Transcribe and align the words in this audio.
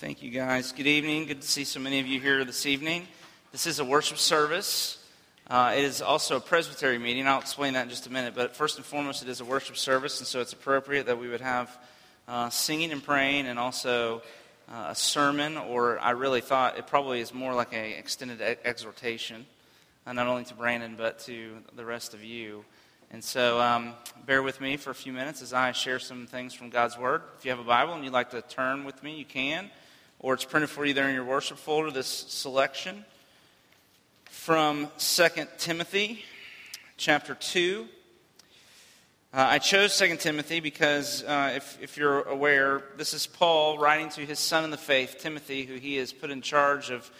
Thank 0.00 0.22
you, 0.22 0.30
guys. 0.30 0.72
Good 0.72 0.86
evening. 0.86 1.26
Good 1.26 1.42
to 1.42 1.46
see 1.46 1.64
so 1.64 1.78
many 1.78 2.00
of 2.00 2.06
you 2.06 2.20
here 2.20 2.42
this 2.46 2.64
evening. 2.64 3.06
This 3.52 3.66
is 3.66 3.80
a 3.80 3.84
worship 3.84 4.16
service. 4.16 4.96
Uh, 5.46 5.74
it 5.76 5.84
is 5.84 6.00
also 6.00 6.38
a 6.38 6.40
presbytery 6.40 6.96
meeting. 6.98 7.28
I'll 7.28 7.38
explain 7.38 7.74
that 7.74 7.82
in 7.82 7.90
just 7.90 8.06
a 8.06 8.10
minute. 8.10 8.34
But 8.34 8.56
first 8.56 8.78
and 8.78 8.86
foremost, 8.86 9.22
it 9.22 9.28
is 9.28 9.42
a 9.42 9.44
worship 9.44 9.76
service, 9.76 10.18
and 10.18 10.26
so 10.26 10.40
it's 10.40 10.54
appropriate 10.54 11.04
that 11.04 11.18
we 11.18 11.28
would 11.28 11.42
have 11.42 11.76
uh, 12.26 12.48
singing 12.48 12.92
and 12.92 13.04
praying 13.04 13.46
and 13.46 13.58
also 13.58 14.22
uh, 14.72 14.86
a 14.88 14.94
sermon, 14.94 15.58
or 15.58 15.98
I 15.98 16.12
really 16.12 16.40
thought 16.40 16.78
it 16.78 16.86
probably 16.86 17.20
is 17.20 17.34
more 17.34 17.52
like 17.52 17.74
an 17.74 17.84
extended 17.84 18.40
exhortation, 18.40 19.44
uh, 20.06 20.14
not 20.14 20.26
only 20.28 20.44
to 20.44 20.54
Brandon, 20.54 20.94
but 20.96 21.18
to 21.26 21.58
the 21.76 21.84
rest 21.84 22.14
of 22.14 22.24
you. 22.24 22.64
And 23.10 23.22
so 23.22 23.60
um, 23.60 23.92
bear 24.24 24.42
with 24.42 24.62
me 24.62 24.78
for 24.78 24.92
a 24.92 24.94
few 24.94 25.12
minutes 25.12 25.42
as 25.42 25.52
I 25.52 25.72
share 25.72 25.98
some 25.98 26.26
things 26.26 26.54
from 26.54 26.70
God's 26.70 26.96
Word. 26.96 27.20
If 27.38 27.44
you 27.44 27.50
have 27.50 27.60
a 27.60 27.64
Bible 27.64 27.92
and 27.92 28.02
you'd 28.02 28.14
like 28.14 28.30
to 28.30 28.40
turn 28.40 28.86
with 28.86 29.02
me, 29.02 29.16
you 29.16 29.26
can 29.26 29.70
or 30.20 30.34
it's 30.34 30.44
printed 30.44 30.68
for 30.68 30.84
you 30.84 30.92
there 30.92 31.08
in 31.08 31.14
your 31.14 31.24
worship 31.24 31.56
folder, 31.56 31.90
this 31.90 32.06
selection 32.06 33.04
from 34.26 34.88
2 34.98 35.28
Timothy 35.58 36.22
chapter 36.98 37.34
2. 37.34 37.86
Uh, 39.32 39.46
I 39.48 39.58
chose 39.58 39.96
2 39.96 40.16
Timothy 40.16 40.60
because, 40.60 41.22
uh, 41.22 41.52
if, 41.56 41.78
if 41.80 41.96
you're 41.96 42.22
aware, 42.22 42.82
this 42.98 43.14
is 43.14 43.26
Paul 43.26 43.78
writing 43.78 44.10
to 44.10 44.20
his 44.20 44.38
son 44.38 44.64
in 44.64 44.70
the 44.70 44.76
faith, 44.76 45.16
Timothy, 45.20 45.64
who 45.64 45.76
he 45.76 45.96
has 45.96 46.12
put 46.12 46.30
in 46.30 46.42
charge 46.42 46.90
of 46.90 47.10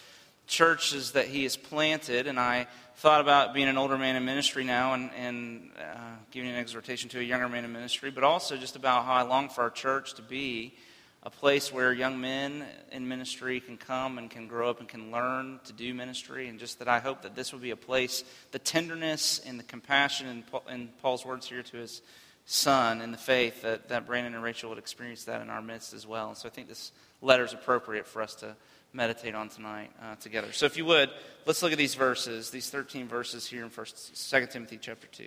churches 0.46 1.12
that 1.12 1.26
he 1.26 1.44
has 1.44 1.56
planted. 1.56 2.26
And 2.26 2.38
I 2.38 2.66
thought 2.96 3.22
about 3.22 3.54
being 3.54 3.68
an 3.68 3.78
older 3.78 3.96
man 3.96 4.16
in 4.16 4.26
ministry 4.26 4.64
now 4.64 4.92
and, 4.92 5.10
and 5.16 5.70
uh, 5.78 5.98
giving 6.32 6.50
an 6.50 6.56
exhortation 6.56 7.08
to 7.10 7.20
a 7.20 7.22
younger 7.22 7.48
man 7.48 7.64
in 7.64 7.72
ministry, 7.72 8.10
but 8.10 8.24
also 8.24 8.58
just 8.58 8.76
about 8.76 9.06
how 9.06 9.14
I 9.14 9.22
long 9.22 9.48
for 9.48 9.62
our 9.62 9.70
church 9.70 10.14
to 10.14 10.22
be 10.22 10.74
a 11.22 11.30
place 11.30 11.72
where 11.72 11.92
young 11.92 12.20
men 12.20 12.64
in 12.92 13.06
ministry 13.06 13.60
can 13.60 13.76
come 13.76 14.16
and 14.16 14.30
can 14.30 14.46
grow 14.48 14.70
up 14.70 14.80
and 14.80 14.88
can 14.88 15.10
learn 15.10 15.60
to 15.64 15.72
do 15.72 15.92
ministry. 15.92 16.48
And 16.48 16.58
just 16.58 16.78
that 16.78 16.88
I 16.88 16.98
hope 16.98 17.22
that 17.22 17.34
this 17.34 17.52
will 17.52 17.60
be 17.60 17.72
a 17.72 17.76
place, 17.76 18.24
the 18.52 18.58
tenderness 18.58 19.40
and 19.44 19.58
the 19.58 19.64
compassion 19.64 20.44
in, 20.68 20.88
Paul's 21.02 21.24
words 21.26 21.46
here 21.46 21.62
to 21.62 21.76
his 21.76 22.00
son 22.46 23.02
and 23.02 23.12
the 23.12 23.18
faith, 23.18 23.62
that, 23.62 23.90
that 23.90 24.06
Brandon 24.06 24.34
and 24.34 24.42
Rachel 24.42 24.70
would 24.70 24.78
experience 24.78 25.24
that 25.24 25.42
in 25.42 25.50
our 25.50 25.60
midst 25.60 25.92
as 25.92 26.06
well. 26.06 26.28
And 26.28 26.36
so 26.36 26.48
I 26.48 26.50
think 26.50 26.68
this 26.68 26.90
letter 27.20 27.44
is 27.44 27.52
appropriate 27.52 28.06
for 28.06 28.22
us 28.22 28.34
to 28.36 28.56
meditate 28.94 29.34
on 29.34 29.50
tonight 29.50 29.90
uh, 30.02 30.16
together. 30.16 30.52
So 30.52 30.64
if 30.64 30.76
you 30.78 30.86
would, 30.86 31.10
let's 31.44 31.62
look 31.62 31.72
at 31.72 31.78
these 31.78 31.94
verses, 31.94 32.50
these 32.50 32.70
13 32.70 33.08
verses 33.08 33.46
here 33.46 33.62
in 33.62 33.70
First, 33.70 34.30
2 34.30 34.46
Timothy 34.46 34.78
chapter 34.80 35.06
2. 35.08 35.24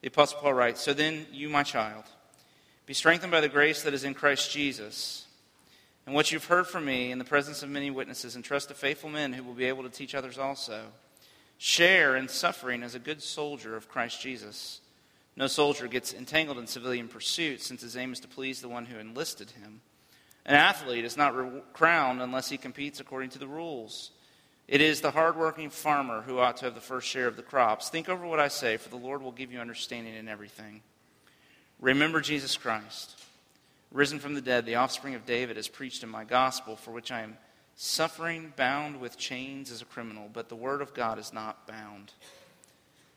The 0.00 0.08
Apostle 0.08 0.40
Paul 0.40 0.54
writes, 0.54 0.80
So 0.80 0.94
then 0.94 1.26
you, 1.30 1.48
my 1.48 1.62
child, 1.62 2.04
be 2.86 2.94
strengthened 2.94 3.30
by 3.30 3.40
the 3.40 3.48
grace 3.48 3.82
that 3.82 3.94
is 3.94 4.04
in 4.04 4.14
Christ 4.14 4.50
Jesus. 4.50 5.26
And 6.04 6.14
what 6.14 6.32
you've 6.32 6.46
heard 6.46 6.66
from 6.66 6.84
me 6.84 7.12
in 7.12 7.18
the 7.18 7.24
presence 7.24 7.62
of 7.62 7.70
many 7.70 7.90
witnesses, 7.90 8.34
entrust 8.34 8.68
to 8.68 8.74
faithful 8.74 9.08
men 9.08 9.32
who 9.32 9.44
will 9.44 9.54
be 9.54 9.66
able 9.66 9.84
to 9.84 9.88
teach 9.88 10.14
others 10.14 10.36
also. 10.36 10.86
Share 11.58 12.16
in 12.16 12.28
suffering 12.28 12.82
as 12.82 12.96
a 12.96 12.98
good 12.98 13.22
soldier 13.22 13.76
of 13.76 13.88
Christ 13.88 14.20
Jesus. 14.20 14.80
No 15.36 15.46
soldier 15.46 15.86
gets 15.86 16.12
entangled 16.12 16.58
in 16.58 16.66
civilian 16.66 17.06
pursuits, 17.08 17.66
since 17.66 17.82
his 17.82 17.96
aim 17.96 18.12
is 18.12 18.20
to 18.20 18.28
please 18.28 18.60
the 18.60 18.68
one 18.68 18.86
who 18.86 18.98
enlisted 18.98 19.52
him. 19.52 19.80
An 20.44 20.56
athlete 20.56 21.04
is 21.04 21.16
not 21.16 21.72
crowned 21.72 22.20
unless 22.20 22.48
he 22.48 22.58
competes 22.58 22.98
according 22.98 23.30
to 23.30 23.38
the 23.38 23.46
rules. 23.46 24.10
It 24.66 24.80
is 24.80 25.00
the 25.00 25.12
hardworking 25.12 25.70
farmer 25.70 26.22
who 26.22 26.38
ought 26.38 26.56
to 26.58 26.64
have 26.64 26.74
the 26.74 26.80
first 26.80 27.06
share 27.06 27.28
of 27.28 27.36
the 27.36 27.42
crops. 27.42 27.88
Think 27.88 28.08
over 28.08 28.26
what 28.26 28.40
I 28.40 28.48
say, 28.48 28.76
for 28.76 28.88
the 28.88 28.96
Lord 28.96 29.22
will 29.22 29.32
give 29.32 29.52
you 29.52 29.60
understanding 29.60 30.14
in 30.14 30.28
everything. 30.28 30.82
Remember 31.82 32.20
Jesus 32.20 32.56
Christ, 32.56 33.20
risen 33.90 34.20
from 34.20 34.34
the 34.34 34.40
dead, 34.40 34.66
the 34.66 34.76
offspring 34.76 35.16
of 35.16 35.26
David, 35.26 35.56
has 35.56 35.66
preached 35.66 36.04
in 36.04 36.08
my 36.08 36.22
gospel, 36.22 36.76
for 36.76 36.92
which 36.92 37.10
I 37.10 37.22
am 37.22 37.36
suffering, 37.74 38.52
bound 38.56 39.00
with 39.00 39.18
chains 39.18 39.72
as 39.72 39.82
a 39.82 39.86
criminal, 39.86 40.30
but 40.32 40.48
the 40.48 40.54
word 40.54 40.80
of 40.80 40.94
God 40.94 41.18
is 41.18 41.32
not 41.32 41.66
bound. 41.66 42.12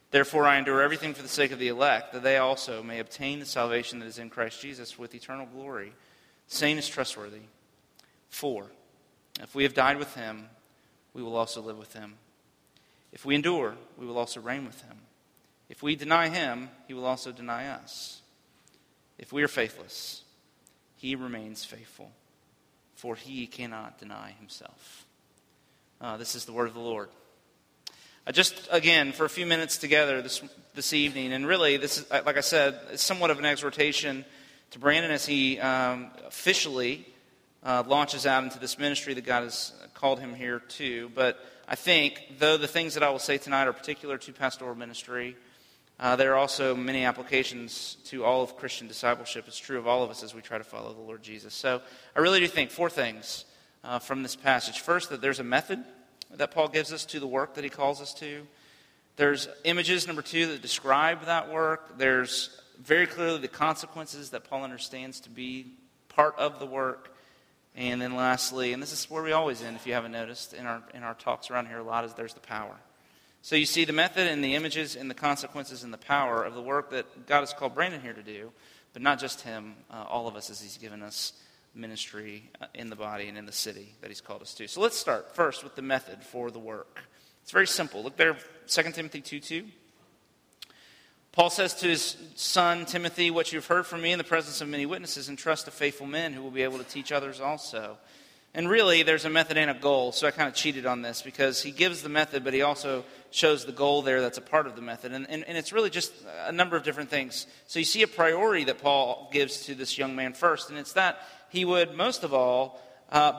Therefore, 0.10 0.48
I 0.48 0.58
endure 0.58 0.82
everything 0.82 1.14
for 1.14 1.22
the 1.22 1.28
sake 1.28 1.52
of 1.52 1.60
the 1.60 1.68
elect, 1.68 2.12
that 2.14 2.24
they 2.24 2.38
also 2.38 2.82
may 2.82 3.00
obtain 3.00 3.40
the 3.40 3.46
salvation 3.46 4.00
that 4.00 4.08
is 4.08 4.18
in 4.18 4.32
Christ 4.32 4.60
Jesus 4.60 4.98
with 4.98 5.14
eternal 5.14 5.46
glory. 5.46 5.94
The 6.50 6.56
Saying 6.56 6.80
is 6.80 6.90
trustworthy. 6.90 7.42
For, 8.30 8.66
if 9.42 9.54
we 9.54 9.62
have 9.62 9.76
died 9.76 10.00
with 10.00 10.16
him, 10.16 10.50
we 11.14 11.22
will 11.22 11.36
also 11.36 11.62
live 11.62 11.78
with 11.78 11.94
him. 11.94 12.16
If 13.12 13.26
we 13.26 13.36
endure, 13.36 13.76
we 13.96 14.08
will 14.08 14.18
also 14.18 14.42
reign 14.42 14.66
with 14.66 14.82
him. 14.82 14.98
If 15.70 15.84
we 15.84 15.96
deny 15.96 16.30
him, 16.30 16.72
he 16.88 16.96
will 16.96 17.06
also 17.06 17.32
deny 17.32 17.68
us. 17.68 18.24
If 19.18 19.32
we 19.32 19.44
are 19.44 19.48
faithless, 19.48 20.24
he 20.98 21.16
remains 21.16 21.64
faithful, 21.64 22.12
for 22.96 23.16
he 23.16 23.48
cannot 23.48 24.00
deny 24.00 24.32
himself. 24.40 25.06
Uh, 26.02 26.18
this 26.18 26.36
is 26.36 26.46
the 26.46 26.52
word 26.52 26.68
of 26.68 26.74
the 26.74 26.80
Lord. 26.80 27.10
Uh, 28.28 28.32
just 28.32 28.68
again, 28.72 29.12
for 29.12 29.26
a 29.26 29.30
few 29.30 29.46
minutes 29.46 29.78
together 29.78 30.22
this, 30.22 30.42
this 30.74 30.94
evening, 30.94 31.32
and 31.32 31.48
really, 31.48 31.78
this 31.78 32.00
is, 32.00 32.10
like 32.12 32.38
I 32.38 32.42
said, 32.42 32.80
it's 32.92 33.04
somewhat 33.04 33.32
of 33.32 33.40
an 33.40 33.46
exhortation 33.46 34.26
to 34.72 34.80
Brandon 34.80 35.12
as 35.12 35.26
he 35.26 35.60
um, 35.60 36.10
officially 36.26 37.06
uh, 37.64 37.84
launches 37.88 38.26
out 38.26 38.44
into 38.44 38.60
this 38.60 38.78
ministry 38.78 39.14
that 39.14 39.26
God 39.26 39.44
has 39.44 39.74
called 39.94 40.20
him 40.20 40.34
here 40.34 40.60
to. 40.60 41.10
But 41.16 41.40
I 41.68 41.76
think, 41.76 42.22
though 42.40 42.58
the 42.58 42.68
things 42.68 42.96
that 42.96 43.04
I 43.04 43.10
will 43.10 43.20
say 43.20 43.38
tonight 43.38 43.68
are 43.68 43.74
particular 43.74 44.18
to 44.18 44.34
pastoral 44.34 44.76
ministry, 44.76 45.38
uh, 46.00 46.16
there 46.16 46.34
are 46.34 46.38
also 46.38 46.76
many 46.76 47.06
applications 47.06 47.96
to 48.06 48.26
all 48.26 48.44
of 48.44 48.58
Christian 48.58 48.88
discipleship. 48.88 49.46
It's 49.48 49.58
true 49.58 49.78
of 49.78 49.88
all 49.88 50.04
of 50.04 50.10
us 50.10 50.24
as 50.24 50.34
we 50.34 50.42
try 50.42 50.58
to 50.58 50.64
follow 50.64 50.94
the 50.94 51.02
Lord 51.02 51.24
Jesus. 51.24 51.54
So 51.54 51.82
I 52.16 52.20
really 52.20 52.42
do 52.42 52.48
think 52.48 52.70
four 52.70 52.90
things 52.90 53.46
uh, 53.84 54.00
from 54.00 54.22
this 54.22 54.36
passage. 54.36 54.82
First, 54.82 55.10
that 55.10 55.22
there's 55.22 55.40
a 55.40 55.44
method 55.44 55.84
that 56.32 56.52
Paul 56.52 56.68
gives 56.68 56.92
us 56.92 57.06
to 57.06 57.20
the 57.20 57.28
work 57.28 57.54
that 57.56 57.64
he 57.64 57.70
calls 57.70 58.02
us 58.02 58.14
to. 58.16 58.46
There's 59.16 59.48
images, 59.64 60.06
number 60.08 60.22
two, 60.22 60.48
that 60.48 60.62
describe 60.62 61.26
that 61.26 61.52
work. 61.52 61.98
There's 61.98 62.60
very 62.82 63.08
clearly 63.08 63.40
the 63.40 63.48
consequences 63.48 64.32
that 64.32 64.44
Paul 64.50 64.64
understands 64.64 65.22
to 65.22 65.30
be 65.30 65.68
part 66.10 66.38
of 66.38 66.60
the 66.60 66.66
work. 66.66 67.16
And 67.78 68.02
then 68.02 68.16
lastly, 68.16 68.74
and 68.74 68.82
this 68.82 68.92
is 68.92 69.10
where 69.10 69.24
we 69.24 69.32
always 69.32 69.62
end, 69.62 69.78
if 69.78 69.88
you 69.88 69.94
haven't 69.94 70.12
noticed, 70.12 70.54
in 70.54 70.66
our, 70.66 70.84
in 70.94 71.04
our 71.04 71.14
talks 71.14 71.50
around 71.50 71.68
here 71.68 71.80
a 71.80 71.84
lot, 71.84 72.04
is 72.04 72.14
there's 72.14 72.34
the 72.34 72.42
power. 72.42 72.76
So 73.46 73.56
you 73.56 73.68
see 73.68 73.86
the 73.86 73.94
method 73.94 74.28
and 74.28 74.44
the 74.44 74.56
images 74.56 74.96
and 74.96 75.08
the 75.08 75.14
consequences 75.14 75.84
and 75.84 75.94
the 75.94 76.00
power 76.00 76.44
of 76.44 76.56
the 76.56 76.64
work 76.64 76.90
that 76.90 77.28
God 77.28 77.42
has 77.42 77.54
called 77.54 77.76
Brandon 77.76 78.02
here 78.02 78.12
to 78.12 78.24
do, 78.24 78.52
but 78.92 79.04
not 79.04 79.20
just 79.20 79.42
him, 79.42 79.76
uh, 79.92 80.04
all 80.10 80.28
of 80.28 80.36
us 80.36 80.50
as 80.50 80.60
he's 80.60 80.80
given 80.80 81.04
us 81.04 81.34
ministry 81.76 82.50
uh, 82.60 82.66
in 82.74 82.90
the 82.90 82.96
body 82.96 83.28
and 83.28 83.38
in 83.38 83.46
the 83.46 83.52
city 83.52 83.94
that 84.02 84.10
he's 84.10 84.20
called 84.20 84.42
us 84.42 84.56
to. 84.56 84.68
So 84.68 84.82
let's 84.82 84.98
start 84.98 85.36
first 85.36 85.64
with 85.64 85.76
the 85.76 85.84
method 85.84 86.24
for 86.24 86.50
the 86.50 86.58
work. 86.58 87.02
It's 87.44 87.52
very 87.52 87.68
simple. 87.68 88.02
Look 88.02 88.18
there, 88.18 88.36
2 88.66 88.82
Timothy 88.94 89.22
2 89.22 89.40
2. 89.40 89.66
Paul 91.32 91.52
says 91.52 91.76
to 91.76 91.88
his 91.88 92.18
son 92.34 92.88
Timothy, 92.88 93.30
What 93.30 93.54
you've 93.54 93.68
heard 93.68 93.86
from 93.86 94.02
me 94.02 94.12
in 94.12 94.18
the 94.18 94.24
presence 94.24 94.60
of 94.62 94.70
many 94.70 94.88
witnesses, 94.88 95.30
entrust 95.30 95.66
to 95.66 95.72
faithful 95.72 96.08
men 96.08 96.34
who 96.34 96.42
will 96.42 96.50
be 96.50 96.64
able 96.64 96.80
to 96.80 96.84
teach 96.84 97.12
others 97.12 97.40
also. 97.40 98.00
And 98.58 98.70
really, 98.70 99.04
there's 99.04 99.26
a 99.26 99.30
method 99.30 99.58
and 99.58 99.70
a 99.70 99.74
goal, 99.74 100.14
so 100.14 100.28
I 100.28 100.32
kind 100.32 100.48
of 100.48 100.56
cheated 100.56 100.86
on 100.86 101.02
this 101.02 101.22
because 101.22 101.62
he 101.62 101.72
gives 101.72 102.02
the 102.02 102.08
method, 102.08 102.46
but 102.46 102.54
he 102.54 102.62
also 102.62 103.04
shows 103.30 103.66
the 103.66 103.74
goal 103.74 104.02
there 104.02 104.22
that's 104.22 104.38
a 104.38 104.42
part 104.42 104.66
of 104.66 104.78
the 104.78 104.82
method. 104.82 105.12
And, 105.12 105.30
and, 105.30 105.44
and, 105.44 105.58
it's 105.58 105.74
really 105.74 105.90
just 105.90 106.14
a 106.46 106.54
number 106.54 106.78
of 106.78 106.84
different 106.84 107.10
things. 107.10 107.48
So 107.68 107.80
you 107.80 107.86
see 107.86 108.02
a 108.02 108.08
priority 108.08 108.64
that 108.64 108.82
Paul 108.82 109.30
gives 109.34 109.66
to 109.66 109.76
this 109.76 109.98
young 109.98 110.16
man 110.16 110.32
first, 110.32 110.70
and 110.70 110.80
it's 110.80 110.94
that 110.94 111.20
he 111.50 111.66
would, 111.66 111.96
most 111.96 112.24
of 112.24 112.34
all, 112.34 112.82
uh, 113.12 113.34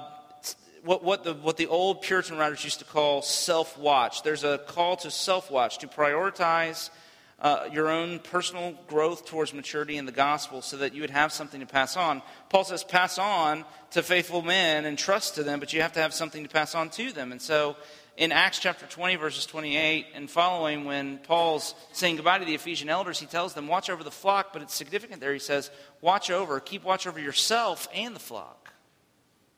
what, 0.84 1.03
what, 1.03 1.25
the, 1.25 1.33
what 1.33 1.56
the 1.56 1.69
old 1.69 2.03
Puritan 2.03 2.37
writers 2.37 2.62
used 2.62 2.81
to 2.81 2.84
call 2.84 3.22
self 3.22 3.78
watch. 3.78 4.22
There's 4.22 4.44
a 4.44 4.59
call 4.59 4.97
to 4.98 5.10
self 5.10 5.50
watch, 5.50 5.78
to 5.78 5.88
prioritize 5.88 6.91
uh, 7.38 7.69
your 7.70 7.88
own 7.91 8.19
personal 8.19 8.74
growth 8.86 9.26
towards 9.26 9.52
maturity 9.52 9.98
in 9.98 10.06
the 10.06 10.12
gospel 10.12 10.62
so 10.62 10.78
that 10.78 10.94
you 10.94 11.02
would 11.02 11.10
have 11.10 11.32
something 11.32 11.60
to 11.60 11.66
pass 11.66 11.97
on. 11.97 12.22
Paul 12.48 12.64
says, 12.64 12.82
pass 12.82 13.19
on 13.19 13.64
to 13.91 14.02
faithful 14.02 14.41
men 14.41 14.86
and 14.86 14.98
trust 14.98 15.34
to 15.34 15.42
them, 15.42 15.60
but 15.60 15.72
you 15.72 15.83
have 15.83 15.92
to 15.92 16.00
have 16.00 16.15
something 16.15 16.42
to 16.44 16.48
pass 16.48 16.74
on 16.74 16.88
to 16.91 17.12
them. 17.12 17.33
And 17.33 17.42
so 17.42 17.77
in 18.16 18.33
Acts 18.33 18.59
chapter 18.59 18.86
20, 18.86 19.16
verses 19.16 19.44
28 19.44 20.06
and 20.15 20.30
following, 20.30 20.86
when 20.86 21.18
Paul's 21.18 21.74
saying 21.92 22.16
goodbye 22.16 22.38
to 22.38 22.47
the 22.47 22.54
Ephesian 22.54 22.88
elders, 22.88 23.21
he 23.21 23.27
tells 23.27 23.53
them, 23.53 23.68
Watch 23.68 23.91
over 23.91 24.03
the 24.03 24.10
flock, 24.10 24.54
but 24.54 24.62
it's 24.62 24.74
significant 24.74 25.21
there. 25.21 25.34
He 25.34 25.38
says, 25.38 25.71
Watch 26.00 26.30
over, 26.30 26.59
keep 26.59 26.84
watch 26.84 27.06
over 27.06 27.21
yourself 27.21 27.86
and 27.94 28.16
the 28.16 28.21
flock. 28.21 28.72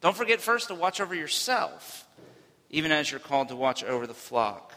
Don't 0.01 0.17
forget 0.17 0.41
first 0.41 0.69
to 0.69 0.75
watch 0.75 1.01
over 1.01 1.15
yourself, 1.15 2.07
even 2.71 2.91
as 2.91 3.11
you're 3.11 3.21
called 3.21 3.49
to 3.49 3.57
watch 3.57 3.85
over 3.85 4.09
the 4.09 4.15
flock. 4.15 4.75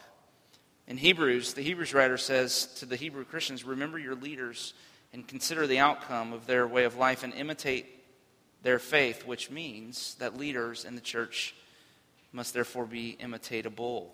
In 0.91 0.97
Hebrews, 0.97 1.53
the 1.53 1.61
Hebrews 1.61 1.93
writer 1.93 2.17
says 2.17 2.65
to 2.79 2.85
the 2.85 2.97
Hebrew 2.97 3.23
Christians, 3.23 3.63
Remember 3.63 3.97
your 3.97 4.13
leaders 4.13 4.73
and 5.13 5.25
consider 5.25 5.65
the 5.65 5.79
outcome 5.79 6.33
of 6.33 6.47
their 6.47 6.67
way 6.67 6.83
of 6.83 6.97
life 6.97 7.23
and 7.23 7.33
imitate 7.33 7.85
their 8.61 8.77
faith, 8.77 9.25
which 9.25 9.49
means 9.49 10.15
that 10.15 10.35
leaders 10.37 10.83
in 10.83 10.95
the 10.95 11.01
church 11.01 11.55
must 12.33 12.53
therefore 12.53 12.85
be 12.85 13.17
imitatable. 13.21 14.07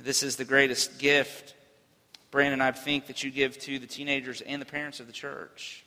This 0.00 0.24
is 0.24 0.34
the 0.34 0.44
greatest 0.44 0.98
gift, 0.98 1.54
Brandon, 2.32 2.60
I 2.60 2.72
think, 2.72 3.06
that 3.06 3.22
you 3.22 3.30
give 3.30 3.60
to 3.60 3.78
the 3.78 3.86
teenagers 3.86 4.40
and 4.40 4.60
the 4.60 4.66
parents 4.66 4.98
of 4.98 5.06
the 5.06 5.12
church. 5.12 5.84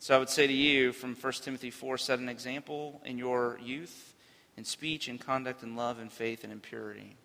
So 0.00 0.16
I 0.16 0.18
would 0.18 0.30
say 0.30 0.48
to 0.48 0.52
you 0.52 0.92
from 0.92 1.14
1 1.14 1.32
Timothy 1.34 1.70
4 1.70 1.96
set 1.96 2.18
an 2.18 2.28
example 2.28 3.00
in 3.04 3.18
your 3.18 3.60
youth, 3.62 4.14
in 4.56 4.64
speech, 4.64 5.08
in 5.08 5.16
conduct, 5.16 5.62
in 5.62 5.76
love, 5.76 6.00
in 6.00 6.08
faith, 6.08 6.42
and 6.42 6.52
in 6.52 6.58
purity. 6.58 7.16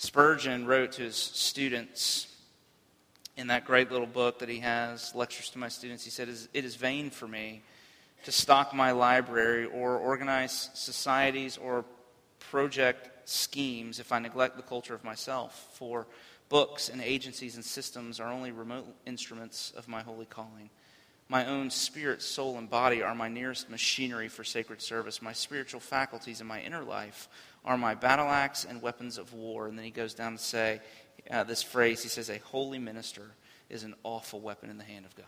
Spurgeon 0.00 0.64
wrote 0.64 0.92
to 0.92 1.02
his 1.02 1.14
students 1.14 2.26
in 3.36 3.48
that 3.48 3.66
great 3.66 3.92
little 3.92 4.06
book 4.06 4.38
that 4.38 4.48
he 4.48 4.60
has, 4.60 5.14
Lectures 5.14 5.50
to 5.50 5.58
My 5.58 5.68
Students, 5.68 6.02
he 6.02 6.10
said, 6.10 6.30
It 6.54 6.64
is 6.64 6.74
vain 6.74 7.10
for 7.10 7.28
me 7.28 7.60
to 8.24 8.32
stock 8.32 8.72
my 8.72 8.92
library 8.92 9.66
or 9.66 9.98
organize 9.98 10.70
societies 10.72 11.58
or 11.58 11.84
project 12.38 13.28
schemes 13.28 14.00
if 14.00 14.10
I 14.10 14.20
neglect 14.20 14.56
the 14.56 14.62
culture 14.62 14.94
of 14.94 15.04
myself. 15.04 15.68
For 15.74 16.06
books 16.48 16.88
and 16.88 17.02
agencies 17.02 17.56
and 17.56 17.64
systems 17.64 18.20
are 18.20 18.32
only 18.32 18.52
remote 18.52 18.86
instruments 19.04 19.70
of 19.76 19.86
my 19.86 20.00
holy 20.00 20.24
calling. 20.24 20.70
My 21.30 21.46
own 21.46 21.70
spirit, 21.70 22.22
soul, 22.22 22.58
and 22.58 22.68
body 22.68 23.04
are 23.04 23.14
my 23.14 23.28
nearest 23.28 23.70
machinery 23.70 24.26
for 24.26 24.42
sacred 24.42 24.82
service. 24.82 25.22
My 25.22 25.32
spiritual 25.32 25.78
faculties 25.78 26.40
and 26.40 26.48
my 26.48 26.60
inner 26.60 26.82
life 26.82 27.28
are 27.64 27.78
my 27.78 27.94
battle 27.94 28.26
axe 28.26 28.64
and 28.64 28.82
weapons 28.82 29.16
of 29.16 29.32
war. 29.32 29.68
And 29.68 29.78
then 29.78 29.84
he 29.84 29.92
goes 29.92 30.12
down 30.12 30.32
to 30.32 30.42
say 30.42 30.80
uh, 31.30 31.44
this 31.44 31.62
phrase 31.62 32.02
he 32.02 32.08
says, 32.08 32.30
A 32.30 32.38
holy 32.38 32.80
minister 32.80 33.30
is 33.68 33.84
an 33.84 33.94
awful 34.02 34.40
weapon 34.40 34.70
in 34.70 34.76
the 34.76 34.82
hand 34.82 35.04
of 35.06 35.14
God. 35.14 35.26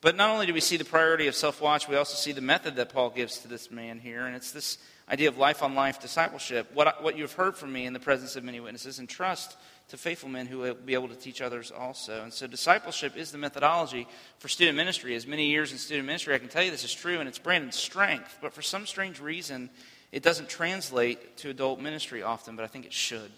But 0.00 0.14
not 0.14 0.30
only 0.30 0.46
do 0.46 0.54
we 0.54 0.60
see 0.60 0.76
the 0.76 0.84
priority 0.84 1.26
of 1.26 1.34
self 1.34 1.60
watch, 1.60 1.88
we 1.88 1.96
also 1.96 2.14
see 2.14 2.30
the 2.30 2.40
method 2.40 2.76
that 2.76 2.90
Paul 2.90 3.10
gives 3.10 3.38
to 3.38 3.48
this 3.48 3.72
man 3.72 3.98
here. 3.98 4.24
And 4.24 4.36
it's 4.36 4.52
this 4.52 4.78
idea 5.10 5.28
of 5.28 5.36
life 5.36 5.64
on 5.64 5.74
life 5.74 6.00
discipleship. 6.00 6.70
What, 6.74 7.02
what 7.02 7.16
you 7.16 7.22
have 7.22 7.32
heard 7.32 7.56
from 7.56 7.72
me 7.72 7.86
in 7.86 7.92
the 7.92 7.98
presence 7.98 8.36
of 8.36 8.44
many 8.44 8.60
witnesses, 8.60 9.00
and 9.00 9.08
trust 9.08 9.56
to 9.88 9.96
faithful 9.96 10.28
men 10.28 10.46
who 10.46 10.58
will 10.58 10.74
be 10.74 10.94
able 10.94 11.08
to 11.08 11.14
teach 11.14 11.40
others 11.40 11.70
also. 11.70 12.22
And 12.22 12.32
so, 12.32 12.46
discipleship 12.46 13.16
is 13.16 13.32
the 13.32 13.38
methodology 13.38 14.06
for 14.38 14.48
student 14.48 14.76
ministry. 14.76 15.14
As 15.14 15.26
many 15.26 15.46
years 15.46 15.72
in 15.72 15.78
student 15.78 16.06
ministry, 16.06 16.34
I 16.34 16.38
can 16.38 16.48
tell 16.48 16.62
you 16.62 16.70
this 16.70 16.84
is 16.84 16.94
true, 16.94 17.20
and 17.20 17.28
it's 17.28 17.38
Brandon's 17.38 17.76
strength. 17.76 18.38
But 18.42 18.52
for 18.52 18.62
some 18.62 18.86
strange 18.86 19.18
reason, 19.20 19.70
it 20.12 20.22
doesn't 20.22 20.48
translate 20.48 21.38
to 21.38 21.50
adult 21.50 21.80
ministry 21.80 22.22
often, 22.22 22.54
but 22.54 22.64
I 22.64 22.68
think 22.68 22.84
it 22.84 22.92
should. 22.92 23.30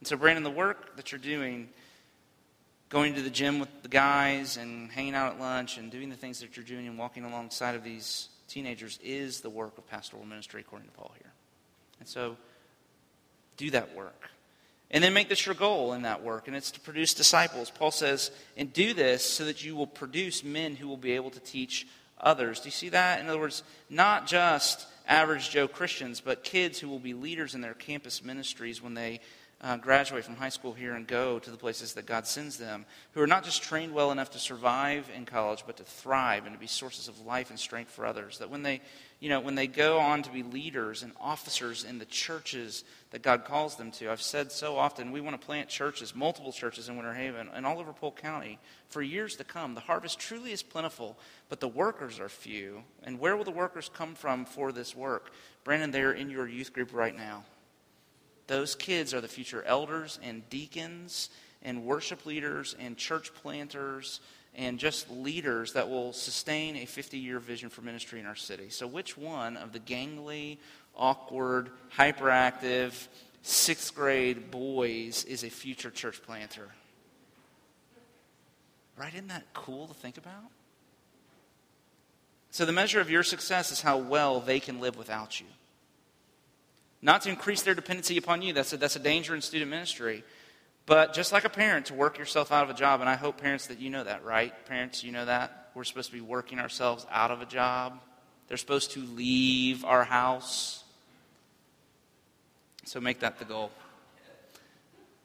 And 0.00 0.06
so, 0.06 0.16
Brandon, 0.16 0.44
the 0.44 0.50
work 0.50 0.96
that 0.96 1.10
you're 1.10 1.18
doing, 1.18 1.68
going 2.88 3.14
to 3.14 3.22
the 3.22 3.30
gym 3.30 3.58
with 3.58 3.82
the 3.82 3.88
guys 3.88 4.56
and 4.56 4.90
hanging 4.92 5.14
out 5.14 5.34
at 5.34 5.40
lunch 5.40 5.78
and 5.78 5.90
doing 5.90 6.10
the 6.10 6.16
things 6.16 6.38
that 6.40 6.56
you're 6.56 6.64
doing 6.64 6.86
and 6.86 6.96
walking 6.96 7.24
alongside 7.24 7.74
of 7.74 7.82
these 7.82 8.28
teenagers, 8.46 9.00
is 9.02 9.40
the 9.40 9.50
work 9.50 9.76
of 9.78 9.86
pastoral 9.88 10.24
ministry, 10.24 10.60
according 10.60 10.88
to 10.88 10.94
Paul 10.94 11.10
here. 11.18 11.32
And 11.98 12.08
so, 12.08 12.36
do 13.56 13.70
that 13.72 13.96
work. 13.96 14.30
And 14.90 15.04
then 15.04 15.12
make 15.12 15.28
this 15.28 15.44
your 15.44 15.54
goal 15.54 15.92
in 15.92 16.02
that 16.02 16.22
work, 16.22 16.46
and 16.46 16.56
it's 16.56 16.70
to 16.70 16.80
produce 16.80 17.12
disciples. 17.12 17.70
Paul 17.70 17.90
says, 17.90 18.30
and 18.56 18.72
do 18.72 18.94
this 18.94 19.22
so 19.22 19.44
that 19.44 19.62
you 19.62 19.76
will 19.76 19.86
produce 19.86 20.42
men 20.42 20.76
who 20.76 20.88
will 20.88 20.96
be 20.96 21.12
able 21.12 21.30
to 21.30 21.40
teach 21.40 21.86
others. 22.18 22.60
Do 22.60 22.68
you 22.68 22.72
see 22.72 22.88
that? 22.88 23.20
In 23.20 23.28
other 23.28 23.38
words, 23.38 23.62
not 23.90 24.26
just 24.26 24.86
average 25.06 25.50
Joe 25.50 25.68
Christians, 25.68 26.20
but 26.20 26.42
kids 26.42 26.78
who 26.78 26.88
will 26.88 26.98
be 26.98 27.14
leaders 27.14 27.54
in 27.54 27.60
their 27.60 27.74
campus 27.74 28.24
ministries 28.24 28.82
when 28.82 28.94
they 28.94 29.20
uh, 29.60 29.76
graduate 29.76 30.24
from 30.24 30.36
high 30.36 30.48
school 30.48 30.72
here 30.72 30.94
and 30.94 31.06
go 31.06 31.40
to 31.40 31.50
the 31.50 31.56
places 31.56 31.94
that 31.94 32.06
God 32.06 32.26
sends 32.28 32.58
them, 32.58 32.86
who 33.12 33.20
are 33.20 33.26
not 33.26 33.42
just 33.42 33.62
trained 33.62 33.92
well 33.92 34.12
enough 34.12 34.30
to 34.30 34.38
survive 34.38 35.10
in 35.14 35.24
college, 35.24 35.64
but 35.66 35.76
to 35.78 35.82
thrive 35.82 36.46
and 36.46 36.54
to 36.54 36.60
be 36.60 36.68
sources 36.68 37.08
of 37.08 37.26
life 37.26 37.50
and 37.50 37.58
strength 37.58 37.90
for 37.90 38.06
others. 38.06 38.38
That 38.38 38.50
when 38.50 38.62
they, 38.62 38.80
you 39.18 39.28
know, 39.28 39.40
when 39.40 39.56
they 39.56 39.66
go 39.66 39.98
on 39.98 40.22
to 40.22 40.30
be 40.30 40.44
leaders 40.44 41.02
and 41.02 41.12
officers 41.20 41.82
in 41.82 41.98
the 41.98 42.04
churches 42.04 42.84
that 43.10 43.22
God 43.22 43.44
calls 43.44 43.74
them 43.74 43.90
to, 43.92 44.12
I've 44.12 44.22
said 44.22 44.52
so 44.52 44.76
often, 44.76 45.10
we 45.10 45.20
want 45.20 45.40
to 45.40 45.44
plant 45.44 45.68
churches, 45.68 46.14
multiple 46.14 46.52
churches 46.52 46.88
in 46.88 46.94
Winter 46.94 47.14
Haven 47.14 47.48
and 47.52 47.66
all 47.66 47.80
over 47.80 47.92
Polk 47.92 48.22
County 48.22 48.60
for 48.88 49.02
years 49.02 49.34
to 49.36 49.44
come. 49.44 49.74
The 49.74 49.80
harvest 49.80 50.20
truly 50.20 50.52
is 50.52 50.62
plentiful, 50.62 51.18
but 51.48 51.58
the 51.58 51.66
workers 51.66 52.20
are 52.20 52.28
few. 52.28 52.84
And 53.02 53.18
where 53.18 53.36
will 53.36 53.44
the 53.44 53.50
workers 53.50 53.90
come 53.92 54.14
from 54.14 54.44
for 54.44 54.70
this 54.70 54.94
work? 54.94 55.32
Brandon, 55.64 55.90
they're 55.90 56.12
in 56.12 56.30
your 56.30 56.46
youth 56.46 56.72
group 56.72 56.94
right 56.94 57.16
now. 57.16 57.44
Those 58.48 58.74
kids 58.74 59.14
are 59.14 59.20
the 59.20 59.28
future 59.28 59.62
elders 59.62 60.18
and 60.22 60.48
deacons 60.50 61.28
and 61.62 61.84
worship 61.84 62.26
leaders 62.26 62.74
and 62.78 62.96
church 62.96 63.32
planters 63.34 64.20
and 64.54 64.78
just 64.78 65.10
leaders 65.10 65.74
that 65.74 65.88
will 65.88 66.12
sustain 66.12 66.76
a 66.76 66.86
50 66.86 67.18
year 67.18 67.38
vision 67.38 67.68
for 67.68 67.82
ministry 67.82 68.18
in 68.18 68.26
our 68.26 68.34
city. 68.34 68.70
So, 68.70 68.86
which 68.86 69.16
one 69.16 69.56
of 69.58 69.72
the 69.72 69.80
gangly, 69.80 70.56
awkward, 70.96 71.70
hyperactive, 71.96 73.08
sixth 73.42 73.94
grade 73.94 74.50
boys 74.50 75.24
is 75.24 75.44
a 75.44 75.50
future 75.50 75.90
church 75.90 76.22
planter? 76.22 76.68
Right? 78.96 79.12
Isn't 79.14 79.28
that 79.28 79.44
cool 79.52 79.86
to 79.88 79.94
think 79.94 80.16
about? 80.16 80.50
So, 82.50 82.64
the 82.64 82.72
measure 82.72 83.00
of 83.00 83.10
your 83.10 83.22
success 83.22 83.70
is 83.70 83.82
how 83.82 83.98
well 83.98 84.40
they 84.40 84.58
can 84.58 84.80
live 84.80 84.96
without 84.96 85.38
you. 85.38 85.46
Not 87.00 87.22
to 87.22 87.28
increase 87.28 87.62
their 87.62 87.74
dependency 87.74 88.16
upon 88.16 88.42
you. 88.42 88.52
That's 88.52 88.72
a, 88.72 88.76
that's 88.76 88.96
a 88.96 89.00
danger 89.00 89.34
in 89.34 89.40
student 89.40 89.70
ministry. 89.70 90.24
But 90.86 91.12
just 91.12 91.32
like 91.32 91.44
a 91.44 91.50
parent, 91.50 91.86
to 91.86 91.94
work 91.94 92.18
yourself 92.18 92.50
out 92.50 92.64
of 92.64 92.70
a 92.70 92.74
job. 92.74 93.00
And 93.00 93.08
I 93.08 93.14
hope, 93.14 93.40
parents, 93.40 93.66
that 93.66 93.78
you 93.78 93.90
know 93.90 94.04
that, 94.04 94.24
right? 94.24 94.52
Parents, 94.66 95.04
you 95.04 95.12
know 95.12 95.26
that? 95.26 95.70
We're 95.74 95.84
supposed 95.84 96.10
to 96.10 96.16
be 96.16 96.22
working 96.22 96.58
ourselves 96.58 97.06
out 97.10 97.30
of 97.30 97.40
a 97.40 97.46
job. 97.46 98.00
They're 98.48 98.56
supposed 98.56 98.92
to 98.92 99.00
leave 99.00 99.84
our 99.84 100.04
house. 100.04 100.82
So 102.84 103.00
make 103.00 103.20
that 103.20 103.38
the 103.38 103.44
goal. 103.44 103.70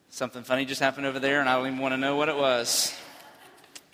Something 0.09 0.43
funny 0.43 0.65
just 0.65 0.81
happened 0.81 1.05
over 1.05 1.19
there, 1.19 1.39
and 1.39 1.49
I 1.49 1.55
don't 1.55 1.67
even 1.67 1.79
want 1.79 1.93
to 1.93 1.97
know 1.97 2.17
what 2.17 2.29
it 2.29 2.35
was. 2.35 2.93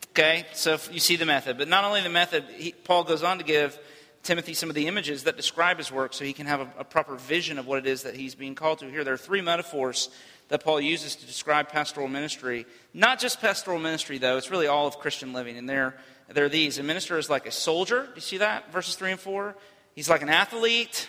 Okay, 0.10 0.46
so 0.54 0.78
you 0.92 1.00
see 1.00 1.16
the 1.16 1.26
method. 1.26 1.58
But 1.58 1.68
not 1.68 1.86
only 1.86 2.02
the 2.02 2.10
method, 2.10 2.44
he, 2.56 2.72
Paul 2.72 3.04
goes 3.04 3.24
on 3.24 3.38
to 3.38 3.44
give 3.44 3.78
Timothy 4.24 4.54
some 4.54 4.70
of 4.70 4.76
the 4.76 4.88
images 4.88 5.24
that 5.24 5.38
describe 5.38 5.78
his 5.78 5.92
work 5.92 6.14
so 6.14 6.26
he 6.26 6.34
can 6.34 6.46
have 6.46 6.62
a, 6.62 6.70
a, 6.80 6.84
proper 6.84 7.16
vision 7.16 7.58
of 7.58 7.68
what 7.68 7.80
it 7.80 7.88
is 7.88 8.04
that 8.04 8.16
he's 8.16 8.36
being 8.36 8.54
called 8.54 8.80
to 8.80 8.90
here. 8.90 9.04
There 9.04 9.14
are 9.14 9.18
three 9.18 9.42
metaphors 9.42 10.10
that 10.50 10.64
Paul 10.64 10.82
uses 10.82 11.16
to 11.16 11.26
describe 11.26 11.70
pastoral 11.70 12.08
ministry. 12.08 12.66
Not 12.94 13.20
just 13.20 13.40
pastoral 13.40 13.80
ministry, 13.80 14.18
though, 14.18 14.38
it's 14.38 14.52
really 14.52 14.68
all 14.68 14.88
of 14.88 15.00
Christian 15.00 15.32
living. 15.32 15.58
And 15.58 15.70
they're, 15.70 15.96
they're 16.28 16.50
these. 16.50 16.78
A 16.80 16.84
minister 16.84 17.18
is 17.18 17.30
like 17.30 17.46
a 17.46 17.52
soldier. 17.52 18.04
Do 18.04 18.12
you 18.16 18.22
see 18.22 18.38
that? 18.38 18.72
Verses 18.72 18.96
3 18.96 19.12
and 19.12 19.20
4. 19.20 19.56
He's 19.96 20.10
like 20.10 20.22
an 20.22 20.30
athlete 20.30 21.08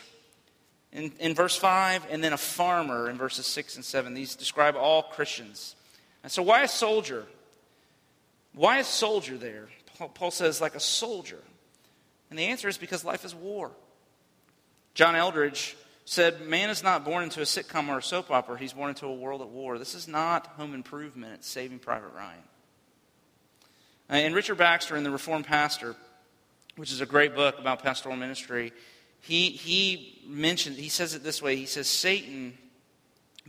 in, 0.93 1.13
in 1.19 1.35
verse 1.35 1.57
5, 1.57 2.07
and 2.11 2.23
then 2.23 2.33
a 2.33 2.39
farmer 2.39 3.09
in 3.09 3.17
verses 3.17 3.47
6 3.47 3.77
and 3.77 3.85
7. 3.85 4.15
These 4.15 4.37
describe 4.37 4.77
all 4.77 5.03
Christians. 5.03 5.75
And 6.23 6.31
so, 6.31 6.43
why 6.43 6.63
a 6.63 6.69
soldier? 6.69 7.27
Why 8.55 8.79
a 8.79 8.85
soldier 8.85 9.37
there? 9.37 9.69
Paul 10.15 10.31
says, 10.31 10.61
like 10.61 10.75
a 10.75 10.81
soldier. 10.81 11.41
And 12.31 12.39
the 12.39 12.45
answer 12.45 12.69
is 12.69 12.79
because 12.79 13.05
life 13.05 13.25
is 13.25 13.35
war. 13.35 13.73
John 14.95 15.15
Eldredge 15.15 15.77
said, 16.05 16.47
Man 16.47 16.71
is 16.71 16.83
not 16.83 17.05
born 17.05 17.25
into 17.25 17.41
a 17.41 17.45
sitcom 17.45 17.89
or 17.89 17.99
a 17.99 18.03
soap 18.03 18.31
opera, 18.31 18.59
he's 18.59 18.73
born 18.73 18.91
into 18.91 19.07
a 19.07 19.15
world 19.15 19.41
at 19.43 19.49
war. 19.49 19.79
This 19.79 19.95
is 19.95 20.09
not 20.09 20.47
home 20.49 20.75
improvement, 20.75 21.35
it's 21.35 21.49
saving 21.49 21.81
Private 21.81 22.13
Ryan. 22.15 22.39
Uh, 24.09 24.15
and 24.15 24.35
Richard 24.35 24.57
Baxter 24.59 24.97
in 24.97 25.05
The 25.05 25.11
Reformed 25.11 25.47
Pastor, 25.47 25.95
which 26.77 26.93
is 26.93 27.01
a 27.01 27.07
great 27.07 27.35
book 27.35 27.59
about 27.59 27.83
pastoral 27.83 28.17
ministry, 28.17 28.73
he, 29.21 29.51
he 29.51 30.23
mentioned, 30.27 30.77
he 30.77 30.89
says 30.89 31.15
it 31.15 31.23
this 31.23 31.43
way 31.43 31.57
he 31.57 31.67
says, 31.67 31.89
Satan 31.89 32.57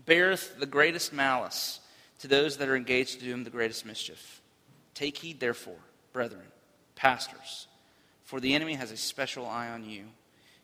beareth 0.05 0.59
the 0.59 0.65
greatest 0.65 1.13
malice 1.13 1.79
to 2.19 2.27
those 2.27 2.57
that 2.57 2.67
are 2.67 2.75
engaged 2.75 3.19
to 3.19 3.25
do 3.25 3.33
him 3.33 3.43
the 3.43 3.49
greatest 3.49 3.85
mischief. 3.85 4.41
Take 4.93 5.17
heed, 5.17 5.39
therefore, 5.39 5.79
brethren, 6.13 6.45
pastors 6.95 7.67
for 8.31 8.39
the 8.39 8.55
enemy 8.55 8.75
has 8.75 8.91
a 8.91 8.97
special 8.97 9.45
eye 9.45 9.67
on 9.67 9.83
you. 9.83 10.05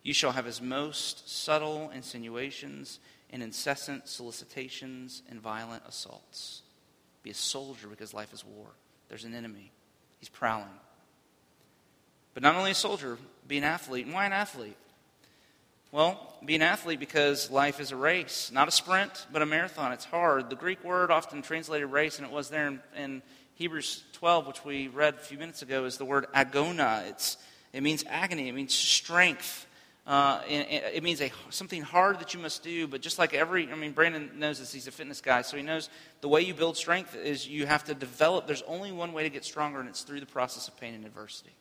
You 0.02 0.14
shall 0.14 0.32
have 0.32 0.46
his 0.46 0.62
most 0.62 1.30
subtle 1.30 1.92
insinuations 1.94 3.02
and 3.30 3.44
incessant 3.44 4.08
solicitations 4.08 5.22
and 5.30 5.42
violent 5.42 5.84
assaults. 5.86 6.62
Be 7.24 7.32
a 7.32 7.34
soldier 7.34 7.90
because 7.90 8.14
life 8.14 8.32
is 8.32 8.46
war. 8.46 8.68
There's 9.10 9.26
an 9.26 9.36
enemy, 9.36 9.74
he's 10.18 10.30
prowling. 10.30 10.80
But 12.34 12.42
not 12.42 12.56
only 12.56 12.72
a 12.72 12.74
soldier, 12.74 13.18
be 13.50 13.58
an 13.58 13.66
athlete. 13.66 14.06
And 14.06 14.14
why 14.14 14.26
an 14.26 14.32
athlete? 14.32 14.78
Well, 15.92 16.38
be 16.46 16.56
an 16.56 16.62
athlete 16.62 17.02
because 17.02 17.52
life 17.52 17.82
is 17.82 17.92
a 17.92 17.98
race, 17.98 18.50
not 18.50 18.70
a 18.70 18.72
sprint, 18.72 19.28
but 19.34 19.42
a 19.42 19.46
marathon. 19.46 19.92
It's 19.92 20.06
hard. 20.06 20.50
The 20.50 20.56
Greek 20.56 20.86
word 20.86 21.12
often 21.12 21.42
translated 21.42 21.92
race, 21.92 22.18
and 22.18 22.26
it 22.26 22.32
was 22.32 22.48
there 22.48 22.68
in, 22.68 22.80
in 22.98 23.22
Hebrews 23.56 24.06
12, 24.14 24.48
which 24.48 24.64
we 24.64 24.88
read 24.88 25.16
a 25.16 25.18
few 25.18 25.38
minutes 25.38 25.64
ago, 25.64 25.84
is 25.84 25.98
the 25.98 26.06
word 26.06 26.28
agona. 26.34 27.10
It's 27.10 27.36
it 27.74 27.84
means 27.84 28.04
agony. 28.08 28.48
It 28.48 28.54
means 28.54 28.74
strength. 28.74 29.66
Uh, 30.06 30.42
it, 30.48 31.04
means 31.04 31.22
a, 31.22 31.30
something 31.50 31.82
hard 31.82 32.20
that 32.20 32.34
you 32.34 32.40
must 32.40 32.64
do. 32.64 32.88
But 32.88 33.02
just 33.02 33.20
like 33.20 33.34
every, 33.34 33.70
I 33.70 33.76
mean, 33.76 33.92
Brandon 33.92 34.32
knows 34.36 34.60
this. 34.60 34.72
He's 34.72 34.88
a 34.88 34.92
fitness 34.92 35.20
guy, 35.20 35.42
so 35.42 35.58
he 35.58 35.64
knows 35.64 35.90
the 36.22 36.30
way 36.30 36.42
you 36.42 36.54
build 36.54 36.78
strength 36.78 37.16
is 37.16 37.48
you 37.48 37.66
have 37.66 37.84
to 37.86 37.94
develop. 37.94 38.48
There's 38.48 38.62
only 38.64 38.92
one 38.92 39.12
way 39.12 39.24
to 39.24 39.30
get 39.30 39.44
stronger, 39.44 39.82
and 39.82 39.90
it's 39.90 40.04
through 40.04 40.22
the 40.22 40.26
process 40.26 40.70
of 40.70 40.80
pain 40.80 40.94
and 40.94 41.06
adversity. 41.06 41.52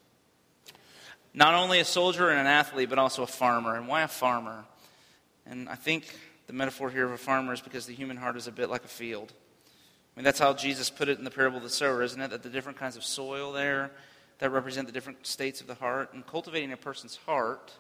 Not 1.35 1.55
only 1.55 1.81
a 1.81 1.85
soldier 1.85 2.31
and 2.31 2.39
an 2.39 2.47
athlete, 2.47 2.89
but 2.89 2.99
also 2.99 3.25
a 3.25 3.27
farmer. 3.27 3.77
And 3.77 3.89
why 3.89 4.03
a 4.03 4.09
farmer? 4.09 4.65
And 5.45 5.69
I 5.69 5.75
think 5.75 6.17
the 6.47 6.53
metaphor 6.53 6.89
here 6.89 7.05
of 7.05 7.11
a 7.11 7.19
farmer 7.19 7.53
is 7.53 7.61
because 7.61 7.87
the 7.87 7.95
human 7.95 8.17
heart 8.17 8.37
is 8.37 8.47
a 8.47 8.53
bit 8.53 8.71
like 8.71 8.85
a 8.85 8.89
field. 8.89 9.33
I 10.17 10.21
mean, 10.21 10.25
that's 10.25 10.39
how 10.39 10.55
Jesus 10.55 10.89
put 10.89 11.09
it 11.09 11.19
in 11.19 11.25
the 11.25 11.31
parable 11.31 11.59
of 11.59 11.63
the 11.65 11.69
sower, 11.69 12.03
isn't 12.03 12.21
it? 12.21 12.31
That 12.31 12.43
the 12.43 12.49
different 12.49 12.79
kinds 12.79 12.97
of 12.97 13.05
soil 13.05 13.53
there 13.53 13.91
that 14.39 14.51
represent 14.51 14.87
the 14.87 14.93
different 14.93 15.27
states 15.27 15.61
of 15.61 15.67
the 15.67 15.75
heart. 15.75 16.13
And 16.13 16.27
cultivating 16.27 16.73
a 16.73 16.77
person's 16.77 17.17
heart 17.17 17.73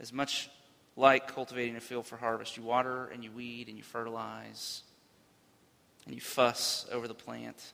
is 0.00 0.12
much 0.12 0.50
like 0.96 1.32
cultivating 1.32 1.76
a 1.76 1.80
field 1.80 2.06
for 2.06 2.16
harvest. 2.16 2.56
You 2.56 2.62
water 2.62 3.06
and 3.06 3.22
you 3.22 3.30
weed 3.30 3.68
and 3.68 3.76
you 3.76 3.82
fertilize 3.82 4.82
and 6.04 6.14
you 6.14 6.20
fuss 6.20 6.86
over 6.90 7.06
the 7.08 7.14
plant. 7.14 7.72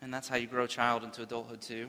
And 0.00 0.12
that's 0.12 0.28
how 0.28 0.36
you 0.36 0.46
grow 0.46 0.64
a 0.64 0.68
child 0.68 1.02
into 1.02 1.22
adulthood, 1.22 1.60
too. 1.60 1.88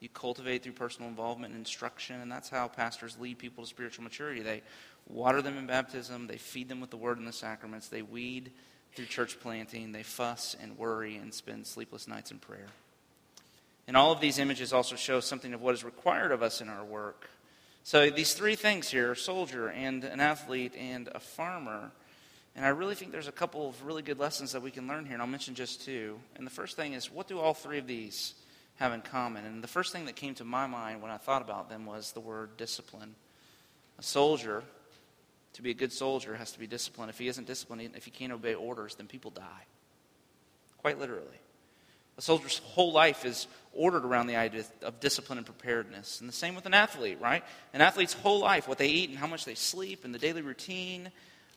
You 0.00 0.08
cultivate 0.08 0.62
through 0.62 0.72
personal 0.72 1.08
involvement 1.08 1.54
and 1.54 1.60
instruction, 1.60 2.20
and 2.20 2.30
that's 2.30 2.50
how 2.50 2.68
pastors 2.68 3.16
lead 3.18 3.38
people 3.38 3.64
to 3.64 3.68
spiritual 3.68 4.04
maturity. 4.04 4.42
They 4.42 4.62
water 5.08 5.40
them 5.40 5.56
in 5.56 5.66
baptism, 5.66 6.26
they 6.26 6.36
feed 6.36 6.68
them 6.68 6.80
with 6.80 6.90
the 6.90 6.96
word 6.96 7.18
and 7.18 7.26
the 7.26 7.32
sacraments, 7.32 7.88
they 7.88 8.02
weed 8.02 8.52
through 8.94 9.06
church 9.06 9.40
planting, 9.40 9.92
they 9.92 10.02
fuss 10.02 10.56
and 10.60 10.76
worry 10.76 11.16
and 11.16 11.32
spend 11.32 11.66
sleepless 11.66 12.08
nights 12.08 12.30
in 12.30 12.38
prayer. 12.38 12.66
And 13.86 13.96
all 13.96 14.12
of 14.12 14.20
these 14.20 14.38
images 14.38 14.72
also 14.72 14.96
show 14.96 15.20
something 15.20 15.54
of 15.54 15.62
what 15.62 15.74
is 15.74 15.84
required 15.84 16.32
of 16.32 16.42
us 16.42 16.60
in 16.60 16.68
our 16.68 16.84
work. 16.84 17.28
So 17.84 18.10
these 18.10 18.34
three 18.34 18.56
things 18.56 18.90
here 18.90 19.12
a 19.12 19.16
soldier 19.16 19.68
and 19.68 20.02
an 20.02 20.18
athlete 20.18 20.74
and 20.76 21.08
a 21.14 21.20
farmer. 21.20 21.92
And 22.56 22.64
I 22.64 22.70
really 22.70 22.96
think 22.96 23.12
there's 23.12 23.28
a 23.28 23.32
couple 23.32 23.68
of 23.68 23.84
really 23.84 24.02
good 24.02 24.18
lessons 24.18 24.52
that 24.52 24.62
we 24.62 24.70
can 24.70 24.88
learn 24.88 25.04
here, 25.04 25.12
and 25.12 25.22
I'll 25.22 25.28
mention 25.28 25.54
just 25.54 25.84
two. 25.84 26.18
And 26.34 26.44
the 26.44 26.50
first 26.50 26.74
thing 26.74 26.94
is 26.94 27.12
what 27.12 27.28
do 27.28 27.38
all 27.38 27.54
three 27.54 27.78
of 27.78 27.86
these 27.86 28.34
have 28.76 28.92
in 28.92 29.02
common? 29.02 29.44
And 29.44 29.62
the 29.62 29.68
first 29.68 29.92
thing 29.92 30.06
that 30.06 30.16
came 30.16 30.34
to 30.34 30.44
my 30.44 30.66
mind 30.66 31.00
when 31.00 31.12
I 31.12 31.16
thought 31.16 31.42
about 31.42 31.68
them 31.68 31.86
was 31.86 32.10
the 32.10 32.20
word 32.20 32.56
discipline. 32.56 33.14
A 33.98 34.02
soldier, 34.02 34.64
to 35.52 35.62
be 35.62 35.70
a 35.70 35.74
good 35.74 35.92
soldier, 35.92 36.34
has 36.34 36.50
to 36.52 36.58
be 36.58 36.66
disciplined. 36.66 37.10
If 37.10 37.18
he 37.18 37.28
isn't 37.28 37.46
disciplined, 37.46 37.90
if 37.94 38.04
he 38.04 38.10
can't 38.10 38.32
obey 38.32 38.54
orders, 38.54 38.96
then 38.96 39.06
people 39.06 39.30
die. 39.30 39.64
Quite 40.78 40.98
literally. 40.98 41.40
A 42.18 42.22
soldier's 42.22 42.58
whole 42.58 42.92
life 42.92 43.24
is 43.24 43.46
ordered 43.76 44.04
around 44.04 44.26
the 44.26 44.36
idea 44.36 44.64
of 44.82 45.00
discipline 45.00 45.38
and 45.38 45.46
preparedness. 45.46 46.20
And 46.20 46.28
the 46.28 46.34
same 46.34 46.54
with 46.54 46.66
an 46.66 46.74
athlete, 46.74 47.18
right? 47.20 47.44
An 47.72 47.80
athlete's 47.80 48.12
whole 48.12 48.40
life, 48.40 48.66
what 48.66 48.78
they 48.78 48.88
eat 48.88 49.10
and 49.10 49.18
how 49.18 49.26
much 49.26 49.44
they 49.44 49.54
sleep 49.54 50.04
and 50.04 50.14
the 50.14 50.18
daily 50.18 50.42
routine, 50.42 51.10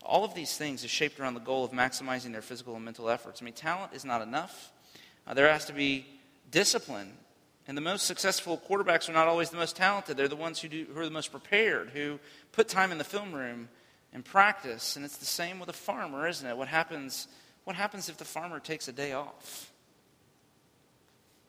all 0.03 0.23
of 0.23 0.33
these 0.33 0.57
things 0.57 0.83
is 0.83 0.89
shaped 0.89 1.19
around 1.19 1.33
the 1.33 1.39
goal 1.39 1.63
of 1.63 1.71
maximizing 1.71 2.31
their 2.31 2.41
physical 2.41 2.75
and 2.75 2.85
mental 2.85 3.09
efforts. 3.09 3.41
I 3.41 3.45
mean, 3.45 3.53
talent 3.53 3.93
is 3.93 4.05
not 4.05 4.21
enough. 4.21 4.71
Uh, 5.27 5.33
there 5.33 5.51
has 5.51 5.65
to 5.65 5.73
be 5.73 6.05
discipline. 6.51 7.13
And 7.67 7.77
the 7.77 7.81
most 7.81 8.05
successful 8.05 8.59
quarterbacks 8.67 9.09
are 9.09 9.13
not 9.13 9.27
always 9.27 9.49
the 9.51 9.57
most 9.57 9.75
talented. 9.75 10.17
They're 10.17 10.27
the 10.27 10.35
ones 10.35 10.59
who, 10.59 10.69
do, 10.69 10.85
who 10.91 10.99
are 10.99 11.05
the 11.05 11.11
most 11.11 11.31
prepared, 11.31 11.89
who 11.89 12.19
put 12.51 12.67
time 12.67 12.91
in 12.91 12.97
the 12.97 13.03
film 13.03 13.33
room 13.33 13.69
and 14.11 14.25
practice. 14.25 14.95
And 14.95 15.05
it's 15.05 15.17
the 15.17 15.25
same 15.25 15.59
with 15.59 15.69
a 15.69 15.73
farmer, 15.73 16.27
isn't 16.27 16.47
it? 16.47 16.57
What 16.57 16.67
happens, 16.67 17.27
what 17.65 17.75
happens 17.75 18.09
if 18.09 18.17
the 18.17 18.25
farmer 18.25 18.59
takes 18.59 18.87
a 18.87 18.91
day 18.91 19.11
off? 19.11 19.71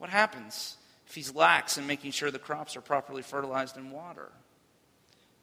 What 0.00 0.08
happens 0.08 0.78
if 1.06 1.14
he's 1.14 1.34
lax 1.34 1.76
in 1.76 1.86
making 1.86 2.12
sure 2.12 2.30
the 2.30 2.38
crops 2.38 2.74
are 2.74 2.80
properly 2.80 3.20
fertilized 3.20 3.76
and 3.76 3.92
water? 3.92 4.32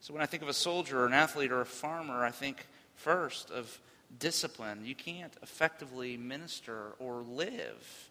So 0.01 0.13
when 0.13 0.23
I 0.23 0.25
think 0.25 0.41
of 0.41 0.49
a 0.49 0.53
soldier 0.53 1.01
or 1.01 1.05
an 1.05 1.13
athlete 1.13 1.51
or 1.51 1.61
a 1.61 1.65
farmer, 1.65 2.25
I 2.25 2.31
think 2.31 2.65
first 2.95 3.51
of 3.51 3.79
discipline. 4.17 4.81
You 4.83 4.95
can't 4.95 5.35
effectively 5.43 6.17
minister 6.17 6.93
or 6.97 7.21
live 7.21 8.09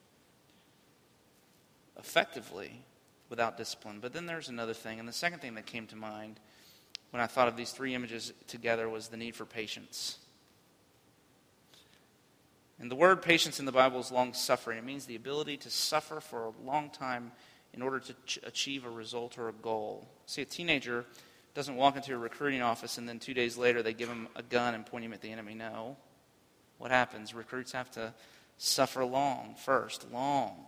effectively 1.99 2.83
without 3.29 3.57
discipline. 3.57 3.99
But 4.00 4.12
then 4.12 4.26
there's 4.26 4.49
another 4.49 4.75
thing, 4.75 5.00
and 5.00 5.09
the 5.09 5.12
second 5.12 5.41
thing 5.41 5.55
that 5.55 5.67
came 5.67 5.88
to 5.88 5.97
mind 5.97 6.38
when 7.11 7.21
I 7.21 7.26
thought 7.26 7.49
of 7.49 7.57
these 7.57 7.73
three 7.73 7.95
images 7.95 8.33
together 8.47 8.88
was 8.88 9.09
the 9.09 9.17
need 9.17 9.35
for 9.35 9.47
patience. 9.47 10.19
And 12.78 12.90
the 12.90 12.97
word 12.97 13.23
patience 13.23 13.59
in 13.59 13.64
the 13.64 13.73
Bible 13.73 14.00
is 14.00 14.12
long 14.12 14.35
suffering. 14.35 14.78
It 14.78 14.85
means 14.85 15.06
the 15.06 15.16
ability 15.16 15.56
to 15.59 15.71
suffer 15.71 16.21
for 16.21 16.47
a 16.47 16.52
long 16.64 16.90
time 16.90 17.33
in 17.73 17.83
order 17.83 18.00
to 18.00 18.14
ch- 18.26 18.38
achieve 18.42 18.85
a 18.85 18.90
result 18.90 19.38
or 19.38 19.49
a 19.49 19.52
goal. 19.52 20.09
See, 20.26 20.42
a 20.42 20.47
teenager 20.47 21.04
doesn't 21.54 21.76
walk 21.76 21.97
into 21.97 22.14
a 22.14 22.18
recruiting 22.18 22.61
office 22.61 22.99
and 22.99 23.09
then 23.09 23.18
two 23.18 23.33
days 23.33 23.56
later 23.56 23.83
they 23.83 23.95
give 23.95 24.09
him 24.09 24.28
a 24.37 24.42
gun 24.42 24.75
and 24.75 24.85
point 24.85 25.04
him 25.04 25.12
at 25.14 25.23
the 25.23 25.30
enemy. 25.30 25.54
No. 25.54 25.97
What 26.78 26.90
happens? 26.90 27.33
Recruits 27.35 27.73
have 27.73 27.90
to 27.92 28.12
suffer 28.59 29.04
long 29.04 29.54
first, 29.64 30.11
long. 30.12 30.66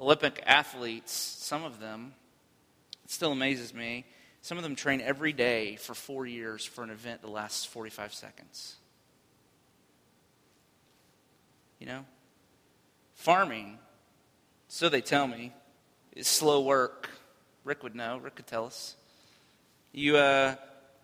Olympic 0.00 0.42
athletes, 0.46 1.12
some 1.12 1.64
of 1.64 1.80
them, 1.80 2.14
it 3.04 3.10
still 3.10 3.32
amazes 3.32 3.74
me, 3.74 4.06
some 4.40 4.58
of 4.58 4.64
them 4.64 4.74
train 4.74 5.00
every 5.00 5.32
day 5.32 5.76
for 5.76 5.94
four 5.94 6.26
years 6.26 6.64
for 6.64 6.82
an 6.82 6.90
event 6.90 7.22
that 7.22 7.30
lasts 7.30 7.64
45 7.64 8.12
seconds. 8.12 8.76
You 11.78 11.86
know? 11.86 12.04
Farming, 13.14 13.78
so 14.68 14.88
they 14.88 15.00
tell 15.00 15.26
me, 15.26 15.52
is 16.14 16.26
slow 16.26 16.62
work. 16.62 17.10
Rick 17.64 17.82
would 17.82 17.94
know. 17.94 18.18
Rick 18.18 18.36
could 18.36 18.46
tell 18.46 18.66
us. 18.66 18.96
You, 19.92 20.16
uh, 20.16 20.56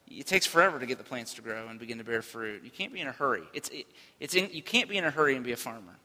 it 0.08 0.26
takes 0.26 0.46
forever 0.46 0.78
to 0.78 0.86
get 0.86 0.98
the 0.98 1.04
plants 1.04 1.34
to 1.34 1.42
grow 1.42 1.68
and 1.68 1.78
begin 1.78 1.98
to 1.98 2.04
bear 2.04 2.22
fruit. 2.22 2.62
You 2.64 2.70
can't 2.70 2.92
be 2.92 3.00
in 3.00 3.06
a 3.06 3.12
hurry. 3.12 3.42
It's, 3.54 3.68
it, 3.68 3.86
it's 4.18 4.34
in, 4.34 4.50
you 4.52 4.62
can't 4.62 4.88
be 4.88 4.98
in 4.98 5.04
a 5.04 5.10
hurry 5.10 5.36
and 5.36 5.44
be 5.44 5.52
a 5.52 5.56
farmer. 5.56 5.96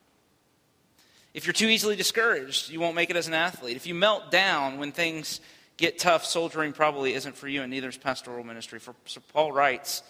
If 1.33 1.45
you're 1.45 1.53
too 1.53 1.67
easily 1.67 1.95
discouraged, 1.95 2.69
you 2.69 2.79
won't 2.79 2.95
make 2.95 3.09
it 3.09 3.15
as 3.15 3.27
an 3.27 3.33
athlete. 3.33 3.75
If 3.75 3.87
you 3.87 3.93
melt 3.93 4.31
down 4.31 4.77
when 4.77 4.91
things 4.91 5.41
get 5.77 5.99
tough, 5.99 6.25
soldiering 6.25 6.71
probably 6.71 7.13
isn't 7.13 7.35
for 7.35 7.47
you, 7.47 7.61
and 7.61 7.71
neither 7.71 7.89
is 7.89 7.97
pastoral 7.97 8.43
ministry. 8.43 8.79
For, 8.79 8.95
so 9.05 9.21
Paul 9.33 9.51
writes, 9.51 10.01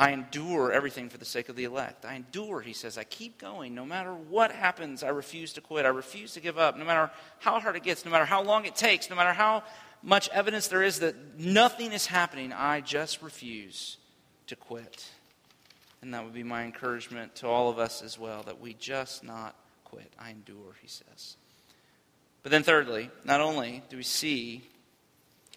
I 0.00 0.12
endure 0.12 0.72
everything 0.72 1.10
for 1.10 1.18
the 1.18 1.26
sake 1.26 1.50
of 1.50 1.56
the 1.56 1.64
elect. 1.64 2.06
I 2.06 2.14
endure, 2.14 2.62
he 2.62 2.72
says. 2.72 2.96
I 2.96 3.04
keep 3.04 3.36
going. 3.36 3.74
No 3.74 3.84
matter 3.84 4.14
what 4.14 4.50
happens, 4.50 5.02
I 5.02 5.08
refuse 5.08 5.52
to 5.52 5.60
quit. 5.60 5.84
I 5.84 5.90
refuse 5.90 6.32
to 6.32 6.40
give 6.40 6.56
up. 6.56 6.78
No 6.78 6.86
matter 6.86 7.10
how 7.38 7.60
hard 7.60 7.76
it 7.76 7.82
gets, 7.82 8.06
no 8.06 8.10
matter 8.10 8.24
how 8.24 8.42
long 8.42 8.64
it 8.64 8.74
takes, 8.74 9.10
no 9.10 9.16
matter 9.16 9.34
how 9.34 9.62
much 10.02 10.30
evidence 10.30 10.68
there 10.68 10.82
is 10.82 11.00
that 11.00 11.38
nothing 11.38 11.92
is 11.92 12.06
happening, 12.06 12.50
I 12.50 12.80
just 12.80 13.20
refuse 13.20 13.98
to 14.46 14.56
quit. 14.56 15.06
And 16.00 16.14
that 16.14 16.24
would 16.24 16.32
be 16.32 16.44
my 16.44 16.64
encouragement 16.64 17.34
to 17.36 17.46
all 17.46 17.68
of 17.68 17.78
us 17.78 18.00
as 18.00 18.18
well 18.18 18.42
that 18.44 18.58
we 18.58 18.72
just 18.72 19.22
not 19.22 19.54
quit. 19.84 20.10
I 20.18 20.30
endure, 20.30 20.76
he 20.80 20.88
says. 20.88 21.36
But 22.42 22.52
then, 22.52 22.62
thirdly, 22.62 23.10
not 23.26 23.42
only 23.42 23.82
do 23.90 23.98
we 23.98 24.02
see 24.02 24.64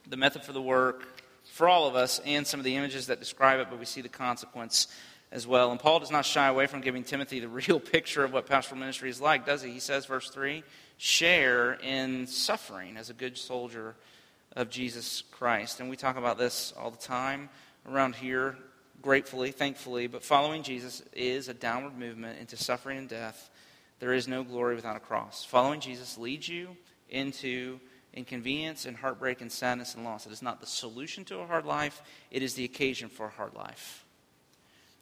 the 0.06 0.18
method 0.18 0.44
for 0.44 0.52
the 0.52 0.62
work, 0.62 1.23
for 1.52 1.68
all 1.68 1.88
of 1.88 1.96
us 1.96 2.20
and 2.26 2.46
some 2.46 2.60
of 2.60 2.64
the 2.64 2.76
images 2.76 3.08
that 3.08 3.20
describe 3.20 3.60
it, 3.60 3.68
but 3.70 3.80
we 3.80 3.86
see 3.86 4.02
the 4.02 4.10
consequence 4.10 4.88
as 5.32 5.48
well. 5.48 5.72
And 5.72 5.80
Paul 5.80 6.00
does 6.00 6.12
not 6.12 6.26
shy 6.26 6.48
away 6.48 6.68
from 6.68 6.82
giving 6.82 7.04
Timothy 7.04 7.40
the 7.40 7.48
real 7.68 7.80
picture 7.80 8.24
of 8.24 8.32
what 8.32 8.46
pastoral 8.46 8.80
ministry 8.80 9.10
is 9.10 9.20
like, 9.20 9.46
does 9.46 9.62
he? 9.62 9.72
He 9.72 9.80
says, 9.80 10.06
verse 10.06 10.30
3 10.30 10.64
share 10.98 11.74
in 11.74 12.28
suffering 12.28 12.96
as 12.98 13.10
a 13.10 13.14
good 13.14 13.38
soldier 13.38 13.96
of 14.56 14.70
Jesus 14.70 15.24
Christ. 15.32 15.80
And 15.80 15.90
we 15.90 15.98
talk 15.98 16.18
about 16.18 16.38
this 16.38 16.74
all 16.80 16.92
the 16.92 16.98
time 16.98 17.50
around 17.90 18.16
here, 18.16 18.56
gratefully, 19.02 19.52
thankfully, 19.52 20.08
but 20.08 20.24
following 20.24 20.64
Jesus 20.64 21.04
is 21.12 21.50
a 21.50 21.54
downward 21.54 21.98
movement 21.98 22.40
into 22.40 22.56
suffering 22.56 23.00
and 23.00 23.10
death. 23.10 23.50
There 24.00 24.14
is 24.14 24.28
no 24.28 24.44
glory 24.44 24.76
without 24.76 24.96
a 24.96 25.00
cross. 25.00 25.44
Following 25.44 25.80
Jesus 25.80 26.18
leads 26.18 26.48
you 26.48 26.78
into 27.10 27.80
inconvenience 28.14 28.86
and 28.86 28.98
heartbreak 28.98 29.42
and 29.42 29.52
sadness 29.52 29.96
and 29.96 30.04
loss. 30.04 30.26
It 30.26 30.32
is 30.32 30.42
not 30.42 30.60
the 30.60 30.66
solution 30.66 31.26
to 31.26 31.40
a 31.40 31.48
hard 31.48 31.66
life, 31.66 32.02
it 32.32 32.44
is 32.44 32.54
the 32.54 32.64
occasion 32.64 33.10
for 33.10 33.28
a 33.28 33.32
hard 33.32 33.54
life. 33.56 34.06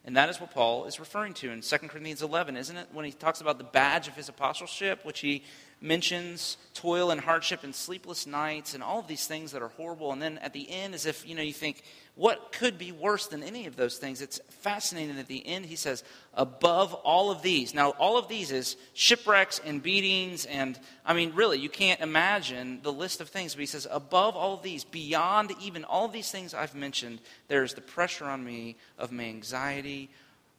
And 0.04 0.18
that 0.18 0.30
is 0.30 0.42
what 0.42 0.52
Paul 0.52 0.86
is 0.86 1.00
referring 1.00 1.34
to 1.36 1.52
in 1.52 1.62
2 1.62 1.78
Corinthians 1.78 2.24
11, 2.24 2.58
isn't 2.58 2.76
it? 2.76 2.88
When 2.92 3.06
he 3.06 3.12
talks 3.12 3.40
about 3.40 3.60
the 3.60 3.64
badge 3.64 4.08
of 4.08 4.16
his 4.16 4.30
apostleship, 4.30 5.06
which 5.06 5.20
he 5.20 5.44
mentions 5.82 6.58
toil 6.76 7.10
and 7.10 7.20
hardship 7.20 7.64
and 7.64 7.74
sleepless 7.74 8.28
nights 8.28 8.76
and 8.76 8.84
all 8.84 9.00
of 9.00 9.08
these 9.08 9.26
things 9.26 9.52
that 9.52 9.64
are 9.64 9.70
horrible. 9.70 10.12
And 10.12 10.22
then 10.22 10.38
at 10.38 10.54
the 10.54 10.70
end, 10.70 10.94
as 10.94 11.08
if, 11.08 11.28
you 11.28 11.34
know, 11.34 11.42
you 11.42 11.54
think, 11.54 11.84
what 12.16 12.52
could 12.52 12.78
be 12.78 12.92
worse 12.92 13.26
than 13.28 13.42
any 13.42 13.66
of 13.66 13.76
those 13.76 13.98
things? 13.98 14.22
It's 14.22 14.40
fascinating. 14.50 15.18
At 15.18 15.28
the 15.28 15.46
end, 15.46 15.66
he 15.66 15.76
says, 15.76 16.04
above 16.36 16.94
all 16.94 17.32
of 17.32 17.42
these. 17.42 17.74
Now, 17.74 17.92
all 17.92 18.18
of 18.18 18.28
these 18.28 18.52
is 18.52 18.78
shipwrecks 18.94 19.60
and 19.66 19.82
beatings. 19.82 20.46
And, 20.46 20.80
I 21.04 21.14
mean, 21.14 21.34
really, 21.34 21.58
you 21.58 21.70
can't 21.70 22.00
imagine 22.00 22.80
the 22.84 22.94
list 22.94 23.20
of 23.20 23.30
things. 23.30 23.56
But 23.56 23.62
he 23.62 23.66
says, 23.66 23.88
above 23.90 24.36
all 24.36 24.54
of 24.54 24.62
these, 24.62 24.84
beyond 24.84 25.52
even 25.62 25.84
all 25.84 26.06
of 26.06 26.14
these 26.14 26.30
things 26.30 26.54
I've 26.54 26.76
mentioned, 26.76 27.22
there's 27.48 27.74
the 27.74 27.82
pressure 27.82 28.26
on 28.26 28.44
me 28.44 28.76
of 29.00 29.12
my 29.12 29.24
anxiety 29.24 30.12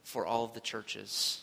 for 0.02 0.26
all 0.26 0.44
of 0.44 0.54
the 0.54 0.60
churches. 0.60 1.42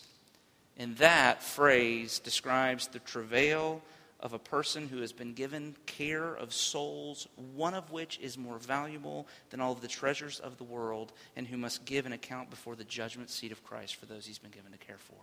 And 0.80 0.96
that 0.98 1.44
phrase 1.44 2.20
describes 2.20 2.88
the 2.88 3.00
travail 3.00 3.82
of 4.22 4.34
a 4.34 4.40
person 4.40 4.88
who 4.88 5.02
has 5.02 5.12
been 5.12 5.34
given 5.34 5.76
care 5.86 6.34
of 6.34 6.54
souls, 6.54 7.28
one 7.56 7.74
of 7.74 7.92
which 7.92 8.18
is 8.20 8.38
more 8.38 8.58
valuable 8.58 9.28
than 9.50 9.60
all 9.60 9.74
of 9.74 9.82
the 9.82 9.88
treasures 9.88 10.40
of 10.40 10.58
the 10.58 10.64
world, 10.64 11.12
and 11.36 11.46
who 11.46 11.58
must 11.58 11.86
give 11.86 12.06
an 12.06 12.14
account 12.14 12.50
before 12.50 12.76
the 12.76 12.84
judgment 12.86 13.30
seat 13.30 13.52
of 13.52 13.64
Christ 13.64 13.96
for 13.96 14.06
those 14.06 14.26
he's 14.26 14.40
been 14.40 14.52
given 14.52 14.72
to 14.72 14.78
care 14.78 14.98
for. 14.98 15.16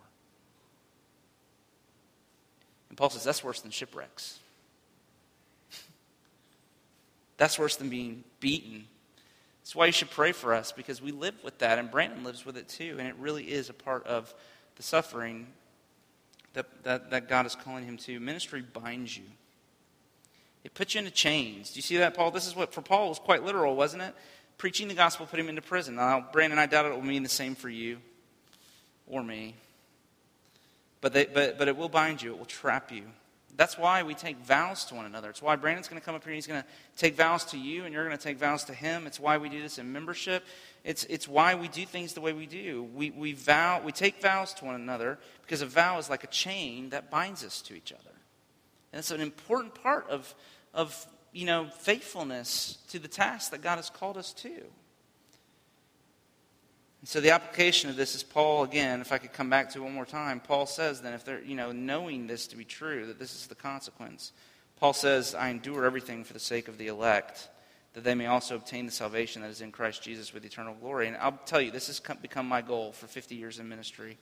And 2.89 2.97
Paul 2.97 3.09
says 3.09 3.23
that's 3.23 3.43
worse 3.43 3.61
than 3.61 3.71
shipwrecks. 3.71 4.39
that's 7.37 7.57
worse 7.57 7.75
than 7.75 7.89
being 7.89 8.23
beaten. 8.39 8.85
That's 9.61 9.75
why 9.75 9.87
you 9.87 9.91
should 9.91 10.11
pray 10.11 10.31
for 10.31 10.53
us, 10.53 10.71
because 10.71 11.01
we 11.01 11.11
live 11.11 11.35
with 11.43 11.57
that, 11.59 11.77
and 11.77 11.91
Brandon 11.91 12.23
lives 12.23 12.45
with 12.45 12.57
it 12.57 12.69
too, 12.69 12.95
and 12.99 13.07
it 13.07 13.15
really 13.19 13.43
is 13.43 13.69
a 13.69 13.73
part 13.73 14.05
of 14.07 14.33
the 14.77 14.83
suffering 14.83 15.47
that, 16.53 16.65
that, 16.83 17.11
that 17.11 17.27
God 17.27 17.45
is 17.45 17.55
calling 17.55 17.85
him 17.85 17.97
to. 17.97 18.19
Ministry 18.19 18.61
binds 18.61 19.17
you. 19.17 19.25
It 20.63 20.73
puts 20.73 20.95
you 20.95 20.99
into 20.99 21.11
chains. 21.11 21.71
Do 21.71 21.77
you 21.77 21.81
see 21.81 21.97
that, 21.97 22.13
Paul? 22.13 22.31
This 22.31 22.47
is 22.47 22.55
what, 22.55 22.73
for 22.73 22.81
Paul, 22.81 23.09
was 23.09 23.19
quite 23.19 23.43
literal, 23.43 23.75
wasn't 23.75 24.03
it? 24.03 24.13
Preaching 24.57 24.87
the 24.87 24.93
gospel 24.93 25.25
put 25.25 25.39
him 25.39 25.49
into 25.49 25.61
prison. 25.61 25.95
Now, 25.95 26.25
Brandon, 26.31 26.59
I 26.59 26.65
doubt 26.65 26.85
it 26.85 26.93
will 26.93 27.01
mean 27.01 27.23
the 27.23 27.29
same 27.29 27.55
for 27.55 27.69
you 27.69 27.99
or 29.07 29.23
me. 29.23 29.55
But, 30.99 31.13
they, 31.13 31.25
but, 31.25 31.57
but 31.57 31.67
it 31.67 31.77
will 31.77 31.89
bind 31.89 32.21
you, 32.21 32.33
it 32.33 32.37
will 32.37 32.45
trap 32.45 32.91
you. 32.91 33.03
That's 33.55 33.77
why 33.77 34.03
we 34.03 34.13
take 34.13 34.37
vows 34.37 34.85
to 34.85 34.95
one 34.95 35.05
another. 35.05 35.29
It's 35.29 35.41
why 35.41 35.55
Brandon's 35.55 35.87
going 35.87 35.99
to 35.99 36.05
come 36.05 36.15
up 36.15 36.23
here 36.23 36.31
and 36.31 36.35
he's 36.35 36.47
going 36.47 36.61
to 36.61 36.67
take 36.95 37.15
vows 37.15 37.43
to 37.45 37.57
you, 37.57 37.85
and 37.85 37.93
you're 37.93 38.05
going 38.05 38.17
to 38.17 38.23
take 38.23 38.37
vows 38.37 38.63
to 38.65 38.73
him. 38.73 39.07
It's 39.07 39.19
why 39.19 39.37
we 39.37 39.49
do 39.49 39.61
this 39.61 39.79
in 39.79 39.91
membership. 39.91 40.43
It's, 40.87 41.03
it's 41.09 41.27
why 41.27 41.55
we 41.55 41.67
do 41.67 41.85
things 41.85 42.13
the 42.13 42.21
way 42.21 42.31
we 42.31 42.45
do. 42.45 42.87
We, 42.95 43.09
we, 43.09 43.33
vow, 43.33 43.81
we 43.83 43.91
take 43.91 44.21
vows 44.21 44.53
to 44.53 44.65
one 44.65 44.75
another 44.75 45.19
because 45.41 45.61
a 45.61 45.65
vow 45.65 45.97
is 45.97 46.09
like 46.09 46.23
a 46.23 46.27
chain 46.27 46.91
that 46.91 47.11
binds 47.11 47.43
us 47.43 47.61
to 47.63 47.75
each 47.75 47.91
other. 47.91 48.15
And 48.93 48.99
it's 48.99 49.11
an 49.11 49.19
important 49.19 49.75
part 49.75 50.09
of, 50.09 50.33
of 50.73 51.05
you 51.33 51.45
know, 51.45 51.67
faithfulness 51.79 52.77
to 52.87 52.99
the 52.99 53.09
task 53.09 53.51
that 53.51 53.61
God 53.61 53.75
has 53.75 53.89
called 53.89 54.15
us 54.15 54.31
to. 54.35 54.49
And 54.49 54.69
so 57.03 57.19
the 57.19 57.31
application 57.31 57.89
of 57.89 57.97
this 57.97 58.15
is 58.15 58.23
Paul, 58.23 58.63
again, 58.63 59.01
if 59.01 59.11
I 59.11 59.17
could 59.17 59.33
come 59.33 59.49
back 59.49 59.71
to 59.71 59.79
it 59.79 59.83
one 59.83 59.93
more 59.93 60.05
time, 60.05 60.39
Paul 60.39 60.65
says 60.65 61.01
then, 61.01 61.13
if 61.13 61.25
they're, 61.25 61.43
you 61.43 61.55
know, 61.55 61.73
knowing 61.73 62.27
this 62.27 62.47
to 62.47 62.55
be 62.55 62.63
true, 62.63 63.07
that 63.07 63.19
this 63.19 63.35
is 63.35 63.47
the 63.47 63.55
consequence, 63.55 64.31
Paul 64.79 64.93
says, 64.93 65.35
I 65.35 65.49
endure 65.49 65.83
everything 65.83 66.23
for 66.23 66.31
the 66.31 66.39
sake 66.39 66.69
of 66.69 66.77
the 66.77 66.87
elect, 66.87 67.49
that 67.97 68.03
they 68.03 68.13
may 68.13 68.27
also 68.27 68.55
obtain 68.55 68.85
the 68.85 68.91
salvation 68.91 69.41
that 69.41 69.49
is 69.49 69.61
in 69.61 69.71
Christ 69.71 70.03
Jesus 70.03 70.31
with 70.31 70.45
eternal 70.45 70.75
glory. 70.75 71.07
And 71.07 71.17
I'll 71.17 71.39
tell 71.47 71.59
you, 71.59 71.71
this 71.71 71.87
has 71.87 71.99
become 72.21 72.47
my 72.47 72.61
goal 72.61 72.91
for 72.91 73.07
50 73.07 73.33
years 73.33 73.57
in 73.57 73.67
ministry. 73.67 74.19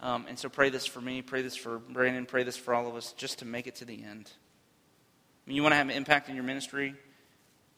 Um, 0.00 0.26
and 0.28 0.38
so 0.38 0.50
pray 0.50 0.68
this 0.68 0.84
for 0.84 1.00
me, 1.00 1.22
pray 1.22 1.40
this 1.40 1.56
for 1.56 1.78
Brandon, 1.78 2.26
pray 2.26 2.42
this 2.42 2.58
for 2.58 2.74
all 2.74 2.86
of 2.86 2.94
us, 2.94 3.14
just 3.14 3.38
to 3.38 3.46
make 3.46 3.66
it 3.66 3.76
to 3.76 3.86
the 3.86 4.04
end. 4.04 4.30
I 4.30 5.48
mean, 5.48 5.56
you 5.56 5.62
want 5.62 5.72
to 5.72 5.76
have 5.76 5.88
an 5.88 5.94
impact 5.94 6.28
in 6.28 6.34
your 6.34 6.44
ministry? 6.44 6.94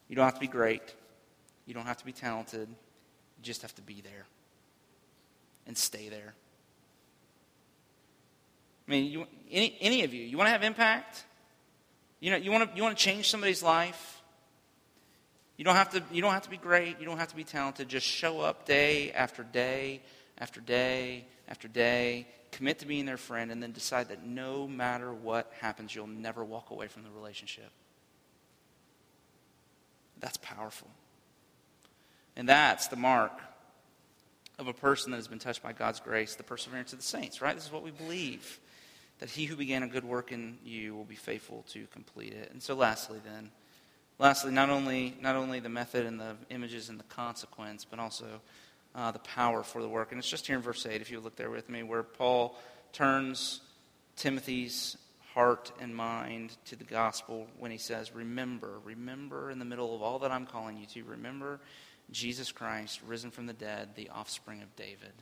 You 0.08 0.16
don't 0.16 0.24
have 0.24 0.34
to 0.34 0.40
be 0.40 0.48
great. 0.48 0.92
You 1.66 1.74
don't 1.74 1.86
have 1.86 1.98
to 1.98 2.04
be 2.04 2.12
talented. 2.12 2.68
You 2.68 3.44
just 3.44 3.62
have 3.62 3.76
to 3.76 3.82
be 3.82 4.00
there 4.00 4.26
and 5.68 5.78
stay 5.78 6.08
there. 6.08 6.34
I 8.88 8.90
mean, 8.90 9.12
you, 9.12 9.26
any, 9.52 9.78
any 9.80 10.02
of 10.02 10.12
you, 10.12 10.24
you 10.24 10.36
want 10.36 10.48
to 10.48 10.52
have 10.52 10.64
impact? 10.64 11.22
You, 12.18 12.32
know, 12.32 12.38
you, 12.38 12.50
want 12.50 12.68
to, 12.68 12.76
you 12.76 12.82
want 12.82 12.98
to 12.98 13.04
change 13.04 13.30
somebody's 13.30 13.62
life? 13.62 14.18
You 15.56 15.64
don't, 15.64 15.76
have 15.76 15.90
to, 15.90 16.02
you 16.10 16.22
don't 16.22 16.32
have 16.32 16.42
to 16.42 16.50
be 16.50 16.56
great. 16.56 16.98
You 16.98 17.06
don't 17.06 17.18
have 17.18 17.28
to 17.28 17.36
be 17.36 17.44
talented. 17.44 17.88
Just 17.88 18.06
show 18.06 18.40
up 18.40 18.66
day 18.66 19.12
after 19.12 19.42
day 19.42 20.02
after 20.38 20.60
day 20.60 21.26
after 21.48 21.68
day. 21.68 22.26
Commit 22.52 22.80
to 22.80 22.86
being 22.86 23.06
their 23.06 23.16
friend 23.16 23.50
and 23.50 23.62
then 23.62 23.72
decide 23.72 24.08
that 24.08 24.26
no 24.26 24.66
matter 24.66 25.12
what 25.12 25.52
happens, 25.60 25.94
you'll 25.94 26.06
never 26.06 26.44
walk 26.44 26.70
away 26.70 26.88
from 26.88 27.02
the 27.02 27.10
relationship. 27.10 27.70
That's 30.20 30.36
powerful. 30.38 30.88
And 32.36 32.48
that's 32.48 32.88
the 32.88 32.96
mark 32.96 33.32
of 34.58 34.68
a 34.68 34.72
person 34.72 35.10
that 35.10 35.16
has 35.18 35.28
been 35.28 35.38
touched 35.38 35.62
by 35.62 35.72
God's 35.72 36.00
grace, 36.00 36.34
the 36.34 36.42
perseverance 36.42 36.92
of 36.92 36.98
the 36.98 37.04
saints, 37.04 37.42
right? 37.42 37.54
This 37.54 37.66
is 37.66 37.72
what 37.72 37.82
we 37.82 37.90
believe. 37.90 38.60
That 39.18 39.30
he 39.30 39.44
who 39.44 39.56
began 39.56 39.82
a 39.82 39.88
good 39.88 40.04
work 40.04 40.32
in 40.32 40.58
you 40.64 40.94
will 40.94 41.04
be 41.04 41.14
faithful 41.14 41.64
to 41.70 41.86
complete 41.88 42.32
it. 42.32 42.50
And 42.52 42.62
so, 42.62 42.74
lastly, 42.74 43.20
then, 43.24 43.50
lastly, 44.18 44.52
not 44.52 44.70
only, 44.70 45.16
not 45.20 45.36
only 45.36 45.60
the 45.60 45.68
method 45.68 46.06
and 46.06 46.20
the 46.20 46.36
images 46.50 46.88
and 46.88 46.98
the 46.98 47.04
consequence, 47.04 47.84
but 47.84 47.98
also 47.98 48.26
uh, 48.94 49.10
the 49.10 49.18
power 49.20 49.62
for 49.62 49.82
the 49.82 49.88
work. 49.88 50.12
And 50.12 50.18
it's 50.18 50.28
just 50.28 50.46
here 50.46 50.56
in 50.56 50.62
verse 50.62 50.84
8, 50.86 51.00
if 51.00 51.10
you 51.10 51.20
look 51.20 51.36
there 51.36 51.50
with 51.50 51.68
me, 51.68 51.82
where 51.82 52.02
Paul 52.02 52.58
turns 52.92 53.60
Timothy's 54.16 54.96
heart 55.34 55.72
and 55.80 55.96
mind 55.96 56.56
to 56.66 56.76
the 56.76 56.84
gospel 56.84 57.46
when 57.58 57.70
he 57.70 57.78
says, 57.78 58.14
Remember, 58.14 58.78
remember 58.84 59.50
in 59.50 59.58
the 59.58 59.64
middle 59.64 59.94
of 59.94 60.02
all 60.02 60.18
that 60.20 60.30
I'm 60.30 60.46
calling 60.46 60.76
you 60.76 60.86
to, 60.86 61.04
remember 61.04 61.60
Jesus 62.10 62.52
Christ, 62.52 63.00
risen 63.06 63.30
from 63.30 63.46
the 63.46 63.52
dead, 63.52 63.90
the 63.94 64.10
offspring 64.10 64.62
of 64.62 64.74
David. 64.76 65.12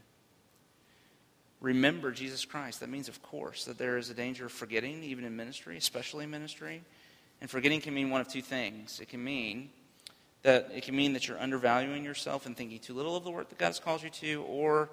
Remember 1.61 2.11
Jesus 2.11 2.45
Christ. 2.45 2.81
That 2.81 2.89
means, 2.89 3.09
of 3.09 3.23
course, 3.23 3.67
that 3.67 3.79
there 3.79 3.99
is 3.99 4.11
a 4.11 4.15
danger 4.15 4.47
of 4.47 4.53
forgetting, 4.53 5.05
even 5.05 5.25
in 5.25 5.37
ministry, 5.37 5.77
especially 5.77 6.25
in 6.25 6.31
ministry. 6.31 6.83
And 7.41 7.49
forgetting 7.49 7.81
can 7.81 7.95
mean 7.95 8.11
one 8.11 8.21
of 8.21 8.29
two 8.29 8.43
things. 8.43 9.01
It 9.01 9.09
can 9.09 9.23
mean 9.23 9.71
that 10.43 10.71
it 10.75 10.85
can 10.85 10.97
mean 10.97 11.13
that 11.15 11.29
you're 11.29 11.39
undervaluing 11.39 12.05
yourself 12.05 12.47
and 12.47 12.57
thinking 12.57 12.79
too 12.79 12.95
little 12.95 13.17
of 13.17 13.25
the 13.25 13.31
work 13.31 13.49
that 13.51 13.59
God 13.59 13.67
has 13.67 13.79
called 13.79 14.03
you 14.03 14.11
to, 14.11 14.43
or 14.49 14.91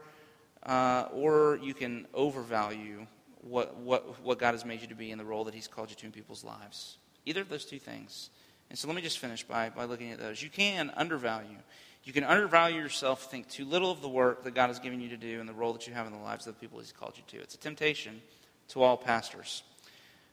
uh, 0.64 1.08
or 1.14 1.60
you 1.62 1.74
can 1.74 2.06
overvalue 2.14 3.06
what, 3.42 3.78
what, 3.78 4.22
what 4.22 4.40
God 4.40 4.54
has 4.54 4.66
made 4.66 4.82
you 4.82 4.88
to 4.88 4.96
be 4.96 5.12
in 5.12 5.18
the 5.18 5.26
role 5.26 5.46
that 5.46 5.54
He's 5.54 5.68
called 5.68 5.90
you 5.90 5.96
to 5.96 6.06
in 6.06 6.12
people's 6.12 6.44
lives. 6.44 6.98
Either 7.26 7.42
of 7.42 7.50
those 7.50 7.66
two 7.66 7.80
things. 7.80 8.30
And 8.70 8.78
so 8.78 8.88
let 8.88 8.96
me 8.96 9.02
just 9.02 9.20
finish 9.20 9.44
by, 9.44 9.70
by 9.70 9.86
looking 9.86 10.12
at 10.12 10.20
those. 10.20 10.42
You 10.42 10.50
can 10.50 10.92
undervalue. 10.96 11.58
You 12.04 12.14
can 12.14 12.24
undervalue 12.24 12.80
yourself, 12.82 13.30
think 13.30 13.50
too 13.50 13.66
little 13.66 13.92
of 13.92 14.02
the 14.02 14.10
work 14.10 14.44
that 14.44 14.54
God 14.54 14.68
has 14.68 14.80
given 14.80 15.00
you 15.00 15.10
to 15.10 15.18
do 15.18 15.40
and 15.40 15.48
the 15.48 15.54
role 15.54 15.74
that 15.74 15.88
you 15.88 15.94
have 15.94 16.08
in 16.08 16.14
the 16.14 16.20
lives 16.20 16.48
of 16.48 16.56
the 16.56 16.60
people 16.60 16.80
He's 16.80 16.92
called 16.92 17.14
you 17.16 17.24
to. 17.38 17.44
It's 17.44 17.56
a 17.56 17.60
temptation 17.60 18.22
to 18.70 18.82
all 18.82 18.98
pastors. 18.98 19.64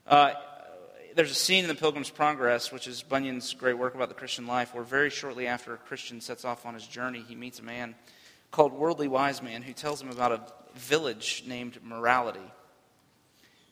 Uh, 0.07 0.33
there's 1.14 1.31
a 1.31 1.35
scene 1.35 1.64
in 1.64 1.68
the 1.68 1.74
Pilgrim's 1.74 2.11
Progress, 2.11 2.72
which 2.72 2.88
is 2.88 3.03
Bunyan's 3.03 3.55
great 3.55 3.79
work 3.79 3.94
about 3.94 4.09
the 4.09 4.14
Christian 4.14 4.46
life, 4.46 4.74
where 4.74 4.83
very 4.83 5.11
shortly 5.11 5.46
after 5.46 5.72
a 5.72 5.77
Christian 5.77 6.20
sets 6.20 6.44
off 6.44 6.66
on 6.66 6.74
his 6.74 6.87
journey, 6.87 7.24
he 7.27 7.35
meets 7.35 7.59
a 7.61 7.62
man 7.62 7.94
called 8.50 8.72
Worldly 8.72 9.09
Wise 9.09 9.42
Man 9.42 9.62
who 9.62 9.72
tells 9.72 10.00
him 10.00 10.11
about 10.11 10.33
a 10.33 10.40
village 10.79 11.44
named 11.46 11.79
Morality, 11.83 12.53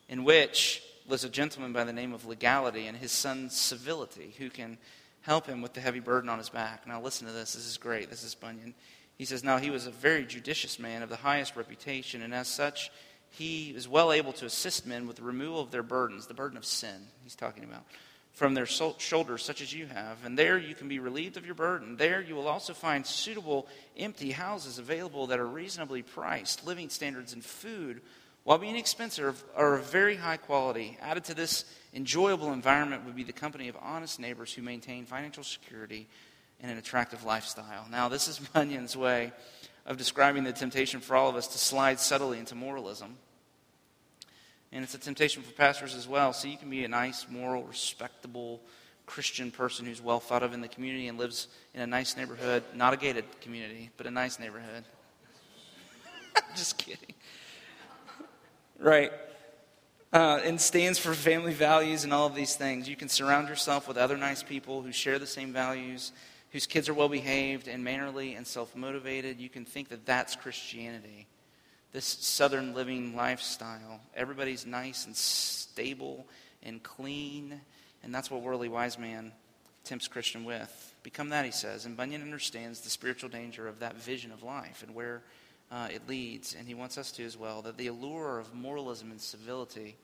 in 0.08 0.24
which 0.24 0.82
lives 1.08 1.24
a 1.24 1.28
gentleman 1.28 1.72
by 1.72 1.84
the 1.84 1.92
name 1.92 2.12
of 2.12 2.26
Legality 2.26 2.86
and 2.86 2.96
his 2.96 3.12
son 3.12 3.50
Civility, 3.50 4.34
who 4.38 4.48
can 4.48 4.78
help 5.22 5.46
him 5.46 5.62
with 5.62 5.72
the 5.72 5.80
heavy 5.80 6.00
burden 6.00 6.28
on 6.28 6.38
his 6.38 6.48
back. 6.48 6.86
Now, 6.86 7.00
listen 7.00 7.26
to 7.26 7.32
this. 7.32 7.54
This 7.54 7.66
is 7.66 7.76
great. 7.76 8.10
This 8.10 8.22
is 8.22 8.34
Bunyan. 8.34 8.74
He 9.18 9.24
says, 9.24 9.44
Now, 9.44 9.58
he 9.58 9.70
was 9.70 9.86
a 9.86 9.90
very 9.90 10.24
judicious 10.24 10.78
man 10.78 11.02
of 11.02 11.08
the 11.08 11.16
highest 11.16 11.56
reputation, 11.56 12.22
and 12.22 12.34
as 12.34 12.48
such, 12.48 12.90
he 13.32 13.70
is 13.70 13.88
well 13.88 14.12
able 14.12 14.32
to 14.34 14.46
assist 14.46 14.86
men 14.86 15.06
with 15.06 15.16
the 15.16 15.22
removal 15.22 15.60
of 15.60 15.70
their 15.70 15.82
burdens, 15.82 16.26
the 16.26 16.34
burden 16.34 16.56
of 16.56 16.64
sin, 16.64 17.08
he's 17.22 17.34
talking 17.34 17.64
about, 17.64 17.84
from 18.32 18.54
their 18.54 18.66
shoulders, 18.66 19.42
such 19.42 19.60
as 19.60 19.72
you 19.72 19.86
have. 19.86 20.24
And 20.24 20.38
there 20.38 20.58
you 20.58 20.74
can 20.74 20.88
be 20.88 20.98
relieved 20.98 21.36
of 21.36 21.44
your 21.44 21.54
burden. 21.54 21.96
There 21.96 22.20
you 22.20 22.34
will 22.34 22.48
also 22.48 22.72
find 22.72 23.06
suitable 23.06 23.66
empty 23.98 24.30
houses 24.30 24.78
available 24.78 25.26
that 25.28 25.38
are 25.38 25.46
reasonably 25.46 26.02
priced, 26.02 26.66
living 26.66 26.88
standards, 26.88 27.32
and 27.32 27.44
food 27.44 28.00
while 28.44 28.58
being 28.58 28.76
expensive, 28.76 29.42
are 29.54 29.74
of 29.74 29.90
very 29.90 30.16
high 30.16 30.36
quality. 30.36 30.98
Added 31.00 31.24
to 31.24 31.34
this 31.34 31.64
enjoyable 31.94 32.52
environment 32.52 33.04
would 33.04 33.14
be 33.14 33.22
the 33.22 33.32
company 33.32 33.68
of 33.68 33.76
honest 33.80 34.18
neighbors 34.18 34.52
who 34.52 34.62
maintain 34.62 35.04
financial 35.04 35.44
security 35.44 36.08
and 36.60 36.70
an 36.70 36.78
attractive 36.78 37.24
lifestyle. 37.24 37.86
Now, 37.90 38.08
this 38.08 38.26
is 38.26 38.38
Bunyan's 38.52 38.96
way 38.96 39.32
of 39.86 39.96
describing 39.96 40.44
the 40.44 40.52
temptation 40.52 41.00
for 41.00 41.16
all 41.16 41.28
of 41.28 41.36
us 41.36 41.48
to 41.48 41.58
slide 41.58 41.98
subtly 41.98 42.38
into 42.38 42.54
moralism. 42.54 43.16
And 44.70 44.82
it's 44.82 44.94
a 44.94 44.98
temptation 44.98 45.42
for 45.42 45.52
pastors 45.52 45.94
as 45.94 46.08
well. 46.08 46.32
So 46.32 46.48
you 46.48 46.56
can 46.56 46.70
be 46.70 46.84
a 46.84 46.88
nice, 46.88 47.26
moral, 47.28 47.64
respectable 47.64 48.60
Christian 49.06 49.50
person 49.50 49.84
who's 49.84 50.00
well 50.00 50.20
thought 50.20 50.42
of 50.42 50.54
in 50.54 50.60
the 50.60 50.68
community 50.68 51.08
and 51.08 51.18
lives 51.18 51.48
in 51.74 51.82
a 51.82 51.86
nice 51.86 52.16
neighborhood, 52.16 52.62
not 52.74 52.94
a 52.94 52.96
gated 52.96 53.24
community, 53.40 53.90
but 53.96 54.06
a 54.06 54.10
nice 54.10 54.38
neighborhood. 54.38 54.84
Just 56.56 56.78
kidding 56.78 57.14
right? 58.82 59.12
Uh, 60.12 60.40
and 60.44 60.60
stands 60.60 60.98
for 60.98 61.14
family 61.14 61.54
values 61.54 62.04
and 62.04 62.12
all 62.12 62.26
of 62.26 62.34
these 62.34 62.54
things. 62.54 62.88
You 62.88 62.96
can 62.96 63.08
surround 63.08 63.48
yourself 63.48 63.88
with 63.88 63.96
other 63.96 64.18
nice 64.18 64.42
people 64.42 64.82
who 64.82 64.92
share 64.92 65.18
the 65.18 65.26
same 65.26 65.52
values, 65.52 66.12
whose 66.52 66.66
kids 66.66 66.88
are 66.88 66.94
well 66.94 67.08
behaved 67.08 67.66
and 67.66 67.82
mannerly 67.82 68.34
and 68.34 68.46
self 68.46 68.76
motivated. 68.76 69.40
You 69.40 69.48
can 69.48 69.64
think 69.64 69.88
that 69.88 70.06
that's 70.06 70.36
Christianity, 70.36 71.26
this 71.92 72.04
southern 72.04 72.74
living 72.74 73.16
lifestyle. 73.16 74.00
Everybody's 74.14 74.66
nice 74.66 75.06
and 75.06 75.16
stable 75.16 76.26
and 76.62 76.82
clean, 76.82 77.60
and 78.02 78.14
that's 78.14 78.30
what 78.30 78.42
Worldly 78.42 78.68
Wiseman 78.68 79.32
tempts 79.84 80.06
Christian 80.06 80.44
with. 80.44 80.94
Become 81.02 81.30
that, 81.30 81.44
he 81.44 81.50
says. 81.50 81.86
And 81.86 81.96
Bunyan 81.96 82.22
understands 82.22 82.80
the 82.80 82.90
spiritual 82.90 83.30
danger 83.30 83.66
of 83.66 83.80
that 83.80 83.96
vision 83.96 84.30
of 84.30 84.42
life 84.42 84.84
and 84.86 84.94
where 84.94 85.22
uh, 85.72 85.88
it 85.92 86.06
leads, 86.06 86.54
and 86.54 86.68
he 86.68 86.74
wants 86.74 86.98
us 86.98 87.10
to 87.12 87.24
as 87.24 87.36
well, 87.36 87.62
that 87.62 87.78
the 87.78 87.86
allure 87.86 88.38
of 88.38 88.54
moralism 88.54 89.10
and 89.10 89.20
civility 89.20 89.96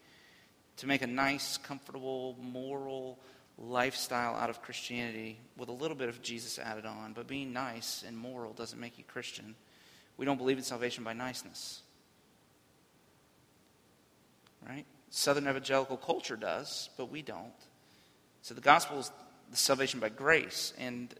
to 0.79 0.87
make 0.87 1.03
a 1.03 1.07
nice, 1.07 1.59
comfortable, 1.59 2.37
moral 2.41 3.19
lifestyle 3.59 4.35
out 4.37 4.51
of 4.51 4.63
Christianity 4.63 5.39
with 5.57 5.69
a 5.69 5.73
little 5.73 5.97
bit 5.97 6.09
of 6.09 6.23
Jesus 6.23 6.59
added 6.59 6.87
on, 6.87 7.13
but 7.13 7.27
being 7.27 7.53
nice 7.53 8.05
and 8.07 8.17
moral 8.17 8.53
doesn't 8.53 8.79
make 8.79 8.99
you 8.99 9.05
Christian. 9.05 9.55
We 10.17 10.25
don't 10.25 10.39
believe 10.39 10.59
in 10.59 10.65
salvation 10.65 11.05
by 11.05 11.13
niceness. 11.13 11.83
Right? 14.67 14.85
Southern 15.11 15.49
evangelical 15.49 15.97
culture 15.97 16.37
does, 16.37 16.91
but 16.97 17.11
we 17.11 17.23
don't. 17.23 17.53
So 18.43 18.55
the 18.55 18.61
gospel 18.61 18.99
is 18.99 19.11
the 19.51 19.57
salvation 19.57 20.01
by 20.01 20.11
grace, 20.11 20.73
and 20.79 21.13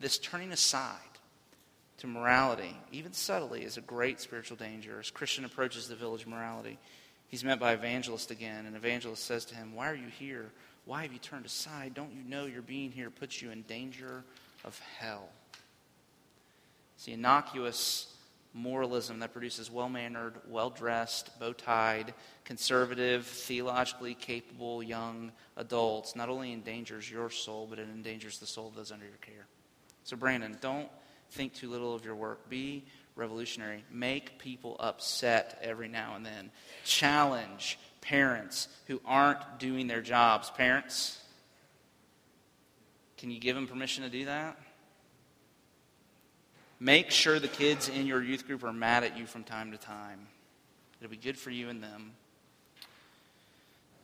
this 0.00 0.18
turning 0.18 0.52
aside 0.52 0.98
to 1.98 2.06
morality, 2.06 2.76
even 2.92 3.12
subtly, 3.12 3.62
is 3.62 3.76
a 3.76 3.82
great 3.82 4.20
spiritual 4.20 4.56
danger. 4.56 4.98
As 4.98 5.10
Christian 5.10 5.44
approaches 5.44 5.88
the 5.88 5.94
village 5.94 6.26
morality, 6.26 6.78
he's 7.28 7.44
met 7.44 7.60
by 7.60 7.72
evangelist 7.72 8.30
again, 8.30 8.66
and 8.66 8.76
evangelist 8.76 9.24
says 9.24 9.44
to 9.46 9.54
him, 9.54 9.74
Why 9.74 9.88
are 9.90 9.94
you 9.94 10.08
here? 10.08 10.50
Why 10.86 11.02
have 11.02 11.12
you 11.12 11.18
turned 11.18 11.44
aside? 11.44 11.94
Don't 11.94 12.12
you 12.12 12.22
know 12.22 12.46
your 12.46 12.62
being 12.62 12.92
here 12.92 13.10
puts 13.10 13.42
you 13.42 13.50
in 13.50 13.62
danger 13.62 14.22
of 14.64 14.80
hell? 14.98 15.28
See, 16.96 17.12
innocuous 17.12 18.14
moralism 18.54 19.18
that 19.18 19.32
produces 19.32 19.70
well 19.70 19.88
mannered, 19.88 20.34
well 20.48 20.70
dressed, 20.70 21.38
bow 21.38 21.52
tied, 21.52 22.14
conservative, 22.44 23.26
theologically 23.26 24.14
capable 24.14 24.82
young 24.82 25.32
adults 25.56 26.16
not 26.16 26.28
only 26.28 26.52
endangers 26.52 27.10
your 27.10 27.30
soul, 27.30 27.66
but 27.68 27.78
it 27.78 27.88
endangers 27.92 28.38
the 28.38 28.46
soul 28.46 28.68
of 28.68 28.76
those 28.76 28.92
under 28.92 29.04
your 29.04 29.16
care. 29.20 29.46
So, 30.04 30.16
Brandon, 30.16 30.56
don't 30.60 30.88
think 31.32 31.52
too 31.52 31.68
little 31.68 31.94
of 31.94 32.04
your 32.04 32.14
work. 32.14 32.48
Be 32.48 32.84
revolutionary. 33.16 33.82
Make 33.90 34.38
people 34.38 34.76
upset 34.78 35.58
every 35.62 35.88
now 35.88 36.14
and 36.14 36.24
then. 36.24 36.50
Challenge 36.84 37.78
parents 38.06 38.68
who 38.86 39.00
aren't 39.04 39.58
doing 39.58 39.86
their 39.86 40.00
jobs. 40.00 40.50
Parents, 40.50 41.20
can 43.18 43.30
you 43.30 43.40
give 43.40 43.56
them 43.56 43.66
permission 43.66 44.04
to 44.04 44.10
do 44.10 44.26
that? 44.26 44.56
Make 46.78 47.10
sure 47.10 47.40
the 47.40 47.48
kids 47.48 47.88
in 47.88 48.06
your 48.06 48.22
youth 48.22 48.46
group 48.46 48.62
are 48.62 48.72
mad 48.72 49.02
at 49.02 49.18
you 49.18 49.26
from 49.26 49.44
time 49.44 49.72
to 49.72 49.78
time. 49.78 50.26
It'll 51.00 51.10
be 51.10 51.16
good 51.16 51.38
for 51.38 51.50
you 51.50 51.68
and 51.68 51.82
them. 51.82 52.12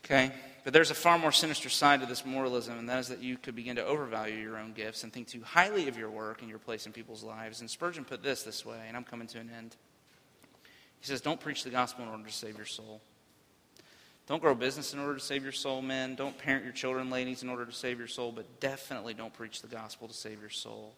Okay? 0.05 0.33
But 0.65 0.73
there's 0.73 0.91
a 0.91 0.95
far 0.95 1.19
more 1.19 1.33
sinister 1.33 1.69
side 1.69 2.01
to 2.01 2.07
this 2.07 2.25
moralism, 2.25 2.79
and 2.79 2.89
that 2.89 2.99
is 2.99 3.09
that 3.09 3.23
you 3.23 3.37
could 3.37 3.55
begin 3.55 3.77
to 3.77 3.85
overvalue 3.85 4.37
your 4.37 4.59
own 4.59 4.73
gifts 4.73 5.05
and 5.05 5.13
think 5.13 5.29
too 5.29 5.43
highly 5.45 5.89
of 5.89 5.97
your 5.97 6.11
work 6.11 6.41
and 6.41 6.51
your 6.51 6.59
place 6.59 6.87
in 6.87 6.93
people's 6.93 7.23
lives. 7.23 7.61
And 7.61 7.71
Spurgeon 7.71 8.05
put 8.05 8.23
this 8.23 8.43
this 8.43 8.65
way, 8.65 8.81
and 8.89 8.97
I'm 8.97 9.05
coming 9.05 9.29
to 9.29 9.39
an 9.39 9.51
end. 9.57 9.77
He 11.01 11.07
says, 11.07 11.21
Don't 11.21 11.41
preach 11.41 11.63
the 11.63 11.71
gospel 11.71 12.05
in 12.05 12.11
order 12.11 12.25
to 12.25 12.33
save 12.33 12.57
your 12.57 12.67
soul. 12.67 13.01
Don't 14.27 14.41
grow 14.41 14.53
a 14.53 14.55
business 14.57 14.95
in 14.95 15.01
order 15.01 15.15
to 15.15 15.21
save 15.21 15.43
your 15.43 15.53
soul, 15.53 15.83
men. 15.83 16.15
Don't 16.15 16.39
parent 16.39 16.65
your 16.65 16.73
children, 16.73 17.11
ladies, 17.11 17.43
in 17.43 17.49
order 17.49 17.67
to 17.67 17.73
save 17.73 17.99
your 17.99 18.09
soul, 18.09 18.33
but 18.33 18.61
definitely 18.61 19.15
don't 19.15 19.35
preach 19.35 19.63
the 19.63 19.69
gospel 19.69 20.09
to 20.09 20.15
save 20.15 20.41
your 20.41 20.51
soul. 20.51 20.95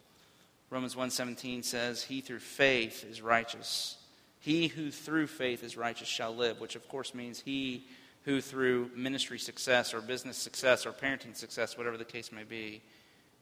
Romans 0.70 0.94
1:17 0.94 1.62
says, 1.62 2.04
"He 2.04 2.20
through 2.20 2.40
faith 2.40 3.04
is 3.04 3.22
righteous. 3.22 3.96
He 4.40 4.68
who 4.68 4.90
through 4.90 5.28
faith 5.28 5.62
is 5.62 5.76
righteous 5.76 6.08
shall 6.08 6.34
live," 6.34 6.60
which 6.60 6.76
of 6.76 6.86
course 6.88 7.14
means 7.14 7.40
he 7.40 7.86
who 8.24 8.40
through 8.40 8.90
ministry 8.94 9.38
success 9.38 9.94
or 9.94 10.00
business 10.00 10.36
success 10.36 10.86
or 10.86 10.92
parenting 10.92 11.36
success, 11.36 11.76
whatever 11.76 11.96
the 11.96 12.04
case 12.04 12.32
may 12.32 12.44
be, 12.44 12.82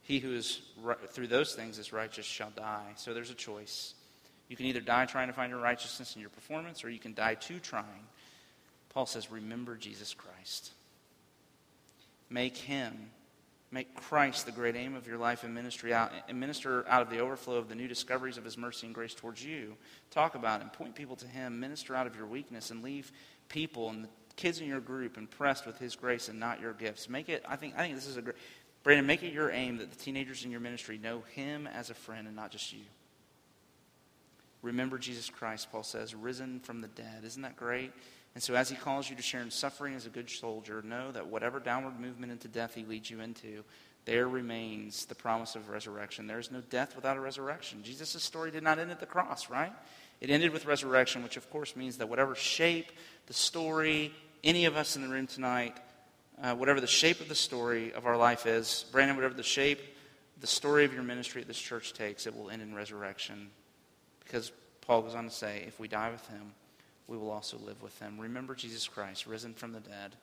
he 0.01 0.19
who 0.19 0.33
is 0.33 0.61
through 1.11 1.27
those 1.27 1.55
things 1.55 1.77
is 1.77 1.93
righteous 1.93 2.25
shall 2.25 2.51
die. 2.51 2.93
So 2.97 3.13
there's 3.13 3.29
a 3.29 3.35
choice. 3.35 3.95
You 4.49 4.57
can 4.57 4.65
either 4.65 4.81
die 4.81 5.05
trying 5.05 5.27
to 5.27 5.33
find 5.33 5.49
your 5.49 5.61
righteousness 5.61 6.15
in 6.15 6.21
your 6.21 6.29
performance, 6.29 6.83
or 6.83 6.89
you 6.89 6.99
can 6.99 7.13
die 7.13 7.35
too 7.35 7.59
trying. 7.59 8.07
Paul 8.93 9.05
says, 9.05 9.31
Remember 9.31 9.75
Jesus 9.75 10.13
Christ. 10.13 10.71
Make 12.29 12.57
him 12.57 13.11
Make 13.73 13.95
Christ 13.95 14.45
the 14.45 14.51
great 14.51 14.75
aim 14.75 14.93
of 14.93 15.07
your 15.07 15.17
life 15.17 15.43
and 15.43 15.51
ministry 15.51 15.95
out, 15.95 16.11
and 16.29 16.39
minister 16.39 16.85
out 16.87 17.01
of 17.01 17.09
the 17.09 17.17
overflow 17.17 17.55
of 17.55 17.69
the 17.69 17.73
new 17.73 17.87
discoveries 17.87 18.37
of 18.37 18.45
his 18.45 18.55
mercy 18.55 18.85
and 18.85 18.93
grace 18.93 19.15
towards 19.15 19.43
you. 19.43 19.75
Talk 20.11 20.35
about 20.35 20.61
him, 20.61 20.69
point 20.69 20.93
people 20.93 21.15
to 21.15 21.25
him, 21.25 21.59
minister 21.59 21.95
out 21.95 22.05
of 22.05 22.15
your 22.15 22.27
weakness, 22.27 22.69
and 22.69 22.83
leave 22.83 23.11
people 23.49 23.89
and 23.89 24.03
the 24.03 24.09
kids 24.35 24.61
in 24.61 24.67
your 24.67 24.79
group 24.79 25.17
impressed 25.17 25.65
with 25.65 25.79
his 25.79 25.95
grace 25.95 26.29
and 26.29 26.39
not 26.39 26.61
your 26.61 26.73
gifts. 26.73 27.09
Make 27.09 27.29
it, 27.29 27.43
I 27.49 27.55
think, 27.55 27.73
I 27.75 27.79
think 27.79 27.95
this 27.95 28.05
is 28.05 28.15
a 28.15 28.21
great, 28.21 28.35
Brandon, 28.83 29.07
make 29.07 29.23
it 29.23 29.33
your 29.33 29.49
aim 29.49 29.77
that 29.77 29.89
the 29.89 29.97
teenagers 29.97 30.45
in 30.45 30.51
your 30.51 30.59
ministry 30.59 30.99
know 30.99 31.23
him 31.33 31.65
as 31.65 31.89
a 31.89 31.95
friend 31.95 32.27
and 32.27 32.35
not 32.35 32.51
just 32.51 32.71
you. 32.73 32.85
Remember 34.61 34.99
Jesus 34.99 35.31
Christ, 35.31 35.71
Paul 35.71 35.81
says, 35.81 36.13
risen 36.13 36.59
from 36.59 36.81
the 36.81 36.89
dead. 36.89 37.23
Isn't 37.25 37.41
that 37.41 37.55
great? 37.55 37.91
And 38.33 38.41
so, 38.41 38.55
as 38.55 38.69
he 38.69 38.75
calls 38.75 39.09
you 39.09 39.15
to 39.15 39.21
share 39.21 39.41
in 39.41 39.51
suffering 39.51 39.93
as 39.93 40.05
a 40.05 40.09
good 40.09 40.29
soldier, 40.29 40.81
know 40.81 41.11
that 41.11 41.27
whatever 41.27 41.59
downward 41.59 41.99
movement 41.99 42.31
into 42.31 42.47
death 42.47 42.73
he 42.73 42.83
leads 42.83 43.09
you 43.09 43.19
into, 43.19 43.63
there 44.05 44.27
remains 44.27 45.05
the 45.05 45.15
promise 45.15 45.55
of 45.55 45.69
resurrection. 45.69 46.27
There 46.27 46.39
is 46.39 46.51
no 46.51 46.61
death 46.61 46.95
without 46.95 47.15
a 47.15 47.21
resurrection. 47.21 47.83
Jesus' 47.83 48.23
story 48.23 48.51
did 48.51 48.63
not 48.63 48.79
end 48.79 48.91
at 48.91 48.99
the 48.99 49.05
cross, 49.05 49.49
right? 49.49 49.71
It 50.19 50.29
ended 50.29 50.51
with 50.51 50.65
resurrection, 50.65 51.23
which 51.23 51.37
of 51.37 51.49
course 51.49 51.75
means 51.75 51.97
that 51.97 52.09
whatever 52.09 52.35
shape 52.35 52.91
the 53.27 53.33
story, 53.33 54.13
any 54.43 54.65
of 54.65 54.75
us 54.75 54.95
in 54.95 55.03
the 55.03 55.07
room 55.07 55.27
tonight, 55.27 55.77
uh, 56.41 56.55
whatever 56.55 56.81
the 56.81 56.87
shape 56.87 57.21
of 57.21 57.29
the 57.29 57.35
story 57.35 57.93
of 57.93 58.05
our 58.05 58.17
life 58.17 58.45
is, 58.45 58.85
Brandon, 58.91 59.15
whatever 59.15 59.35
the 59.35 59.43
shape 59.43 59.79
the 60.43 60.47
story 60.47 60.83
of 60.83 60.93
your 60.93 61.03
ministry 61.03 61.41
at 61.41 61.47
this 61.47 61.57
church 61.57 61.93
takes, 61.93 62.27
it 62.27 62.35
will 62.35 62.49
end 62.49 62.61
in 62.61 62.75
resurrection. 62.75 63.49
Because 64.25 64.51
Paul 64.81 65.03
goes 65.03 65.15
on 65.15 65.23
to 65.23 65.31
say, 65.31 65.63
if 65.65 65.79
we 65.79 65.87
die 65.87 66.11
with 66.11 66.27
him, 66.27 66.51
we 67.07 67.17
will 67.17 67.31
also 67.31 67.57
live 67.57 67.81
with 67.81 67.97
them. 67.99 68.19
Remember 68.19 68.55
Jesus 68.55 68.87
Christ, 68.87 69.27
risen 69.27 69.53
from 69.53 69.71
the 69.71 69.79
dead, 69.79 70.15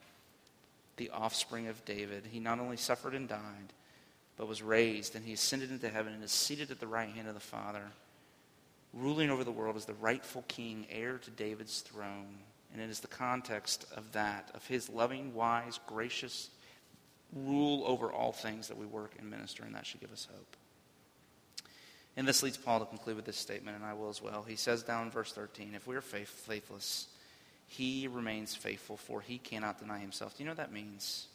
the 0.96 1.10
offspring 1.10 1.68
of 1.68 1.84
David. 1.84 2.24
He 2.30 2.40
not 2.40 2.60
only 2.60 2.76
suffered 2.76 3.14
and 3.14 3.28
died, 3.28 3.72
but 4.36 4.48
was 4.48 4.62
raised, 4.62 5.14
and 5.14 5.24
he 5.24 5.34
ascended 5.34 5.70
into 5.70 5.88
heaven 5.88 6.14
and 6.14 6.24
is 6.24 6.32
seated 6.32 6.70
at 6.70 6.80
the 6.80 6.86
right 6.86 7.10
hand 7.10 7.28
of 7.28 7.34
the 7.34 7.40
Father, 7.40 7.84
ruling 8.94 9.30
over 9.30 9.44
the 9.44 9.52
world 9.52 9.76
as 9.76 9.84
the 9.84 9.94
rightful 9.94 10.44
king, 10.48 10.86
heir 10.90 11.18
to 11.18 11.30
David's 11.30 11.80
throne. 11.80 12.38
And 12.72 12.80
it 12.80 12.88
is 12.88 13.00
the 13.00 13.08
context 13.08 13.84
of 13.96 14.12
that, 14.12 14.50
of 14.54 14.66
his 14.66 14.88
loving, 14.88 15.34
wise, 15.34 15.78
gracious 15.86 16.50
rule 17.34 17.84
over 17.86 18.12
all 18.12 18.32
things 18.32 18.68
that 18.68 18.78
we 18.78 18.86
work 18.86 19.12
and 19.18 19.28
minister, 19.28 19.64
and 19.64 19.74
that 19.74 19.86
should 19.86 20.00
give 20.00 20.12
us 20.12 20.28
hope. 20.32 20.56
And 22.20 22.28
this 22.28 22.42
leads 22.42 22.59
Paul 22.59 22.80
to 22.80 22.85
conclude 22.85 23.16
with 23.16 23.24
this 23.24 23.38
statement, 23.38 23.78
and 23.78 23.87
I 23.87 23.94
will 23.94 24.11
as 24.11 24.20
well. 24.20 24.44
He 24.46 24.56
says 24.56 24.83
down 24.83 25.06
in 25.06 25.11
verse 25.11 25.33
13, 25.33 25.72
If 25.74 25.87
we 25.87 25.96
are 25.96 26.02
faith, 26.02 26.28
faithless, 26.28 27.09
he 27.66 28.09
remains 28.09 28.54
faithful, 28.54 28.98
for 28.98 29.22
he 29.22 29.38
cannot 29.38 29.78
deny 29.78 30.00
himself. 30.00 30.37
Do 30.37 30.42
you 30.42 30.44
know 30.44 30.50
what 30.50 30.59
that 30.59 30.70
means? 30.70 31.28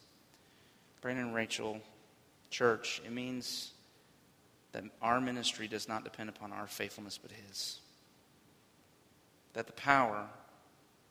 Brandon 1.00 1.24
and 1.24 1.34
Rachel, 1.34 1.80
church, 2.50 3.02
it 3.04 3.10
means 3.10 3.72
that 4.70 4.84
our 5.02 5.20
ministry 5.20 5.66
does 5.66 5.88
not 5.88 6.04
depend 6.04 6.28
upon 6.28 6.52
our 6.52 6.68
faithfulness, 6.68 7.18
but 7.20 7.32
his. 7.32 7.80
That 9.54 9.66
the 9.66 9.72
power 9.72 10.26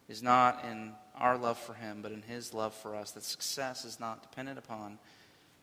is 0.08 0.24
not 0.24 0.64
in 0.64 0.94
our 1.16 1.38
love 1.38 1.58
for 1.58 1.74
him, 1.74 2.00
but 2.02 2.14
in 2.14 2.22
his 2.22 2.54
love 2.54 2.74
for 2.74 2.96
us. 2.96 3.12
That 3.12 3.26
success 3.26 3.84
is 3.84 4.00
not 4.00 4.22
dependent 4.22 4.58
upon 4.58 5.00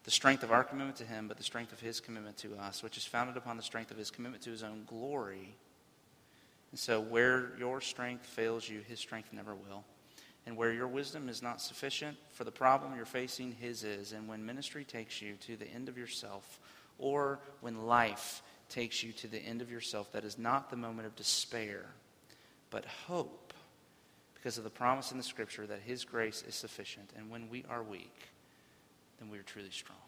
the 0.05 0.11
strength 0.11 0.43
of 0.43 0.51
our 0.51 0.65
commitment 0.65 0.97
to 0.97 1.05
Him, 1.05 1.29
but 1.29 1.37
the 1.37 1.43
strength 1.43 1.73
of 1.73 1.81
His 1.81 2.01
commitment 2.01 2.37
to 2.39 2.55
us, 2.57 2.83
which 2.83 2.97
is 2.97 3.05
founded 3.05 3.37
upon 3.37 3.57
the 3.57 3.63
strength 3.63 3.91
of 3.91 3.97
His 3.97 4.11
commitment 4.11 4.43
to 4.45 4.51
His 4.51 4.63
own 4.63 4.85
glory. 4.87 5.55
And 6.71 6.81
so, 6.81 7.01
where 7.01 7.53
your 7.59 7.81
strength 7.81 8.27
fails 8.27 8.69
you, 8.69 8.81
His 8.81 8.99
strength 8.99 9.33
never 9.33 9.55
will. 9.55 9.85
And 10.45 10.57
where 10.57 10.73
your 10.73 10.89
wisdom 10.89 11.29
is 11.29 11.41
not 11.41 11.61
sufficient 11.61 12.17
for 12.33 12.43
the 12.43 12.51
problem 12.51 12.97
you're 12.97 13.05
facing, 13.05 13.53
His 13.53 13.85
is. 13.85 14.13
And 14.13 14.27
when 14.27 14.45
ministry 14.45 14.85
takes 14.85 15.23
you 15.23 15.35
to 15.47 15.57
the 15.57 15.69
end 15.69 15.89
of 15.89 15.97
yourself, 15.97 16.59
or 16.99 17.39
when 17.61 17.87
life 17.87 18.43
takes 18.69 19.05
you 19.05 19.13
to 19.13 19.29
the 19.29 19.39
end 19.39 19.63
of 19.63 19.71
yourself, 19.71 20.11
that 20.13 20.25
is 20.25 20.39
not 20.39 20.71
the 20.71 20.77
moment 20.77 21.07
of 21.07 21.15
despair, 21.15 21.85
but 22.71 22.85
hope, 23.07 23.53
because 24.35 24.59
of 24.59 24.65
the 24.65 24.71
promise 24.71 25.13
in 25.13 25.19
the 25.19 25.23
Scripture 25.23 25.67
that 25.67 25.81
His 25.85 26.05
grace 26.05 26.43
is 26.49 26.57
sufficient. 26.57 27.11
And 27.17 27.31
when 27.31 27.49
we 27.49 27.65
are 27.69 27.83
weak, 27.85 28.17
then 29.23 29.31
we 29.31 29.39
are 29.39 29.43
truly 29.43 29.71
strong. 29.71 29.99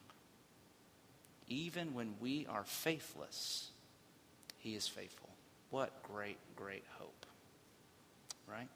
Even 1.47 1.95
when 1.95 2.15
we 2.21 2.47
are 2.51 2.65
faithless, 2.65 3.71
He 4.59 4.75
is 4.75 4.89
faithful. 4.89 5.31
What 5.71 6.03
great, 6.03 6.39
great 6.57 6.85
hope. 6.99 7.27
Right? 8.49 8.69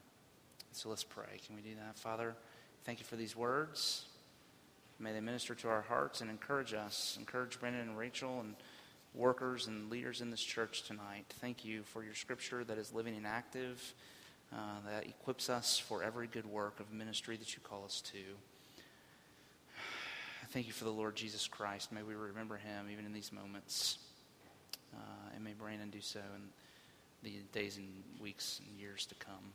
So 0.73 0.89
let's 0.89 1.03
pray. 1.03 1.41
Can 1.45 1.57
we 1.57 1.63
do 1.63 1.75
that? 1.85 1.99
Father, 1.99 2.37
thank 2.85 3.01
you 3.01 3.05
for 3.05 3.17
these 3.17 3.35
words. 3.35 4.05
May 5.01 5.13
they 5.13 5.21
minister 5.21 5.55
to 5.57 5.69
our 5.69 5.83
hearts 5.83 6.21
and 6.21 6.31
encourage 6.31 6.73
us. 6.73 7.17
Encourage 7.19 7.59
Brandon 7.59 7.83
and 7.83 7.99
Rachel 7.99 8.41
and 8.41 8.55
workers 9.15 9.67
and 9.67 9.91
leaders 9.91 10.21
in 10.21 10.31
this 10.31 10.43
church 10.43 10.83
tonight. 10.83 11.25
Thank 11.41 11.65
you 11.65 11.83
for 11.83 12.05
your 12.05 12.15
scripture 12.15 12.63
that 12.65 12.79
is 12.79 12.93
living 12.93 13.17
and 13.17 13.27
active, 13.27 13.95
uh, 14.53 14.57
that 14.87 15.07
equips 15.07 15.51
us 15.51 15.79
for 15.79 16.03
every 16.03 16.29
good 16.29 16.47
work 16.47 16.79
of 16.79 16.93
ministry 16.93 17.37
that 17.37 17.55
you 17.55 17.61
call 17.65 17.85
us 17.85 18.01
to 18.13 18.19
thank 20.51 20.67
you 20.67 20.73
for 20.73 20.85
the 20.85 20.91
Lord 20.91 21.15
Jesus 21.17 21.47
Christ. 21.47 21.93
May 21.93 22.03
we 22.03 22.15
remember 22.15 22.57
him 22.57 22.87
even 22.91 23.05
in 23.05 23.13
these 23.13 23.33
moments. 23.33 23.99
Uh, 24.95 24.99
and 25.35 25.45
may 25.45 25.53
Brandon 25.53 25.91
do 25.91 26.01
so 26.01 26.21
in 26.35 26.43
the 27.23 27.37
days 27.53 27.77
and 27.77 27.89
weeks 28.21 28.61
and 28.67 28.81
years 28.81 29.07
to 29.07 29.15
come. 29.17 29.53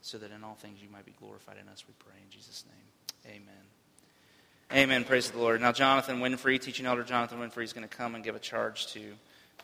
So 0.00 0.18
that 0.18 0.30
in 0.30 0.44
all 0.44 0.54
things 0.54 0.78
you 0.82 0.88
might 0.90 1.04
be 1.04 1.14
glorified 1.18 1.56
in 1.60 1.68
us, 1.68 1.84
we 1.86 1.94
pray 1.98 2.14
in 2.24 2.30
Jesus' 2.30 2.64
name. 2.66 3.34
Amen. 3.34 4.82
Amen. 4.82 5.04
Praise 5.04 5.30
the 5.30 5.38
Lord. 5.38 5.60
Now, 5.60 5.72
Jonathan 5.72 6.20
Winfrey, 6.20 6.60
teaching 6.60 6.86
elder 6.86 7.02
Jonathan 7.02 7.38
Winfrey, 7.38 7.64
is 7.64 7.72
going 7.72 7.88
to 7.88 7.94
come 7.94 8.14
and 8.14 8.22
give 8.22 8.36
a 8.36 8.40
charge 8.40 8.86
to 8.88 9.00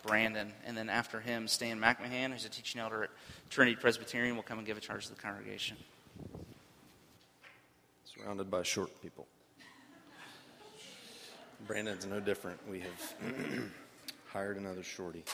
Brandon. 0.02 0.52
And 0.66 0.76
then 0.76 0.88
after 0.88 1.20
him, 1.20 1.46
Stan 1.46 1.78
McMahon, 1.78 2.32
who's 2.32 2.44
a 2.44 2.48
teaching 2.48 2.80
elder 2.80 3.04
at 3.04 3.10
Trinity 3.50 3.76
Presbyterian, 3.76 4.34
will 4.34 4.42
come 4.42 4.58
and 4.58 4.66
give 4.66 4.76
a 4.76 4.80
charge 4.80 5.06
to 5.06 5.14
the 5.14 5.20
congregation. 5.20 5.76
Surrounded 8.16 8.50
by 8.50 8.62
short 8.62 8.90
people. 9.02 9.26
Brandon's 11.66 12.04
no 12.04 12.20
different. 12.20 12.60
We 12.68 12.80
have 12.80 13.14
hired 14.26 14.58
another 14.58 14.82
shorty. 14.82 15.24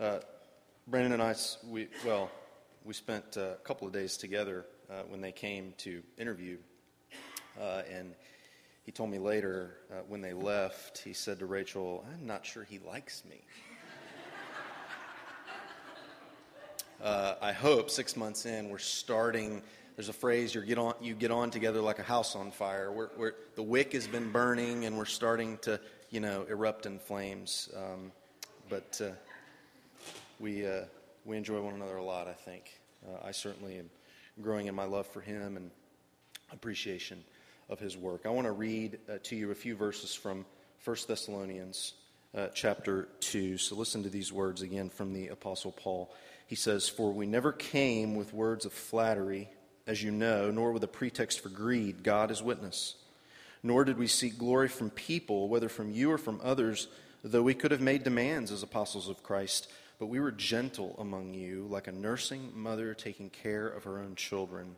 Uh, 0.00 0.20
Brandon 0.88 1.12
and 1.12 1.22
I, 1.22 1.34
we, 1.68 1.88
well, 2.06 2.30
we 2.84 2.94
spent 2.94 3.36
uh, 3.36 3.40
a 3.40 3.54
couple 3.56 3.86
of 3.86 3.92
days 3.92 4.16
together 4.16 4.64
uh, 4.90 5.02
when 5.08 5.20
they 5.20 5.32
came 5.32 5.74
to 5.78 6.02
interview 6.18 6.56
Uh, 7.60 7.82
and 7.90 8.14
he 8.84 8.92
told 8.92 9.10
me 9.10 9.18
later, 9.18 9.76
uh, 9.90 9.96
when 10.08 10.22
they 10.22 10.32
left, 10.32 10.96
he 10.98 11.12
said 11.12 11.38
to 11.40 11.46
Rachel, 11.46 12.02
I'm 12.10 12.26
not 12.26 12.46
sure 12.46 12.64
he 12.64 12.78
likes 12.78 13.24
me. 13.28 13.42
Uh, 17.02 17.34
I 17.42 17.50
hope 17.50 17.90
six 17.90 18.16
months 18.16 18.46
in, 18.46 18.68
we're 18.68 18.78
starting. 18.78 19.60
There's 19.96 20.08
a 20.08 20.14
phrase: 20.14 20.54
you 20.54 20.62
get 20.62 20.78
on, 20.78 20.94
you 21.00 21.14
get 21.14 21.30
on 21.30 21.50
together 21.50 21.80
like 21.80 21.98
a 21.98 22.02
house 22.02 22.34
on 22.34 22.50
fire. 22.50 22.90
We're, 22.90 23.34
the 23.54 23.62
wick 23.62 23.92
has 23.92 24.06
been 24.06 24.30
burning, 24.32 24.84
and 24.86 24.96
we're 24.96 25.04
starting 25.04 25.58
to, 25.62 25.80
you 26.10 26.20
know, 26.20 26.46
erupt 26.48 26.86
in 26.86 26.98
flames. 26.98 27.68
Um, 27.76 28.12
but 28.68 29.00
uh, 29.04 29.10
we 30.40 30.66
uh, 30.66 30.84
we 31.24 31.36
enjoy 31.36 31.60
one 31.60 31.74
another 31.74 31.96
a 31.96 32.04
lot. 32.04 32.26
I 32.26 32.32
think 32.32 32.80
uh, 33.06 33.26
I 33.26 33.32
certainly 33.32 33.78
am 33.78 33.90
growing 34.40 34.66
in 34.66 34.74
my 34.74 34.84
love 34.84 35.06
for 35.06 35.20
him 35.20 35.56
and 35.56 35.70
appreciation 36.52 37.22
of 37.68 37.78
his 37.78 37.96
work. 37.96 38.22
I 38.24 38.30
want 38.30 38.46
to 38.46 38.52
read 38.52 38.98
uh, 39.08 39.18
to 39.24 39.36
you 39.36 39.50
a 39.50 39.54
few 39.54 39.76
verses 39.76 40.14
from 40.14 40.44
1 40.84 40.96
Thessalonians 41.06 41.94
uh, 42.36 42.48
chapter 42.54 43.08
2. 43.20 43.58
So 43.58 43.76
listen 43.76 44.02
to 44.02 44.08
these 44.08 44.32
words 44.32 44.62
again 44.62 44.90
from 44.90 45.12
the 45.12 45.28
Apostle 45.28 45.72
Paul. 45.72 46.12
He 46.46 46.54
says, 46.54 46.88
For 46.88 47.12
we 47.12 47.26
never 47.26 47.52
came 47.52 48.14
with 48.14 48.34
words 48.34 48.64
of 48.64 48.72
flattery, 48.72 49.48
as 49.86 50.02
you 50.02 50.10
know, 50.10 50.50
nor 50.50 50.72
with 50.72 50.84
a 50.84 50.88
pretext 50.88 51.40
for 51.40 51.48
greed. 51.48 52.02
God 52.02 52.30
is 52.30 52.42
witness. 52.42 52.94
Nor 53.62 53.84
did 53.84 53.98
we 53.98 54.06
seek 54.06 54.38
glory 54.38 54.68
from 54.68 54.90
people, 54.90 55.48
whether 55.48 55.68
from 55.68 55.90
you 55.90 56.10
or 56.10 56.18
from 56.18 56.40
others, 56.42 56.88
though 57.22 57.42
we 57.42 57.54
could 57.54 57.70
have 57.70 57.80
made 57.80 58.02
demands 58.02 58.50
as 58.50 58.62
apostles 58.62 59.08
of 59.08 59.22
Christ. 59.22 59.70
But 59.98 60.06
we 60.06 60.20
were 60.20 60.32
gentle 60.32 60.96
among 60.98 61.34
you, 61.34 61.66
like 61.70 61.86
a 61.86 61.92
nursing 61.92 62.50
mother 62.54 62.94
taking 62.94 63.30
care 63.30 63.68
of 63.68 63.84
her 63.84 64.00
own 64.00 64.16
children. 64.16 64.76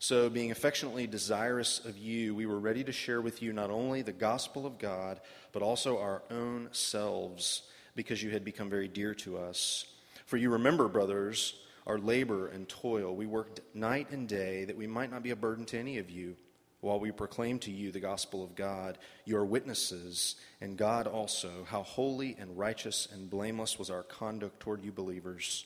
So, 0.00 0.28
being 0.28 0.50
affectionately 0.50 1.06
desirous 1.06 1.78
of 1.84 1.96
you, 1.96 2.34
we 2.34 2.44
were 2.44 2.58
ready 2.58 2.82
to 2.82 2.90
share 2.90 3.20
with 3.20 3.40
you 3.40 3.52
not 3.52 3.70
only 3.70 4.02
the 4.02 4.10
gospel 4.10 4.66
of 4.66 4.80
God, 4.80 5.20
but 5.52 5.62
also 5.62 6.00
our 6.00 6.24
own 6.28 6.70
selves, 6.72 7.62
because 7.94 8.20
you 8.20 8.30
had 8.30 8.44
become 8.44 8.68
very 8.68 8.88
dear 8.88 9.14
to 9.14 9.38
us. 9.38 9.86
For 10.26 10.38
you 10.38 10.50
remember, 10.50 10.88
brothers, 10.88 11.54
our 11.86 11.98
labor 11.98 12.48
and 12.48 12.68
toil. 12.68 13.14
We 13.14 13.26
worked 13.26 13.60
night 13.74 14.10
and 14.10 14.28
day 14.28 14.64
that 14.64 14.76
we 14.76 14.86
might 14.86 15.10
not 15.10 15.22
be 15.22 15.30
a 15.30 15.36
burden 15.36 15.64
to 15.66 15.78
any 15.78 15.98
of 15.98 16.10
you, 16.10 16.36
while 16.80 16.98
we 16.98 17.12
proclaim 17.12 17.58
to 17.60 17.70
you 17.70 17.92
the 17.92 18.00
gospel 18.00 18.42
of 18.42 18.56
God. 18.56 18.98
You 19.24 19.36
are 19.36 19.44
witnesses, 19.44 20.34
and 20.60 20.76
God 20.76 21.06
also, 21.06 21.64
how 21.66 21.82
holy 21.82 22.36
and 22.38 22.58
righteous 22.58 23.06
and 23.12 23.30
blameless 23.30 23.78
was 23.78 23.88
our 23.88 24.02
conduct 24.02 24.60
toward 24.60 24.84
you 24.84 24.90
believers. 24.90 25.64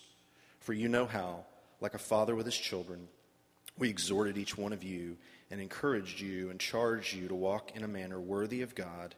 For 0.61 0.75
you 0.75 0.89
know 0.89 1.07
how, 1.07 1.47
like 1.81 1.95
a 1.95 1.99
father 1.99 2.35
with 2.35 2.45
his 2.45 2.57
children, 2.57 3.09
we 3.79 3.89
exhorted 3.89 4.37
each 4.37 4.59
one 4.59 4.73
of 4.73 4.83
you 4.83 5.17
and 5.51 5.61
encouraged 5.61 6.21
you 6.21 6.51
and 6.51 6.61
charged 6.61 7.15
you 7.15 7.29
to 7.29 7.35
walk 7.35 7.75
in 7.75 7.83
a 7.83 7.89
manner 7.89 8.21
worthy 8.21 8.63
of 8.63 8.75
God 8.75 9.15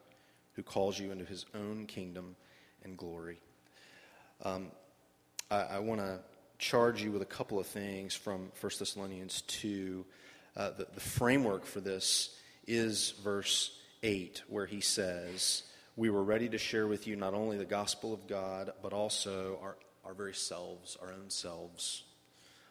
who 0.55 0.63
calls 0.63 0.99
you 0.99 1.11
into 1.11 1.25
his 1.25 1.47
own 1.55 1.87
kingdom 1.87 2.37
and 2.85 2.97
glory. 2.97 3.39
Um, 4.45 4.71
I, 5.51 5.63
I 5.63 5.79
want 5.79 6.01
to 6.01 6.21
charge 6.59 7.03
you 7.03 7.13
with 7.13 7.23
a 7.23 7.27
couple 7.27 7.59
of 7.59 7.67
things 7.67 8.15
from 8.15 8.51
1 8.61 8.73
Thessalonians 8.79 9.43
2. 9.43 10.05
Uh, 10.57 10.71
the, 10.71 10.87
the 10.93 11.01
framework 11.01 11.65
for 11.65 11.81
this 11.81 12.37
is 12.67 13.13
verse 13.23 13.79
8, 14.03 14.43
where 14.49 14.67
he 14.67 14.81
says, 14.81 15.63
We 15.97 16.11
were 16.11 16.23
ready 16.23 16.49
to 16.49 16.59
share 16.59 16.87
with 16.87 17.07
you 17.07 17.17
not 17.17 17.35
only 17.35 17.57
the 17.57 17.65
gospel 17.65 18.13
of 18.13 18.27
God, 18.27 18.73
but 18.83 18.93
also 18.93 19.59
our, 19.63 19.77
our 20.05 20.15
very 20.15 20.35
selves, 20.35 20.97
our 21.01 21.13
own 21.13 21.31
selves. 21.31 22.03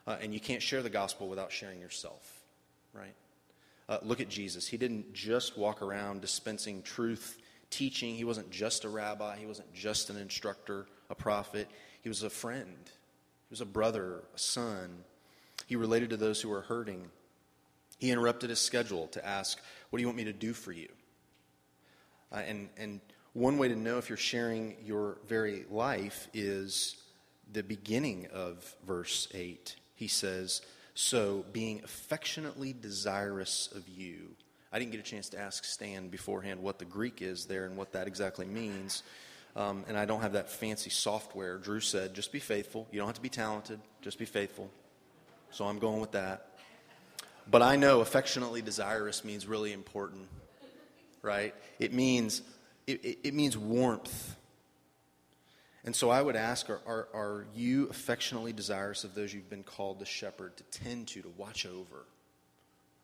Uh, 0.06 0.18
and 0.22 0.34
you 0.34 0.40
can't 0.40 0.62
share 0.62 0.82
the 0.82 0.90
gospel 0.90 1.28
without 1.28 1.52
sharing 1.52 1.80
yourself, 1.80 2.42
right? 2.94 3.14
Uh, 3.90 4.00
look 4.04 4.20
at 4.20 4.30
Jesus. 4.30 4.68
He 4.68 4.78
didn't 4.78 5.14
just 5.14 5.58
walk 5.58 5.82
around 5.82 6.22
dispensing 6.22 6.82
truth, 6.82 7.38
teaching. 7.70 8.16
He 8.16 8.24
wasn't 8.24 8.52
just 8.52 8.84
a 8.86 8.90
rabbi, 8.90 9.38
he 9.38 9.46
wasn't 9.46 9.74
just 9.74 10.10
an 10.10 10.18
instructor, 10.18 10.88
a 11.10 11.16
prophet. 11.16 11.70
He 12.02 12.10
was 12.10 12.24
a 12.24 12.30
friend, 12.30 12.90
he 13.48 13.52
was 13.52 13.62
a 13.62 13.66
brother, 13.66 14.24
a 14.36 14.40
son. 14.40 15.04
He 15.66 15.76
related 15.76 16.10
to 16.12 16.18
those 16.18 16.42
who 16.42 16.50
were 16.50 16.62
hurting. 16.62 17.10
He 17.98 18.12
interrupted 18.12 18.50
his 18.50 18.60
schedule 18.60 19.08
to 19.08 19.26
ask, 19.26 19.60
What 19.90 19.98
do 19.98 20.02
you 20.02 20.08
want 20.08 20.18
me 20.18 20.26
to 20.26 20.34
do 20.34 20.54
for 20.54 20.72
you? 20.72 20.90
Uh, 22.32 22.44
and, 22.48 22.70
and 22.78 23.02
one 23.34 23.58
way 23.58 23.68
to 23.70 23.76
know 23.76 23.98
if 23.98 24.10
you're 24.10 24.18
sharing 24.18 24.76
your 24.84 25.18
very 25.28 25.66
life 25.70 26.28
is 26.34 26.98
the 27.54 27.64
beginning 27.64 28.28
of 28.34 28.76
verse 28.86 29.28
8 29.34 29.76
he 29.98 30.08
says, 30.08 30.62
So 30.94 31.44
being 31.52 31.82
affectionately 31.84 32.72
desirous 32.72 33.68
of 33.76 33.90
you. 33.90 34.30
I 34.72 34.80
didn't 34.80 34.92
get 34.92 35.00
a 35.00 35.04
chance 35.04 35.28
to 35.30 35.40
ask 35.40 35.66
Stan 35.66 36.10
beforehand 36.10 36.62
what 36.62 36.78
the 36.78 36.86
Greek 36.86 37.22
is 37.22 37.46
there 37.46 37.66
and 37.66 37.76
what 37.76 37.94
that 37.94 38.08
exactly 38.08 38.46
means. 38.46 39.02
Um, 39.58 39.86
and 39.88 39.98
I 39.98 40.06
don't 40.06 40.22
have 40.22 40.34
that 40.34 40.52
fancy 40.52 40.92
software. 40.92 41.58
Drew 41.58 41.80
said, 41.80 42.14
just 42.14 42.32
be 42.32 42.40
faithful. 42.40 42.88
You 42.92 43.00
don't 43.00 43.08
have 43.08 43.16
to 43.16 43.22
be 43.22 43.30
talented, 43.30 43.80
just 44.04 44.20
be 44.20 44.26
faithful. 44.26 44.70
So 45.50 45.66
I'm 45.66 45.80
going 45.80 46.00
with 46.00 46.12
that. 46.12 46.60
But 47.50 47.64
I 47.64 47.76
know 47.76 48.02
affectionately 48.02 48.62
desirous 48.62 49.26
means 49.26 49.48
really 49.48 49.74
important, 49.74 50.28
right? 51.24 51.56
It 51.80 51.92
means, 51.92 52.44
it, 52.86 53.04
it, 53.04 53.18
it 53.24 53.34
means 53.34 53.58
warmth. 53.58 54.36
And 55.86 55.96
so 55.96 56.12
I 56.12 56.22
would 56.22 56.36
ask 56.36 56.70
are, 56.70 56.82
are, 56.86 57.08
are, 57.14 57.46
you 57.56 57.88
affectionately 57.88 58.54
desirous 58.54 59.06
of 59.06 59.16
those 59.16 59.34
you've 59.34 59.50
been 59.50 59.64
called 59.64 60.00
to 60.00 60.06
shepherd, 60.06 60.56
to 60.58 60.64
tend 60.66 61.08
to, 61.10 61.24
to 61.24 61.30
watch 61.36 61.66
over? 61.66 62.06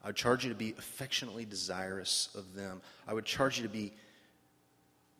I 0.03 0.07
would 0.07 0.17
charge 0.17 0.43
you 0.43 0.49
to 0.49 0.55
be 0.55 0.75
affectionately 0.77 1.45
desirous 1.45 2.29
of 2.35 2.53
them. 2.53 2.81
I 3.07 3.13
would 3.13 3.25
charge 3.25 3.57
you 3.57 3.63
to 3.63 3.69
be 3.69 3.93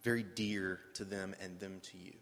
very 0.04 0.24
dear 0.24 0.80
to 0.96 1.06
them 1.06 1.36
and 1.42 1.60
them 1.60 1.80
to 1.92 1.98
you. 1.98 2.14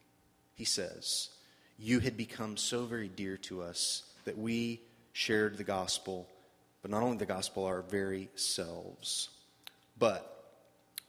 He 0.56 0.66
says, 0.66 1.30
You 1.78 2.00
had 2.00 2.16
become 2.16 2.58
so 2.58 2.86
very 2.86 3.08
dear 3.10 3.38
to 3.38 3.62
us 3.62 4.04
that 4.26 4.38
we 4.38 4.82
shared 5.14 5.58
the 5.58 5.64
gospel, 5.64 6.28
but 6.82 6.92
not 6.92 7.04
only 7.04 7.18
the 7.18 7.26
gospel, 7.26 7.66
our 7.66 7.82
very 7.82 8.30
selves. 8.36 9.30
But 9.98 10.28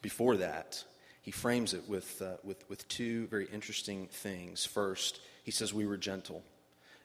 before 0.01 0.39
that, 0.39 0.83
he 1.21 1.31
frames 1.31 1.73
it 1.73 1.89
with, 1.89 2.21
uh, 2.21 2.37
with, 2.43 2.69
with 2.69 2.89
two 2.89 3.27
very 3.29 3.47
interesting 3.53 4.09
things. 4.09 4.65
First, 4.65 5.21
he 5.45 5.51
says, 5.51 5.73
We 5.73 5.87
were 5.87 5.97
gentle. 5.97 6.43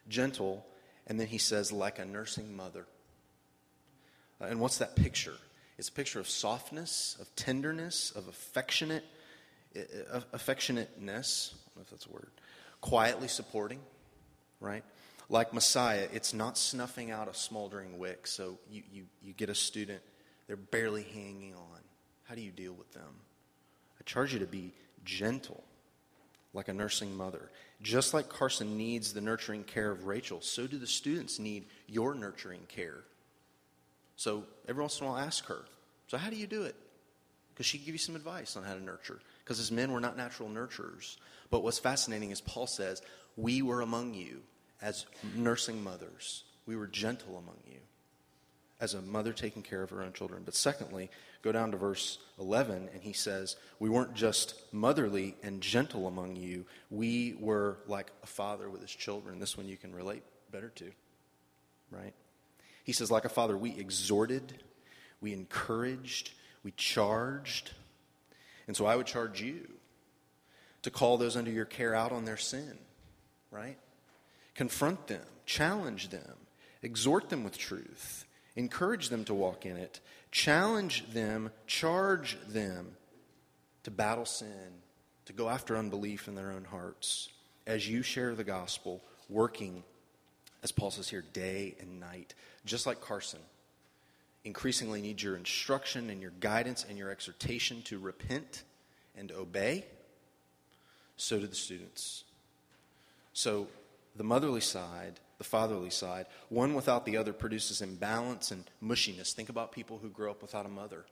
Gentle, 0.08 0.64
and 1.06 1.18
then 1.18 1.26
he 1.26 1.38
says, 1.38 1.72
like 1.72 1.98
a 1.98 2.04
nursing 2.04 2.54
mother. 2.54 2.86
Uh, 4.40 4.46
and 4.46 4.60
what's 4.60 4.78
that 4.78 4.94
picture? 4.94 5.34
It's 5.78 5.88
a 5.88 5.92
picture 5.92 6.20
of 6.20 6.28
softness, 6.28 7.16
of 7.20 7.34
tenderness, 7.36 8.10
of 8.10 8.28
affectionate, 8.28 9.04
Uh, 9.76 9.80
uh, 10.12 10.20
affectionateness. 10.34 11.52
I 11.52 11.56
don't 11.66 11.76
know 11.76 11.82
if 11.82 11.90
that's 11.90 12.06
a 12.06 12.10
word. 12.10 12.30
Quietly 12.80 13.28
supporting, 13.28 13.80
right? 14.60 14.84
Like 15.28 15.52
Messiah, 15.52 16.08
it's 16.12 16.32
not 16.32 16.56
snuffing 16.56 17.10
out 17.10 17.28
a 17.28 17.34
smoldering 17.34 17.98
wick. 17.98 18.26
So 18.26 18.58
you, 18.70 18.82
you, 18.92 19.04
you 19.22 19.32
get 19.34 19.50
a 19.50 19.54
student, 19.54 20.00
they're 20.46 20.56
barely 20.56 21.02
hanging 21.02 21.54
on. 21.54 21.80
How 22.24 22.34
do 22.34 22.40
you 22.40 22.50
deal 22.50 22.72
with 22.72 22.92
them? 22.92 23.14
I 24.00 24.04
charge 24.04 24.32
you 24.32 24.38
to 24.38 24.46
be 24.46 24.72
gentle, 25.04 25.62
like 26.54 26.68
a 26.68 26.74
nursing 26.74 27.16
mother. 27.16 27.50
Just 27.82 28.14
like 28.14 28.28
Carson 28.28 28.76
needs 28.76 29.12
the 29.12 29.20
nurturing 29.20 29.64
care 29.64 29.90
of 29.90 30.06
Rachel, 30.06 30.40
so 30.40 30.66
do 30.66 30.78
the 30.78 30.86
students 30.86 31.38
need 31.38 31.66
your 31.86 32.14
nurturing 32.14 32.62
care. 32.68 33.04
So 34.16 34.44
every 34.66 34.82
once 34.82 35.00
in 35.00 35.06
a 35.06 35.10
while, 35.10 35.18
ask 35.18 35.46
her, 35.46 35.64
So, 36.08 36.16
how 36.16 36.28
do 36.28 36.36
you 36.36 36.46
do 36.46 36.64
it? 36.64 36.74
Because 37.50 37.66
she 37.66 37.78
can 37.78 37.86
give 37.86 37.94
you 37.94 37.98
some 37.98 38.16
advice 38.16 38.56
on 38.56 38.64
how 38.64 38.74
to 38.74 38.82
nurture. 38.82 39.20
Because 39.48 39.60
as 39.60 39.72
men, 39.72 39.92
we're 39.92 40.00
not 40.00 40.18
natural 40.18 40.50
nurturers. 40.50 41.16
But 41.48 41.62
what's 41.62 41.78
fascinating 41.78 42.32
is 42.32 42.42
Paul 42.42 42.66
says, 42.66 43.00
We 43.34 43.62
were 43.62 43.80
among 43.80 44.12
you 44.12 44.42
as 44.82 45.06
nursing 45.34 45.82
mothers, 45.82 46.44
we 46.66 46.76
were 46.76 46.86
gentle 46.86 47.38
among 47.38 47.56
you 47.66 47.78
as 48.78 48.92
a 48.92 49.00
mother 49.00 49.32
taking 49.32 49.62
care 49.62 49.82
of 49.82 49.88
her 49.88 50.02
own 50.02 50.12
children. 50.12 50.42
But 50.44 50.54
secondly, 50.54 51.08
go 51.40 51.50
down 51.50 51.70
to 51.70 51.78
verse 51.78 52.18
11, 52.38 52.90
and 52.92 53.02
he 53.02 53.14
says, 53.14 53.56
We 53.80 53.88
weren't 53.88 54.12
just 54.12 54.54
motherly 54.70 55.34
and 55.42 55.62
gentle 55.62 56.06
among 56.06 56.36
you, 56.36 56.66
we 56.90 57.34
were 57.40 57.78
like 57.86 58.12
a 58.22 58.26
father 58.26 58.68
with 58.68 58.82
his 58.82 58.94
children. 58.94 59.38
This 59.38 59.56
one 59.56 59.66
you 59.66 59.78
can 59.78 59.94
relate 59.94 60.24
better 60.52 60.68
to, 60.76 60.90
right? 61.90 62.12
He 62.84 62.92
says, 62.92 63.10
Like 63.10 63.24
a 63.24 63.30
father, 63.30 63.56
we 63.56 63.70
exhorted, 63.78 64.62
we 65.22 65.32
encouraged, 65.32 66.32
we 66.62 66.72
charged. 66.72 67.72
And 68.68 68.76
so 68.76 68.86
I 68.86 68.94
would 68.94 69.06
charge 69.06 69.42
you 69.42 69.68
to 70.82 70.90
call 70.90 71.18
those 71.18 71.36
under 71.36 71.50
your 71.50 71.64
care 71.64 71.94
out 71.94 72.12
on 72.12 72.24
their 72.24 72.36
sin, 72.36 72.78
right? 73.50 73.78
Confront 74.54 75.08
them, 75.08 75.24
challenge 75.44 76.10
them, 76.10 76.36
exhort 76.82 77.28
them 77.28 77.42
with 77.42 77.58
truth 77.58 78.26
encourage 78.58 79.08
them 79.08 79.24
to 79.24 79.32
walk 79.32 79.64
in 79.64 79.76
it, 79.76 80.00
challenge 80.32 81.08
them, 81.12 81.50
charge 81.68 82.36
them 82.48 82.96
to 83.84 83.90
battle 83.90 84.26
sin, 84.26 84.82
to 85.24 85.32
go 85.32 85.48
after 85.48 85.76
unbelief 85.76 86.26
in 86.26 86.34
their 86.34 86.50
own 86.50 86.64
hearts 86.64 87.28
as 87.68 87.88
you 87.88 88.02
share 88.02 88.34
the 88.34 88.44
gospel, 88.44 89.00
working, 89.28 89.84
as 90.64 90.72
Paul 90.72 90.90
says 90.90 91.08
here, 91.08 91.24
day 91.32 91.76
and 91.80 92.00
night, 92.00 92.34
just 92.64 92.84
like 92.84 93.00
Carson, 93.00 93.40
increasingly 94.48 95.02
need 95.02 95.20
your 95.20 95.36
instruction 95.36 96.08
and 96.08 96.22
your 96.22 96.32
guidance 96.40 96.84
and 96.88 96.96
your 96.96 97.10
exhortation 97.10 97.82
to 97.82 97.98
repent 97.98 98.64
and 99.14 99.30
obey. 99.30 99.84
So 101.18 101.38
do 101.38 101.46
the 101.46 101.54
students. 101.54 102.24
So 103.34 103.68
the 104.16 104.24
motherly 104.24 104.62
side, 104.62 105.20
the 105.36 105.44
fatherly 105.44 105.90
side, 105.90 106.26
one 106.48 106.74
without 106.74 107.04
the 107.04 107.18
other 107.18 107.34
produces 107.34 107.82
imbalance 107.82 108.50
and 108.50 108.64
mushiness. 108.82 109.34
Think 109.34 109.50
about 109.50 109.70
people 109.70 109.98
who 109.98 110.08
grow 110.08 110.30
up 110.30 110.40
without 110.40 110.64
a 110.64 110.70
mother, 110.70 111.04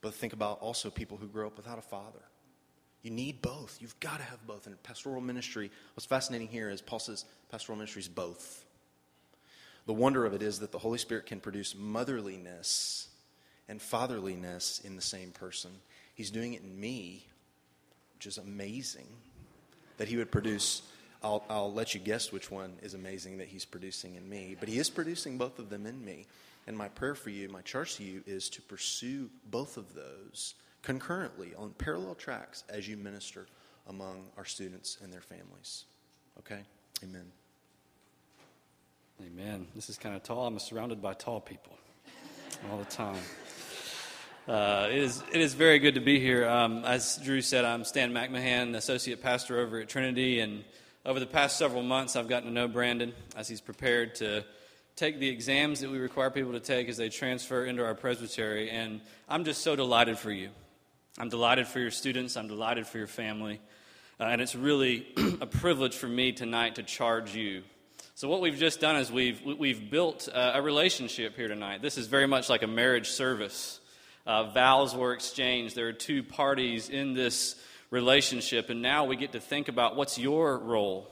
but 0.00 0.14
think 0.14 0.32
about 0.32 0.60
also 0.60 0.88
people 0.88 1.16
who 1.16 1.26
grow 1.26 1.48
up 1.48 1.56
without 1.56 1.78
a 1.78 1.82
father. 1.82 2.22
You 3.02 3.10
need 3.10 3.42
both. 3.42 3.78
You've 3.80 3.98
got 3.98 4.18
to 4.18 4.22
have 4.22 4.46
both. 4.46 4.68
And 4.68 4.80
pastoral 4.84 5.20
ministry, 5.20 5.72
what's 5.94 6.06
fascinating 6.06 6.46
here 6.46 6.70
is 6.70 6.80
Paul 6.80 7.00
says 7.00 7.24
pastoral 7.50 7.76
ministry 7.76 8.00
is 8.00 8.08
both. 8.08 8.64
The 9.86 9.92
wonder 9.92 10.24
of 10.24 10.34
it 10.34 10.42
is 10.42 10.60
that 10.60 10.72
the 10.72 10.78
Holy 10.78 10.98
Spirit 10.98 11.26
can 11.26 11.40
produce 11.40 11.74
motherliness 11.74 13.08
and 13.68 13.80
fatherliness 13.80 14.80
in 14.84 14.96
the 14.96 15.02
same 15.02 15.30
person. 15.30 15.70
He's 16.14 16.30
doing 16.30 16.54
it 16.54 16.62
in 16.62 16.78
me, 16.78 17.26
which 18.14 18.26
is 18.26 18.38
amazing. 18.38 19.08
That 19.98 20.08
He 20.08 20.16
would 20.16 20.30
produce, 20.30 20.82
I'll, 21.22 21.44
I'll 21.48 21.72
let 21.72 21.94
you 21.94 22.00
guess 22.00 22.32
which 22.32 22.50
one 22.50 22.74
is 22.82 22.94
amazing 22.94 23.38
that 23.38 23.48
He's 23.48 23.64
producing 23.64 24.14
in 24.14 24.28
me, 24.28 24.56
but 24.58 24.68
He 24.68 24.78
is 24.78 24.90
producing 24.90 25.38
both 25.38 25.58
of 25.58 25.68
them 25.68 25.86
in 25.86 26.04
me. 26.04 26.26
And 26.66 26.76
my 26.76 26.88
prayer 26.88 27.16
for 27.16 27.30
you, 27.30 27.48
my 27.48 27.62
charge 27.62 27.96
to 27.96 28.04
you, 28.04 28.22
is 28.26 28.48
to 28.50 28.62
pursue 28.62 29.30
both 29.50 29.76
of 29.76 29.94
those 29.94 30.54
concurrently 30.82 31.52
on 31.56 31.70
parallel 31.70 32.14
tracks 32.14 32.62
as 32.68 32.86
you 32.88 32.96
minister 32.96 33.46
among 33.88 34.26
our 34.36 34.44
students 34.44 34.98
and 35.02 35.12
their 35.12 35.20
families. 35.20 35.84
Okay? 36.38 36.60
Amen. 37.02 37.41
Amen. 39.24 39.68
This 39.72 39.88
is 39.88 39.98
kind 39.98 40.16
of 40.16 40.24
tall. 40.24 40.48
I'm 40.48 40.58
surrounded 40.58 41.00
by 41.00 41.14
tall 41.14 41.40
people 41.40 41.78
all 42.68 42.78
the 42.78 42.84
time. 42.86 43.20
Uh, 44.48 44.88
it, 44.90 44.98
is, 44.98 45.22
it 45.32 45.40
is 45.40 45.54
very 45.54 45.78
good 45.78 45.94
to 45.94 46.00
be 46.00 46.18
here. 46.18 46.48
Um, 46.48 46.84
as 46.84 47.20
Drew 47.22 47.40
said, 47.40 47.64
I'm 47.64 47.84
Stan 47.84 48.12
McMahon, 48.12 48.74
Associate 48.74 49.22
Pastor 49.22 49.60
over 49.60 49.78
at 49.78 49.88
Trinity. 49.88 50.40
And 50.40 50.64
over 51.06 51.20
the 51.20 51.26
past 51.26 51.56
several 51.56 51.84
months, 51.84 52.16
I've 52.16 52.26
gotten 52.26 52.48
to 52.48 52.52
know 52.52 52.66
Brandon 52.66 53.12
as 53.36 53.46
he's 53.46 53.60
prepared 53.60 54.16
to 54.16 54.44
take 54.96 55.20
the 55.20 55.28
exams 55.28 55.80
that 55.80 55.90
we 55.90 55.98
require 55.98 56.30
people 56.30 56.52
to 56.52 56.60
take 56.60 56.88
as 56.88 56.96
they 56.96 57.08
transfer 57.08 57.64
into 57.64 57.84
our 57.84 57.94
presbytery. 57.94 58.70
And 58.70 59.02
I'm 59.28 59.44
just 59.44 59.62
so 59.62 59.76
delighted 59.76 60.18
for 60.18 60.32
you. 60.32 60.48
I'm 61.16 61.28
delighted 61.28 61.68
for 61.68 61.78
your 61.78 61.92
students. 61.92 62.36
I'm 62.36 62.48
delighted 62.48 62.88
for 62.88 62.98
your 62.98 63.06
family. 63.06 63.60
Uh, 64.18 64.24
and 64.24 64.40
it's 64.40 64.56
really 64.56 65.06
a 65.40 65.46
privilege 65.46 65.94
for 65.94 66.08
me 66.08 66.32
tonight 66.32 66.74
to 66.74 66.82
charge 66.82 67.36
you 67.36 67.62
so, 68.14 68.28
what 68.28 68.42
we've 68.42 68.58
just 68.58 68.78
done 68.78 68.96
is 68.96 69.10
we've, 69.10 69.40
we've 69.42 69.90
built 69.90 70.28
a 70.32 70.60
relationship 70.60 71.34
here 71.34 71.48
tonight. 71.48 71.80
This 71.80 71.96
is 71.96 72.08
very 72.08 72.26
much 72.26 72.50
like 72.50 72.62
a 72.62 72.66
marriage 72.66 73.08
service. 73.08 73.80
Uh, 74.26 74.50
vows 74.50 74.94
were 74.94 75.14
exchanged. 75.14 75.74
There 75.74 75.88
are 75.88 75.92
two 75.94 76.22
parties 76.22 76.90
in 76.90 77.14
this 77.14 77.56
relationship, 77.90 78.68
and 78.68 78.82
now 78.82 79.06
we 79.06 79.16
get 79.16 79.32
to 79.32 79.40
think 79.40 79.68
about 79.68 79.96
what's 79.96 80.18
your 80.18 80.58
role. 80.58 81.08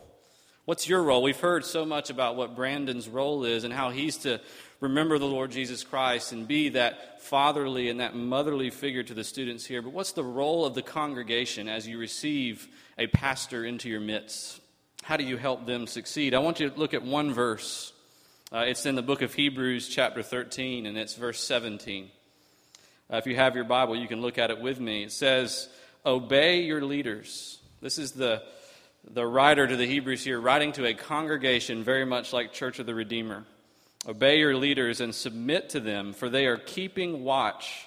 What's 0.66 0.88
your 0.88 1.02
role? 1.02 1.22
We've 1.22 1.40
heard 1.40 1.64
so 1.64 1.86
much 1.86 2.10
about 2.10 2.36
what 2.36 2.54
Brandon's 2.54 3.08
role 3.08 3.44
is 3.44 3.64
and 3.64 3.72
how 3.72 3.90
he's 3.90 4.18
to 4.18 4.40
remember 4.78 5.18
the 5.18 5.24
Lord 5.24 5.50
Jesus 5.50 5.82
Christ 5.82 6.32
and 6.32 6.46
be 6.46 6.68
that 6.70 7.22
fatherly 7.22 7.88
and 7.88 8.00
that 8.00 8.14
motherly 8.14 8.70
figure 8.70 9.02
to 9.02 9.14
the 9.14 9.24
students 9.24 9.64
here. 9.64 9.80
But 9.80 9.94
what's 9.94 10.12
the 10.12 10.22
role 10.22 10.66
of 10.66 10.74
the 10.74 10.82
congregation 10.82 11.66
as 11.66 11.88
you 11.88 11.98
receive 11.98 12.68
a 12.98 13.06
pastor 13.06 13.64
into 13.64 13.88
your 13.88 14.00
midst? 14.00 14.60
How 15.02 15.16
do 15.16 15.24
you 15.24 15.36
help 15.36 15.66
them 15.66 15.86
succeed? 15.86 16.34
I 16.34 16.38
want 16.38 16.60
you 16.60 16.70
to 16.70 16.78
look 16.78 16.94
at 16.94 17.02
one 17.02 17.32
verse. 17.32 17.92
Uh, 18.52 18.64
it's 18.66 18.86
in 18.86 18.94
the 18.94 19.02
book 19.02 19.22
of 19.22 19.34
Hebrews, 19.34 19.88
chapter 19.88 20.22
13, 20.22 20.86
and 20.86 20.96
it's 20.96 21.14
verse 21.14 21.42
17. 21.42 22.10
Uh, 23.12 23.16
if 23.16 23.26
you 23.26 23.34
have 23.34 23.56
your 23.56 23.64
Bible, 23.64 23.96
you 23.96 24.06
can 24.06 24.20
look 24.20 24.38
at 24.38 24.50
it 24.50 24.60
with 24.60 24.78
me. 24.78 25.04
It 25.04 25.12
says, 25.12 25.68
Obey 26.04 26.62
your 26.62 26.82
leaders. 26.82 27.58
This 27.80 27.98
is 27.98 28.12
the, 28.12 28.42
the 29.10 29.26
writer 29.26 29.66
to 29.66 29.76
the 29.76 29.86
Hebrews 29.86 30.22
here, 30.22 30.40
writing 30.40 30.72
to 30.72 30.86
a 30.86 30.94
congregation 30.94 31.82
very 31.82 32.04
much 32.04 32.32
like 32.32 32.52
Church 32.52 32.78
of 32.78 32.86
the 32.86 32.94
Redeemer. 32.94 33.44
Obey 34.06 34.38
your 34.38 34.54
leaders 34.54 35.00
and 35.00 35.14
submit 35.14 35.70
to 35.70 35.80
them, 35.80 36.12
for 36.12 36.28
they 36.28 36.46
are 36.46 36.56
keeping 36.56 37.24
watch 37.24 37.86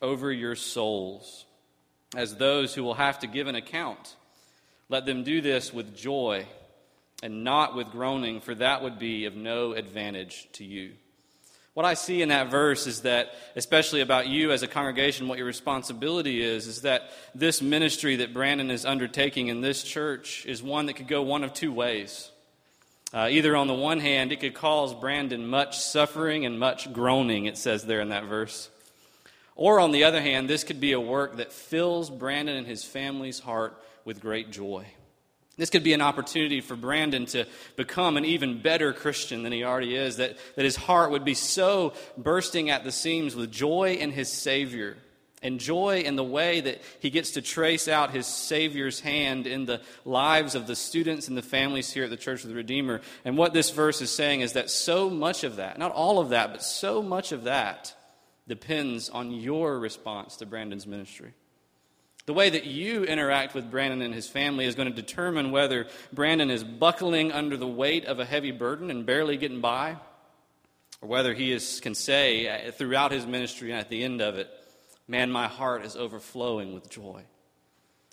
over 0.00 0.30
your 0.32 0.54
souls 0.54 1.46
as 2.16 2.36
those 2.36 2.74
who 2.74 2.82
will 2.82 2.94
have 2.94 3.18
to 3.20 3.26
give 3.26 3.46
an 3.46 3.54
account. 3.54 4.16
Let 4.90 5.06
them 5.06 5.22
do 5.22 5.40
this 5.40 5.72
with 5.72 5.96
joy 5.96 6.46
and 7.22 7.44
not 7.44 7.76
with 7.76 7.92
groaning, 7.92 8.40
for 8.40 8.56
that 8.56 8.82
would 8.82 8.98
be 8.98 9.26
of 9.26 9.36
no 9.36 9.72
advantage 9.72 10.48
to 10.54 10.64
you. 10.64 10.92
What 11.74 11.86
I 11.86 11.94
see 11.94 12.22
in 12.22 12.30
that 12.30 12.50
verse 12.50 12.88
is 12.88 13.02
that, 13.02 13.32
especially 13.54 14.00
about 14.00 14.26
you 14.26 14.50
as 14.50 14.64
a 14.64 14.66
congregation, 14.66 15.28
what 15.28 15.38
your 15.38 15.46
responsibility 15.46 16.42
is, 16.42 16.66
is 16.66 16.82
that 16.82 17.12
this 17.36 17.62
ministry 17.62 18.16
that 18.16 18.34
Brandon 18.34 18.68
is 18.68 18.84
undertaking 18.84 19.46
in 19.46 19.60
this 19.60 19.84
church 19.84 20.44
is 20.44 20.60
one 20.60 20.86
that 20.86 20.94
could 20.94 21.06
go 21.06 21.22
one 21.22 21.44
of 21.44 21.54
two 21.54 21.72
ways. 21.72 22.32
Uh, 23.14 23.28
either 23.30 23.54
on 23.54 23.68
the 23.68 23.74
one 23.74 24.00
hand, 24.00 24.32
it 24.32 24.40
could 24.40 24.54
cause 24.54 24.92
Brandon 24.92 25.46
much 25.46 25.78
suffering 25.78 26.44
and 26.44 26.58
much 26.58 26.92
groaning, 26.92 27.46
it 27.46 27.56
says 27.56 27.84
there 27.84 28.00
in 28.00 28.08
that 28.08 28.24
verse. 28.24 28.68
Or 29.54 29.78
on 29.78 29.92
the 29.92 30.02
other 30.02 30.20
hand, 30.20 30.50
this 30.50 30.64
could 30.64 30.80
be 30.80 30.92
a 30.92 31.00
work 31.00 31.36
that 31.36 31.52
fills 31.52 32.10
Brandon 32.10 32.56
and 32.56 32.66
his 32.66 32.82
family's 32.82 33.38
heart 33.38 33.80
with 34.10 34.20
great 34.20 34.50
joy. 34.50 34.84
This 35.56 35.70
could 35.70 35.84
be 35.84 35.92
an 35.92 36.00
opportunity 36.00 36.60
for 36.60 36.74
Brandon 36.74 37.26
to 37.26 37.46
become 37.76 38.16
an 38.16 38.24
even 38.24 38.60
better 38.60 38.92
Christian 38.92 39.44
than 39.44 39.52
he 39.52 39.62
already 39.62 39.94
is, 39.94 40.16
that, 40.16 40.36
that 40.56 40.64
his 40.64 40.74
heart 40.74 41.12
would 41.12 41.24
be 41.24 41.34
so 41.34 41.92
bursting 42.18 42.70
at 42.70 42.82
the 42.82 42.90
seams 42.90 43.36
with 43.36 43.52
joy 43.52 43.98
in 44.00 44.10
his 44.10 44.28
Savior 44.28 44.96
and 45.44 45.60
joy 45.60 46.00
in 46.00 46.16
the 46.16 46.24
way 46.24 46.60
that 46.60 46.82
he 46.98 47.08
gets 47.08 47.30
to 47.32 47.40
trace 47.40 47.86
out 47.86 48.10
his 48.10 48.26
Savior's 48.26 48.98
hand 48.98 49.46
in 49.46 49.64
the 49.64 49.80
lives 50.04 50.56
of 50.56 50.66
the 50.66 50.74
students 50.74 51.28
and 51.28 51.36
the 51.36 51.40
families 51.40 51.92
here 51.92 52.02
at 52.02 52.10
the 52.10 52.16
Church 52.16 52.42
of 52.42 52.48
the 52.48 52.56
Redeemer. 52.56 53.00
And 53.24 53.38
what 53.38 53.54
this 53.54 53.70
verse 53.70 54.00
is 54.00 54.10
saying 54.10 54.40
is 54.40 54.54
that 54.54 54.70
so 54.70 55.08
much 55.08 55.44
of 55.44 55.54
that, 55.56 55.78
not 55.78 55.92
all 55.92 56.18
of 56.18 56.30
that, 56.30 56.50
but 56.50 56.64
so 56.64 57.00
much 57.00 57.30
of 57.30 57.44
that, 57.44 57.94
depends 58.48 59.08
on 59.08 59.30
your 59.30 59.78
response 59.78 60.38
to 60.38 60.46
Brandon's 60.46 60.84
ministry. 60.84 61.32
The 62.26 62.34
way 62.34 62.50
that 62.50 62.66
you 62.66 63.04
interact 63.04 63.54
with 63.54 63.70
Brandon 63.70 64.02
and 64.02 64.14
his 64.14 64.28
family 64.28 64.64
is 64.66 64.74
going 64.74 64.88
to 64.88 64.94
determine 64.94 65.50
whether 65.50 65.86
Brandon 66.12 66.50
is 66.50 66.62
buckling 66.62 67.32
under 67.32 67.56
the 67.56 67.66
weight 67.66 68.04
of 68.04 68.20
a 68.20 68.24
heavy 68.24 68.52
burden 68.52 68.90
and 68.90 69.06
barely 69.06 69.36
getting 69.36 69.60
by, 69.60 69.96
or 71.00 71.08
whether 71.08 71.34
he 71.34 71.50
is, 71.50 71.80
can 71.80 71.94
say 71.94 72.48
uh, 72.48 72.72
throughout 72.72 73.10
his 73.10 73.26
ministry 73.26 73.70
and 73.70 73.80
at 73.80 73.88
the 73.88 74.04
end 74.04 74.20
of 74.20 74.36
it, 74.36 74.50
Man, 75.10 75.32
my 75.32 75.48
heart 75.48 75.84
is 75.84 75.96
overflowing 75.96 76.72
with 76.72 76.88
joy. 76.88 77.24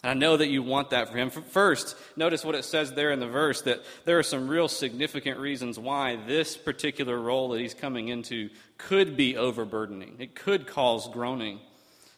And 0.01 0.09
I 0.09 0.13
know 0.15 0.35
that 0.35 0.47
you 0.47 0.63
want 0.63 0.89
that 0.89 1.09
for 1.09 1.15
him. 1.15 1.29
First, 1.29 1.95
notice 2.15 2.43
what 2.43 2.55
it 2.55 2.65
says 2.65 2.91
there 2.93 3.11
in 3.11 3.19
the 3.19 3.27
verse 3.27 3.61
that 3.61 3.83
there 4.05 4.17
are 4.17 4.23
some 4.23 4.47
real 4.47 4.67
significant 4.67 5.37
reasons 5.37 5.77
why 5.77 6.15
this 6.15 6.57
particular 6.57 7.15
role 7.15 7.49
that 7.49 7.61
he's 7.61 7.75
coming 7.75 8.07
into 8.07 8.49
could 8.79 9.15
be 9.15 9.37
overburdening. 9.37 10.15
It 10.17 10.33
could 10.33 10.65
cause 10.65 11.07
groaning. 11.07 11.59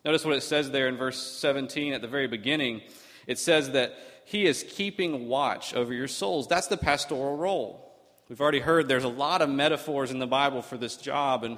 Notice 0.06 0.26
what 0.26 0.36
it 0.36 0.44
says 0.44 0.72
there 0.72 0.88
in 0.88 0.98
verse 0.98 1.22
17 1.22 1.94
at 1.94 2.02
the 2.02 2.08
very 2.08 2.28
beginning. 2.28 2.82
It 3.28 3.38
says 3.38 3.72
that 3.72 3.96
he 4.26 4.46
is 4.46 4.66
keeping 4.70 5.28
watch 5.28 5.74
over 5.74 5.94
your 5.94 6.08
souls. 6.08 6.48
That's 6.48 6.68
the 6.68 6.78
pastoral 6.78 7.36
role. 7.36 7.86
We've 8.30 8.42
already 8.42 8.60
heard 8.60 8.88
there's 8.88 9.04
a 9.04 9.10
lot 9.10 9.42
of 9.42 9.50
metaphors 9.50 10.12
in 10.12 10.20
the 10.20 10.28
Bible 10.28 10.62
for 10.62 10.78
this 10.78 10.98
job, 10.98 11.44
and 11.44 11.58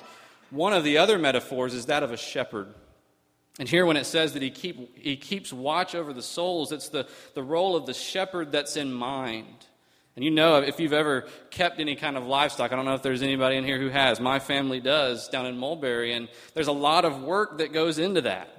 one 0.49 0.73
of 0.73 0.83
the 0.83 0.97
other 0.97 1.17
metaphors 1.17 1.73
is 1.73 1.87
that 1.87 2.01
of 2.01 2.11
a 2.11 2.17
shepherd. 2.17 2.73
And 3.59 3.67
here, 3.67 3.85
when 3.85 3.97
it 3.97 4.05
says 4.05 4.33
that 4.33 4.41
he, 4.41 4.49
keep, 4.49 4.97
he 4.97 5.17
keeps 5.17 5.51
watch 5.51 5.95
over 5.95 6.13
the 6.13 6.21
souls, 6.21 6.71
it's 6.71 6.89
the, 6.89 7.07
the 7.35 7.43
role 7.43 7.75
of 7.75 7.85
the 7.85 7.93
shepherd 7.93 8.51
that's 8.51 8.77
in 8.77 8.91
mind. 8.93 9.65
And 10.15 10.25
you 10.25 10.31
know, 10.31 10.61
if 10.61 10.79
you've 10.79 10.93
ever 10.93 11.25
kept 11.51 11.79
any 11.79 11.95
kind 11.95 12.17
of 12.17 12.25
livestock, 12.25 12.73
I 12.73 12.75
don't 12.75 12.85
know 12.85 12.95
if 12.95 13.01
there's 13.01 13.21
anybody 13.21 13.55
in 13.55 13.63
here 13.63 13.79
who 13.79 13.89
has. 13.89 14.19
My 14.19 14.39
family 14.39 14.81
does 14.81 15.29
down 15.29 15.45
in 15.45 15.57
Mulberry, 15.57 16.13
and 16.13 16.27
there's 16.53 16.67
a 16.67 16.73
lot 16.73 17.05
of 17.05 17.23
work 17.23 17.59
that 17.59 17.71
goes 17.71 17.97
into 17.97 18.21
that. 18.21 18.49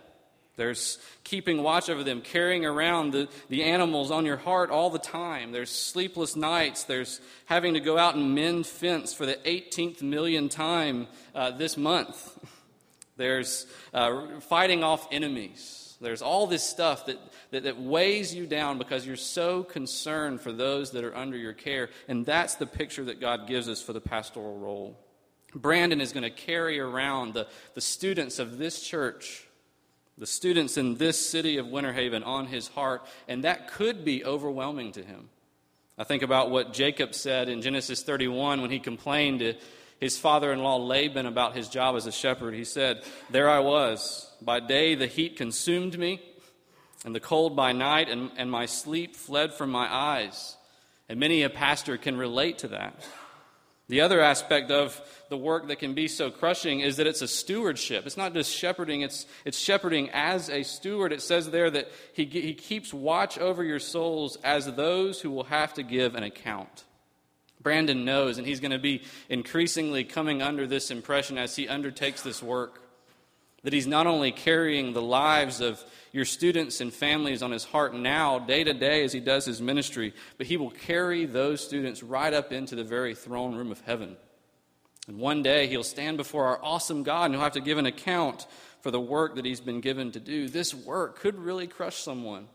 There's 0.56 0.98
keeping 1.24 1.62
watch 1.62 1.88
over 1.88 2.04
them, 2.04 2.20
carrying 2.20 2.64
around 2.64 3.12
the, 3.12 3.28
the 3.48 3.64
animals 3.64 4.10
on 4.10 4.26
your 4.26 4.36
heart 4.36 4.70
all 4.70 4.90
the 4.90 4.98
time. 4.98 5.52
There's 5.52 5.70
sleepless 5.70 6.36
nights. 6.36 6.84
There's 6.84 7.20
having 7.46 7.74
to 7.74 7.80
go 7.80 7.96
out 7.96 8.14
and 8.14 8.34
mend 8.34 8.66
fence 8.66 9.14
for 9.14 9.24
the 9.24 9.36
18th 9.36 10.02
million 10.02 10.48
time 10.48 11.06
uh, 11.34 11.52
this 11.52 11.76
month. 11.76 12.38
There's 13.16 13.66
uh, 13.94 14.40
fighting 14.40 14.84
off 14.84 15.08
enemies. 15.10 15.81
There's 16.02 16.22
all 16.22 16.46
this 16.46 16.62
stuff 16.62 17.06
that 17.06 17.18
that, 17.52 17.64
that 17.64 17.80
weighs 17.80 18.34
you 18.34 18.46
down 18.46 18.78
because 18.78 19.06
you're 19.06 19.16
so 19.16 19.62
concerned 19.62 20.40
for 20.40 20.52
those 20.52 20.90
that 20.92 21.04
are 21.04 21.16
under 21.16 21.36
your 21.36 21.52
care. 21.52 21.90
And 22.08 22.26
that's 22.26 22.56
the 22.56 22.66
picture 22.66 23.04
that 23.04 23.20
God 23.20 23.46
gives 23.46 23.68
us 23.68 23.80
for 23.80 23.92
the 23.92 24.00
pastoral 24.00 24.58
role. 24.58 24.98
Brandon 25.54 26.00
is 26.00 26.12
going 26.12 26.22
to 26.22 26.30
carry 26.30 26.80
around 26.80 27.34
the, 27.34 27.46
the 27.74 27.82
students 27.82 28.38
of 28.38 28.56
this 28.56 28.82
church, 28.82 29.46
the 30.16 30.26
students 30.26 30.78
in 30.78 30.96
this 30.96 31.24
city 31.24 31.58
of 31.58 31.66
Winter 31.66 31.92
Haven 31.92 32.22
on 32.22 32.46
his 32.46 32.68
heart, 32.68 33.02
and 33.28 33.44
that 33.44 33.68
could 33.68 34.02
be 34.02 34.24
overwhelming 34.24 34.92
to 34.92 35.02
him. 35.02 35.28
I 35.98 36.04
think 36.04 36.22
about 36.22 36.50
what 36.50 36.72
Jacob 36.72 37.14
said 37.14 37.50
in 37.50 37.60
Genesis 37.60 38.02
31 38.02 38.62
when 38.62 38.70
he 38.70 38.78
complained 38.78 39.40
to 39.40 39.54
his 40.02 40.18
father 40.18 40.52
in 40.52 40.58
law 40.58 40.78
Laban 40.78 41.26
about 41.26 41.54
his 41.54 41.68
job 41.68 41.94
as 41.94 42.06
a 42.06 42.12
shepherd. 42.12 42.54
He 42.54 42.64
said, 42.64 43.04
There 43.30 43.48
I 43.48 43.60
was. 43.60 44.28
By 44.42 44.58
day 44.58 44.96
the 44.96 45.06
heat 45.06 45.36
consumed 45.36 45.96
me, 45.96 46.20
and 47.04 47.14
the 47.14 47.20
cold 47.20 47.54
by 47.54 47.70
night, 47.70 48.08
and, 48.08 48.32
and 48.36 48.50
my 48.50 48.66
sleep 48.66 49.14
fled 49.14 49.54
from 49.54 49.70
my 49.70 49.86
eyes. 49.88 50.56
And 51.08 51.20
many 51.20 51.44
a 51.44 51.50
pastor 51.50 51.98
can 51.98 52.16
relate 52.16 52.58
to 52.58 52.68
that. 52.68 53.00
The 53.88 54.00
other 54.00 54.20
aspect 54.20 54.72
of 54.72 55.00
the 55.28 55.36
work 55.36 55.68
that 55.68 55.78
can 55.78 55.94
be 55.94 56.08
so 56.08 56.32
crushing 56.32 56.80
is 56.80 56.96
that 56.96 57.06
it's 57.06 57.22
a 57.22 57.28
stewardship. 57.28 58.04
It's 58.04 58.16
not 58.16 58.34
just 58.34 58.52
shepherding, 58.52 59.02
it's, 59.02 59.26
it's 59.44 59.58
shepherding 59.58 60.10
as 60.10 60.50
a 60.50 60.64
steward. 60.64 61.12
It 61.12 61.22
says 61.22 61.48
there 61.48 61.70
that 61.70 61.92
he, 62.12 62.24
he 62.24 62.54
keeps 62.54 62.92
watch 62.92 63.38
over 63.38 63.62
your 63.62 63.78
souls 63.78 64.36
as 64.42 64.66
those 64.66 65.20
who 65.20 65.30
will 65.30 65.44
have 65.44 65.74
to 65.74 65.84
give 65.84 66.16
an 66.16 66.24
account. 66.24 66.82
Brandon 67.62 68.04
knows, 68.04 68.38
and 68.38 68.46
he's 68.46 68.60
going 68.60 68.72
to 68.72 68.78
be 68.78 69.02
increasingly 69.28 70.04
coming 70.04 70.42
under 70.42 70.66
this 70.66 70.90
impression 70.90 71.38
as 71.38 71.56
he 71.56 71.68
undertakes 71.68 72.22
this 72.22 72.42
work, 72.42 72.82
that 73.62 73.72
he's 73.72 73.86
not 73.86 74.06
only 74.06 74.32
carrying 74.32 74.92
the 74.92 75.02
lives 75.02 75.60
of 75.60 75.82
your 76.12 76.24
students 76.24 76.80
and 76.80 76.92
families 76.92 77.42
on 77.42 77.50
his 77.50 77.64
heart 77.64 77.94
now, 77.94 78.38
day 78.38 78.64
to 78.64 78.74
day, 78.74 79.04
as 79.04 79.12
he 79.12 79.20
does 79.20 79.44
his 79.44 79.62
ministry, 79.62 80.12
but 80.36 80.46
he 80.46 80.56
will 80.56 80.70
carry 80.70 81.24
those 81.24 81.64
students 81.64 82.02
right 82.02 82.34
up 82.34 82.52
into 82.52 82.74
the 82.74 82.84
very 82.84 83.14
throne 83.14 83.54
room 83.54 83.70
of 83.70 83.80
heaven. 83.82 84.16
And 85.08 85.18
one 85.18 85.42
day 85.42 85.66
he'll 85.66 85.82
stand 85.82 86.16
before 86.16 86.46
our 86.46 86.60
awesome 86.62 87.02
God 87.02 87.26
and 87.26 87.34
he'll 87.34 87.42
have 87.42 87.52
to 87.52 87.60
give 87.60 87.78
an 87.78 87.86
account 87.86 88.46
for 88.82 88.90
the 88.90 89.00
work 89.00 89.36
that 89.36 89.44
he's 89.44 89.60
been 89.60 89.80
given 89.80 90.12
to 90.12 90.20
do. 90.20 90.48
This 90.48 90.74
work 90.74 91.18
could 91.18 91.38
really 91.38 91.66
crush 91.66 91.96
someone. 91.96 92.48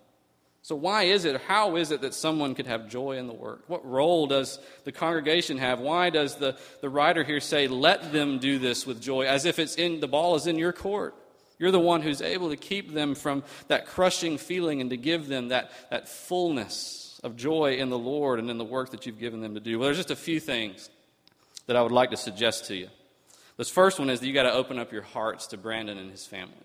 So, 0.67 0.75
why 0.75 1.03
is 1.03 1.23
it, 1.23 1.39
how 1.39 1.77
is 1.77 1.91
it 1.91 2.01
that 2.01 2.13
someone 2.13 2.53
could 2.53 2.67
have 2.67 2.89
joy 2.89 3.13
in 3.13 3.27
the 3.27 3.33
work? 3.33 3.63
What 3.67 3.89
role 3.89 4.27
does 4.27 4.59
the 4.83 4.91
congregation 4.91 5.59
have? 5.59 5.79
Why 5.79 6.09
does 6.09 6.35
the, 6.35 6.57
the 6.81 6.89
writer 6.89 7.23
here 7.23 7.39
say, 7.39 7.69
let 7.69 8.11
them 8.11 8.37
do 8.39 8.59
this 8.59 8.85
with 8.85 9.01
joy, 9.01 9.27
as 9.27 9.45
if 9.45 9.59
it's 9.59 9.75
in, 9.75 10.01
the 10.01 10.09
ball 10.09 10.35
is 10.35 10.45
in 10.45 10.57
your 10.57 10.73
court? 10.73 11.15
You're 11.57 11.71
the 11.71 11.79
one 11.79 12.01
who's 12.01 12.21
able 12.21 12.49
to 12.49 12.57
keep 12.57 12.93
them 12.93 13.15
from 13.15 13.45
that 13.69 13.85
crushing 13.85 14.37
feeling 14.37 14.81
and 14.81 14.89
to 14.89 14.97
give 14.97 15.29
them 15.29 15.47
that, 15.47 15.71
that 15.89 16.09
fullness 16.09 17.21
of 17.23 17.37
joy 17.37 17.75
in 17.75 17.89
the 17.89 17.97
Lord 17.97 18.37
and 18.37 18.49
in 18.49 18.57
the 18.57 18.65
work 18.65 18.89
that 18.89 19.05
you've 19.05 19.19
given 19.19 19.39
them 19.39 19.53
to 19.53 19.61
do. 19.61 19.79
Well, 19.79 19.85
there's 19.85 19.95
just 19.95 20.11
a 20.11 20.17
few 20.17 20.41
things 20.41 20.89
that 21.67 21.77
I 21.77 21.81
would 21.81 21.93
like 21.93 22.09
to 22.09 22.17
suggest 22.17 22.65
to 22.65 22.75
you. 22.75 22.89
This 23.55 23.69
first 23.69 23.99
one 23.99 24.09
is 24.09 24.19
that 24.19 24.27
you 24.27 24.33
got 24.33 24.43
to 24.43 24.51
open 24.51 24.79
up 24.79 24.91
your 24.91 25.03
hearts 25.03 25.47
to 25.47 25.57
Brandon 25.57 25.97
and 25.97 26.11
his 26.11 26.27
family. 26.27 26.55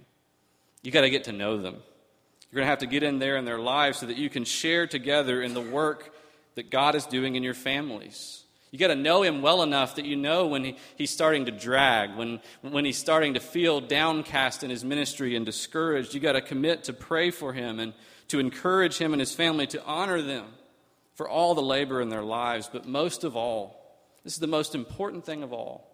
You 0.82 0.90
got 0.90 1.02
to 1.02 1.10
get 1.10 1.22
to 1.24 1.32
know 1.32 1.56
them. 1.56 1.76
You're 2.52 2.60
going 2.60 2.66
to 2.66 2.70
have 2.70 2.80
to 2.80 2.86
get 2.86 3.02
in 3.02 3.18
there 3.18 3.38
in 3.38 3.46
their 3.46 3.58
lives 3.58 3.98
so 3.98 4.06
that 4.06 4.18
you 4.18 4.28
can 4.28 4.44
share 4.44 4.86
together 4.86 5.40
in 5.40 5.54
the 5.54 5.62
work 5.62 6.14
that 6.54 6.70
God 6.70 6.94
is 6.94 7.06
doing 7.06 7.34
in 7.34 7.42
your 7.42 7.54
families. 7.54 8.44
You 8.70 8.78
got 8.78 8.88
to 8.88 8.94
know 8.94 9.22
him 9.22 9.40
well 9.40 9.62
enough 9.62 9.96
that 9.96 10.04
you 10.04 10.16
know 10.16 10.46
when 10.46 10.64
he, 10.64 10.76
he's 10.96 11.10
starting 11.10 11.46
to 11.46 11.50
drag, 11.50 12.14
when, 12.14 12.40
when 12.60 12.84
he's 12.84 12.98
starting 12.98 13.34
to 13.34 13.40
feel 13.40 13.80
downcast 13.80 14.62
in 14.62 14.68
his 14.68 14.84
ministry 14.84 15.34
and 15.34 15.46
discouraged. 15.46 16.12
You 16.12 16.20
got 16.20 16.32
to 16.32 16.42
commit 16.42 16.84
to 16.84 16.92
pray 16.92 17.30
for 17.30 17.54
him 17.54 17.80
and 17.80 17.94
to 18.28 18.38
encourage 18.38 18.98
him 18.98 19.14
and 19.14 19.20
his 19.20 19.34
family, 19.34 19.66
to 19.68 19.84
honor 19.84 20.20
them 20.20 20.44
for 21.14 21.26
all 21.26 21.54
the 21.54 21.62
labor 21.62 22.02
in 22.02 22.10
their 22.10 22.22
lives. 22.22 22.68
But 22.70 22.86
most 22.86 23.24
of 23.24 23.34
all, 23.34 23.98
this 24.24 24.34
is 24.34 24.40
the 24.40 24.46
most 24.46 24.74
important 24.74 25.24
thing 25.24 25.42
of 25.42 25.54
all. 25.54 25.88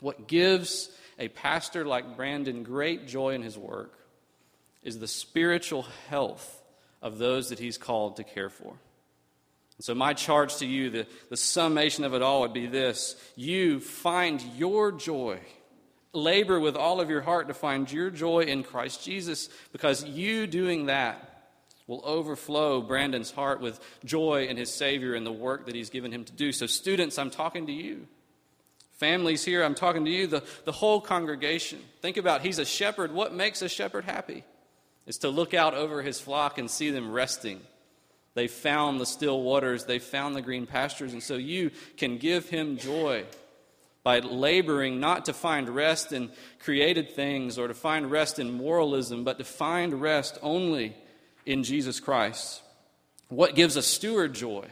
What 0.00 0.28
gives 0.28 0.90
a 1.18 1.28
pastor 1.28 1.86
like 1.86 2.16
Brandon 2.16 2.64
great 2.64 3.06
joy 3.06 3.34
in 3.34 3.42
his 3.42 3.56
work 3.56 3.98
is 4.86 5.00
the 5.00 5.08
spiritual 5.08 5.82
health 6.08 6.62
of 7.02 7.18
those 7.18 7.50
that 7.50 7.58
he's 7.58 7.76
called 7.76 8.16
to 8.16 8.24
care 8.24 8.48
for. 8.48 8.68
And 9.76 9.84
so, 9.84 9.94
my 9.94 10.14
charge 10.14 10.56
to 10.58 10.66
you, 10.66 10.88
the, 10.88 11.06
the 11.28 11.36
summation 11.36 12.04
of 12.04 12.14
it 12.14 12.22
all 12.22 12.42
would 12.42 12.54
be 12.54 12.66
this 12.66 13.16
you 13.34 13.80
find 13.80 14.40
your 14.56 14.92
joy. 14.92 15.40
Labor 16.12 16.58
with 16.58 16.76
all 16.76 17.02
of 17.02 17.10
your 17.10 17.20
heart 17.20 17.48
to 17.48 17.54
find 17.54 17.90
your 17.92 18.08
joy 18.08 18.44
in 18.44 18.62
Christ 18.62 19.04
Jesus 19.04 19.50
because 19.72 20.02
you 20.04 20.46
doing 20.46 20.86
that 20.86 21.52
will 21.86 22.00
overflow 22.04 22.80
Brandon's 22.80 23.30
heart 23.30 23.60
with 23.60 23.78
joy 24.02 24.46
in 24.46 24.56
his 24.56 24.72
Savior 24.72 25.14
and 25.14 25.26
the 25.26 25.32
work 25.32 25.66
that 25.66 25.74
he's 25.74 25.90
given 25.90 26.10
him 26.12 26.24
to 26.24 26.32
do. 26.32 26.52
So, 26.52 26.66
students, 26.66 27.18
I'm 27.18 27.30
talking 27.30 27.66
to 27.66 27.72
you. 27.72 28.06
Families 28.94 29.44
here, 29.44 29.62
I'm 29.62 29.74
talking 29.74 30.06
to 30.06 30.10
you, 30.10 30.26
the, 30.26 30.42
the 30.64 30.72
whole 30.72 31.02
congregation. 31.02 31.80
Think 32.00 32.16
about 32.16 32.40
he's 32.40 32.58
a 32.60 32.64
shepherd. 32.64 33.12
What 33.12 33.34
makes 33.34 33.60
a 33.60 33.68
shepherd 33.68 34.04
happy? 34.04 34.44
Is 35.06 35.18
to 35.18 35.28
look 35.28 35.54
out 35.54 35.74
over 35.74 36.02
his 36.02 36.20
flock 36.20 36.58
and 36.58 36.70
see 36.70 36.90
them 36.90 37.12
resting. 37.12 37.60
They 38.34 38.48
found 38.48 39.00
the 39.00 39.06
still 39.06 39.42
waters, 39.42 39.84
they 39.84 39.98
found 39.98 40.34
the 40.34 40.42
green 40.42 40.66
pastures, 40.66 41.12
and 41.12 41.22
so 41.22 41.36
you 41.36 41.70
can 41.96 42.18
give 42.18 42.48
him 42.48 42.76
joy 42.76 43.24
by 44.02 44.20
laboring 44.20 45.00
not 45.00 45.24
to 45.24 45.32
find 45.32 45.68
rest 45.68 46.12
in 46.12 46.30
created 46.60 47.10
things 47.12 47.58
or 47.58 47.66
to 47.66 47.74
find 47.74 48.10
rest 48.10 48.38
in 48.38 48.52
moralism, 48.52 49.24
but 49.24 49.38
to 49.38 49.44
find 49.44 50.00
rest 50.00 50.38
only 50.42 50.94
in 51.44 51.64
Jesus 51.64 51.98
Christ. 51.98 52.62
What 53.28 53.54
gives 53.54 53.76
a 53.76 53.82
steward 53.82 54.34
joy? 54.34 54.66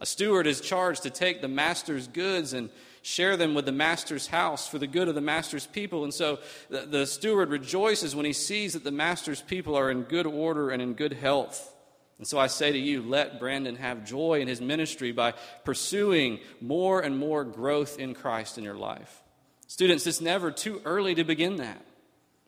A 0.00 0.06
steward 0.06 0.46
is 0.46 0.60
charged 0.60 1.02
to 1.02 1.10
take 1.10 1.42
the 1.42 1.48
master's 1.48 2.06
goods 2.06 2.54
and 2.54 2.70
share 3.02 3.36
them 3.36 3.54
with 3.54 3.66
the 3.66 3.72
master's 3.72 4.28
house 4.28 4.66
for 4.66 4.78
the 4.78 4.86
good 4.86 5.08
of 5.08 5.14
the 5.14 5.20
master's 5.20 5.66
people. 5.66 6.04
And 6.04 6.14
so 6.14 6.38
the, 6.70 6.86
the 6.86 7.06
steward 7.06 7.50
rejoices 7.50 8.16
when 8.16 8.24
he 8.24 8.32
sees 8.32 8.72
that 8.72 8.84
the 8.84 8.90
master's 8.90 9.42
people 9.42 9.76
are 9.76 9.90
in 9.90 10.02
good 10.02 10.26
order 10.26 10.70
and 10.70 10.80
in 10.80 10.94
good 10.94 11.12
health. 11.12 11.74
And 12.18 12.26
so 12.26 12.38
I 12.38 12.46
say 12.46 12.70
to 12.70 12.78
you, 12.78 13.02
let 13.02 13.40
Brandon 13.40 13.76
have 13.76 14.04
joy 14.04 14.40
in 14.40 14.48
his 14.48 14.60
ministry 14.60 15.10
by 15.10 15.34
pursuing 15.64 16.38
more 16.60 17.00
and 17.00 17.18
more 17.18 17.42
growth 17.44 17.98
in 17.98 18.14
Christ 18.14 18.58
in 18.58 18.64
your 18.64 18.76
life. 18.76 19.22
Students, 19.66 20.06
it's 20.06 20.20
never 20.20 20.52
too 20.52 20.80
early 20.84 21.14
to 21.16 21.24
begin 21.24 21.56
that. 21.56 21.84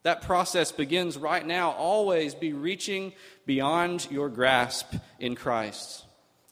That 0.05 0.23
process 0.23 0.71
begins 0.71 1.17
right 1.17 1.45
now. 1.45 1.73
Always 1.73 2.35
be 2.35 2.53
reaching 2.53 3.15
beyond 3.47 4.07
your 4.11 4.29
grasp 4.29 4.95
in 5.19 5.35
Christ. 5.35 6.05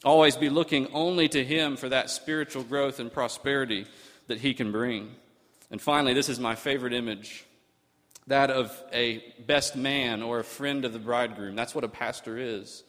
Always 0.05 0.37
be 0.37 0.51
looking 0.51 0.89
only 0.93 1.29
to 1.29 1.45
Him 1.45 1.77
for 1.77 1.89
that 1.89 2.11
spiritual 2.11 2.65
growth 2.65 2.99
and 2.99 3.13
prosperity 3.13 3.87
that 4.27 4.39
He 4.39 4.55
can 4.55 4.73
bring. 4.73 5.15
And 5.71 5.81
finally, 5.81 6.15
this 6.15 6.29
is 6.29 6.41
my 6.41 6.55
favorite 6.55 6.93
image 6.93 7.45
that 8.27 8.51
of 8.51 8.73
a 8.93 9.23
best 9.47 9.75
man 9.75 10.23
or 10.23 10.39
a 10.39 10.45
friend 10.45 10.85
of 10.85 10.93
the 10.93 10.99
bridegroom. 10.99 11.57
That's 11.57 11.75
what 11.75 11.85
a 11.85 11.89
pastor 11.89 12.39
is. 12.39 12.85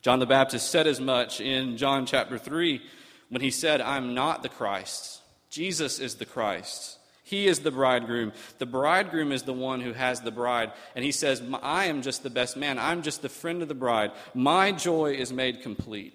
John 0.00 0.18
the 0.18 0.26
Baptist 0.26 0.70
said 0.70 0.86
as 0.86 1.00
much 1.00 1.40
in 1.40 1.76
John 1.76 2.06
chapter 2.06 2.38
3 2.38 2.82
when 3.28 3.42
he 3.42 3.50
said, 3.50 3.80
I'm 3.80 4.14
not 4.14 4.42
the 4.42 4.48
Christ. 4.48 5.20
Jesus 5.50 6.00
is 6.00 6.16
the 6.16 6.26
Christ. 6.26 6.98
He 7.22 7.46
is 7.46 7.60
the 7.60 7.70
bridegroom. 7.70 8.32
The 8.58 8.66
bridegroom 8.66 9.30
is 9.30 9.44
the 9.44 9.52
one 9.52 9.80
who 9.80 9.92
has 9.92 10.20
the 10.20 10.32
bride. 10.32 10.72
And 10.96 11.04
he 11.04 11.12
says, 11.12 11.40
I 11.62 11.84
am 11.84 12.02
just 12.02 12.24
the 12.24 12.30
best 12.30 12.56
man. 12.56 12.78
I'm 12.78 13.02
just 13.02 13.22
the 13.22 13.28
friend 13.28 13.62
of 13.62 13.68
the 13.68 13.74
bride. 13.74 14.10
My 14.34 14.72
joy 14.72 15.12
is 15.12 15.32
made 15.32 15.62
complete 15.62 16.14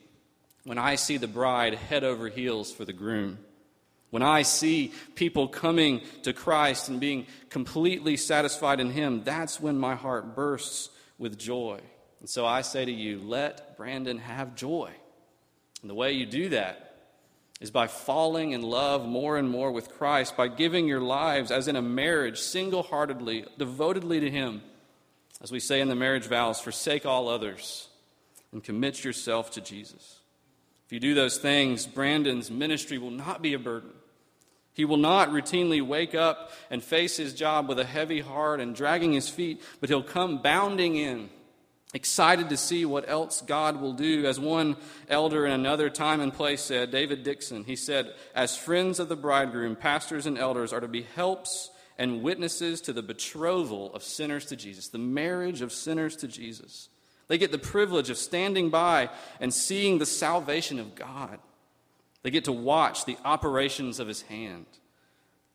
when 0.67 0.77
I 0.77 0.95
see 0.95 1.15
the 1.15 1.29
bride 1.29 1.75
head 1.75 2.03
over 2.03 2.27
heels 2.27 2.73
for 2.73 2.83
the 2.83 2.91
groom, 2.91 3.39
when 4.09 4.21
I 4.21 4.41
see 4.41 4.91
people 5.15 5.47
coming 5.47 6.01
to 6.23 6.33
Christ 6.33 6.89
and 6.89 6.99
being 6.99 7.25
completely 7.49 8.17
satisfied 8.17 8.81
in 8.81 8.91
Him, 8.91 9.23
that's 9.23 9.61
when 9.61 9.77
my 9.77 9.95
heart 9.95 10.35
bursts 10.35 10.89
with 11.17 11.39
joy. 11.39 11.79
And 12.19 12.27
so 12.27 12.45
I 12.45 12.63
say 12.63 12.83
to 12.83 12.91
you, 12.91 13.21
let 13.21 13.77
Brandon 13.77 14.17
have 14.17 14.55
joy. 14.55 14.91
And 15.81 15.89
the 15.89 15.95
way 15.95 16.11
you 16.11 16.25
do 16.25 16.49
that 16.49 16.95
is 17.61 17.71
by 17.71 17.87
falling 17.87 18.51
in 18.51 18.61
love 18.61 19.07
more 19.07 19.37
and 19.37 19.49
more 19.49 19.71
with 19.71 19.93
Christ, 19.97 20.35
by 20.35 20.49
giving 20.49 20.85
your 20.85 20.99
lives, 20.99 21.49
as 21.49 21.69
in 21.69 21.77
a 21.77 21.81
marriage, 21.81 22.39
single 22.39 22.83
heartedly, 22.83 23.45
devotedly 23.57 24.19
to 24.19 24.29
Him. 24.29 24.61
As 25.41 25.49
we 25.49 25.61
say 25.61 25.79
in 25.79 25.87
the 25.87 25.95
marriage 25.95 26.27
vows, 26.27 26.59
forsake 26.59 27.05
all 27.05 27.29
others 27.29 27.87
and 28.51 28.61
commit 28.61 29.05
yourself 29.05 29.51
to 29.51 29.61
Jesus. 29.61 30.16
If 30.87 30.93
you 30.93 31.01
do 31.01 31.13
those 31.13 31.37
things, 31.37 31.85
Brandon's 31.85 32.49
ministry 32.49 32.97
will 32.97 33.11
not 33.11 33.41
be 33.41 33.53
a 33.53 33.59
burden. 33.59 33.91
He 34.71 34.85
will 34.85 34.95
not 34.95 35.31
routinely 35.31 35.85
wake 35.85 36.15
up 36.15 36.51
and 36.69 36.81
face 36.81 37.17
his 37.17 37.33
job 37.33 37.67
with 37.67 37.77
a 37.77 37.83
heavy 37.83 38.21
heart 38.21 38.61
and 38.61 38.73
dragging 38.73 39.11
his 39.11 39.27
feet, 39.27 39.61
but 39.81 39.89
he'll 39.89 40.01
come 40.01 40.41
bounding 40.41 40.95
in, 40.95 41.29
excited 41.93 42.47
to 42.47 42.55
see 42.55 42.85
what 42.85 43.09
else 43.09 43.41
God 43.41 43.81
will 43.81 43.91
do. 43.91 44.25
As 44.25 44.39
one 44.39 44.77
elder 45.09 45.45
in 45.45 45.51
another 45.51 45.89
time 45.89 46.21
and 46.21 46.33
place 46.33 46.61
said, 46.61 46.89
David 46.89 47.23
Dickson, 47.23 47.65
he 47.65 47.75
said, 47.75 48.13
As 48.33 48.55
friends 48.55 49.01
of 49.01 49.09
the 49.09 49.17
bridegroom, 49.17 49.75
pastors 49.75 50.25
and 50.25 50.37
elders 50.37 50.71
are 50.71 50.79
to 50.79 50.87
be 50.87 51.01
helps 51.01 51.69
and 51.97 52.23
witnesses 52.23 52.79
to 52.81 52.93
the 52.93 53.03
betrothal 53.03 53.93
of 53.93 54.03
sinners 54.03 54.45
to 54.45 54.55
Jesus, 54.55 54.87
the 54.87 54.97
marriage 54.99 55.61
of 55.61 55.73
sinners 55.73 56.15
to 56.17 56.29
Jesus. 56.29 56.87
They 57.27 57.37
get 57.37 57.51
the 57.51 57.57
privilege 57.57 58.09
of 58.09 58.17
standing 58.17 58.69
by 58.69 59.09
and 59.39 59.53
seeing 59.53 59.97
the 59.97 60.05
salvation 60.05 60.79
of 60.79 60.95
God. 60.95 61.39
They 62.23 62.31
get 62.31 62.45
to 62.45 62.51
watch 62.51 63.05
the 63.05 63.17
operations 63.23 63.99
of 63.99 64.07
his 64.07 64.21
hand. 64.23 64.65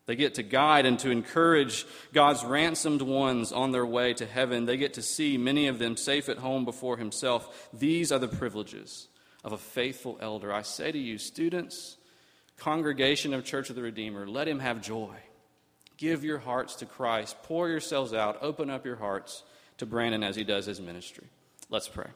They 0.07 0.17
get 0.17 0.35
to 0.35 0.43
guide 0.43 0.85
and 0.85 0.99
to 1.01 1.11
encourage 1.11 1.87
God's 2.13 2.45
ransomed 2.45 3.03
ones 3.03 3.53
on 3.53 3.71
their 3.71 3.87
way 3.87 4.15
to 4.15 4.27
heaven. 4.27 4.67
They 4.67 4.77
get 4.77 4.95
to 4.95 5.03
see 5.03 5.39
many 5.39 5.69
of 5.69 5.79
them 5.79 5.97
safe 5.97 6.29
at 6.29 6.39
home 6.39 6.65
before 6.65 6.97
himself. 6.97 7.69
These 7.73 8.11
are 8.11 8.19
the 8.19 8.29
privileges 8.29 9.09
of 9.45 9.53
a 9.53 9.59
faithful 9.59 10.19
elder. 10.21 10.53
I 10.53 10.63
say 10.63 10.91
to 10.93 10.99
you, 10.99 11.19
students, 11.19 11.97
Congregation 12.59 13.33
of 13.33 13.45
Church 13.45 13.71
of 13.71 13.77
the 13.77 13.83
Redeemer, 13.83 14.27
let 14.27 14.49
him 14.49 14.59
have 14.59 14.83
joy. 14.83 15.15
Give 15.97 16.25
your 16.25 16.39
hearts 16.39 16.77
to 16.77 16.87
Christ. 16.87 17.37
Pour 17.45 17.69
yourselves 17.69 18.13
out. 18.13 18.39
Open 18.43 18.71
up 18.71 18.85
your 18.85 18.97
hearts 18.97 19.45
to 19.79 19.87
Brandon 19.87 20.25
as 20.25 20.35
he 20.35 20.43
does 20.43 20.67
his 20.67 20.81
ministry. 20.81 21.29
Let's 21.73 21.89
pray. 21.89 22.09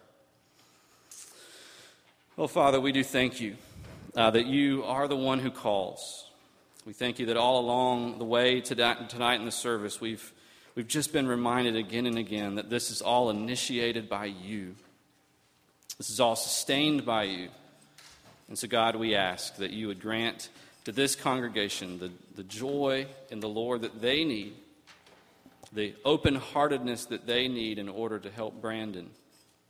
Well, 2.36 2.46
Father, 2.46 2.78
we 2.78 2.92
do 2.92 3.02
thank 3.02 3.40
you 3.40 3.56
uh, 4.14 4.30
that 4.32 4.44
you 4.44 4.84
are 4.84 5.08
the 5.08 5.16
one 5.16 5.38
who 5.38 5.50
calls. 5.50 6.28
We 6.84 6.92
thank 6.92 7.18
you 7.18 7.24
that 7.24 7.38
all 7.38 7.58
along 7.60 8.18
the 8.18 8.26
way 8.26 8.60
tonight 8.60 9.40
in 9.40 9.46
the 9.46 9.50
service, 9.50 9.98
we've, 9.98 10.30
we've 10.74 10.86
just 10.86 11.10
been 11.10 11.26
reminded 11.26 11.74
again 11.74 12.04
and 12.04 12.18
again 12.18 12.56
that 12.56 12.68
this 12.68 12.90
is 12.90 13.00
all 13.00 13.30
initiated 13.30 14.10
by 14.10 14.26
you. 14.26 14.74
This 15.96 16.10
is 16.10 16.20
all 16.20 16.36
sustained 16.36 17.06
by 17.06 17.22
you. 17.22 17.48
And 18.48 18.58
so, 18.58 18.68
God, 18.68 18.94
we 18.94 19.14
ask 19.14 19.56
that 19.56 19.70
you 19.70 19.86
would 19.86 20.02
grant 20.02 20.50
to 20.84 20.92
this 20.92 21.16
congregation 21.16 21.98
the, 21.98 22.10
the 22.34 22.44
joy 22.44 23.06
in 23.30 23.40
the 23.40 23.48
Lord 23.48 23.80
that 23.80 24.02
they 24.02 24.22
need, 24.22 24.52
the 25.72 25.94
open 26.04 26.34
heartedness 26.34 27.06
that 27.06 27.26
they 27.26 27.48
need 27.48 27.78
in 27.78 27.88
order 27.88 28.18
to 28.18 28.30
help 28.30 28.60
Brandon 28.60 29.08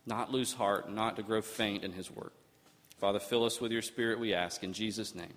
not 0.07 0.31
lose 0.31 0.53
heart, 0.53 0.89
not 0.89 1.17
to 1.17 1.23
grow 1.23 1.41
faint 1.41 1.83
in 1.83 1.91
his 1.91 2.09
work. 2.09 2.33
Father, 2.97 3.19
fill 3.19 3.43
us 3.43 3.61
with 3.61 3.71
your 3.71 3.81
spirit, 3.81 4.19
we 4.19 4.33
ask. 4.33 4.63
In 4.63 4.73
Jesus' 4.73 5.13
name, 5.13 5.33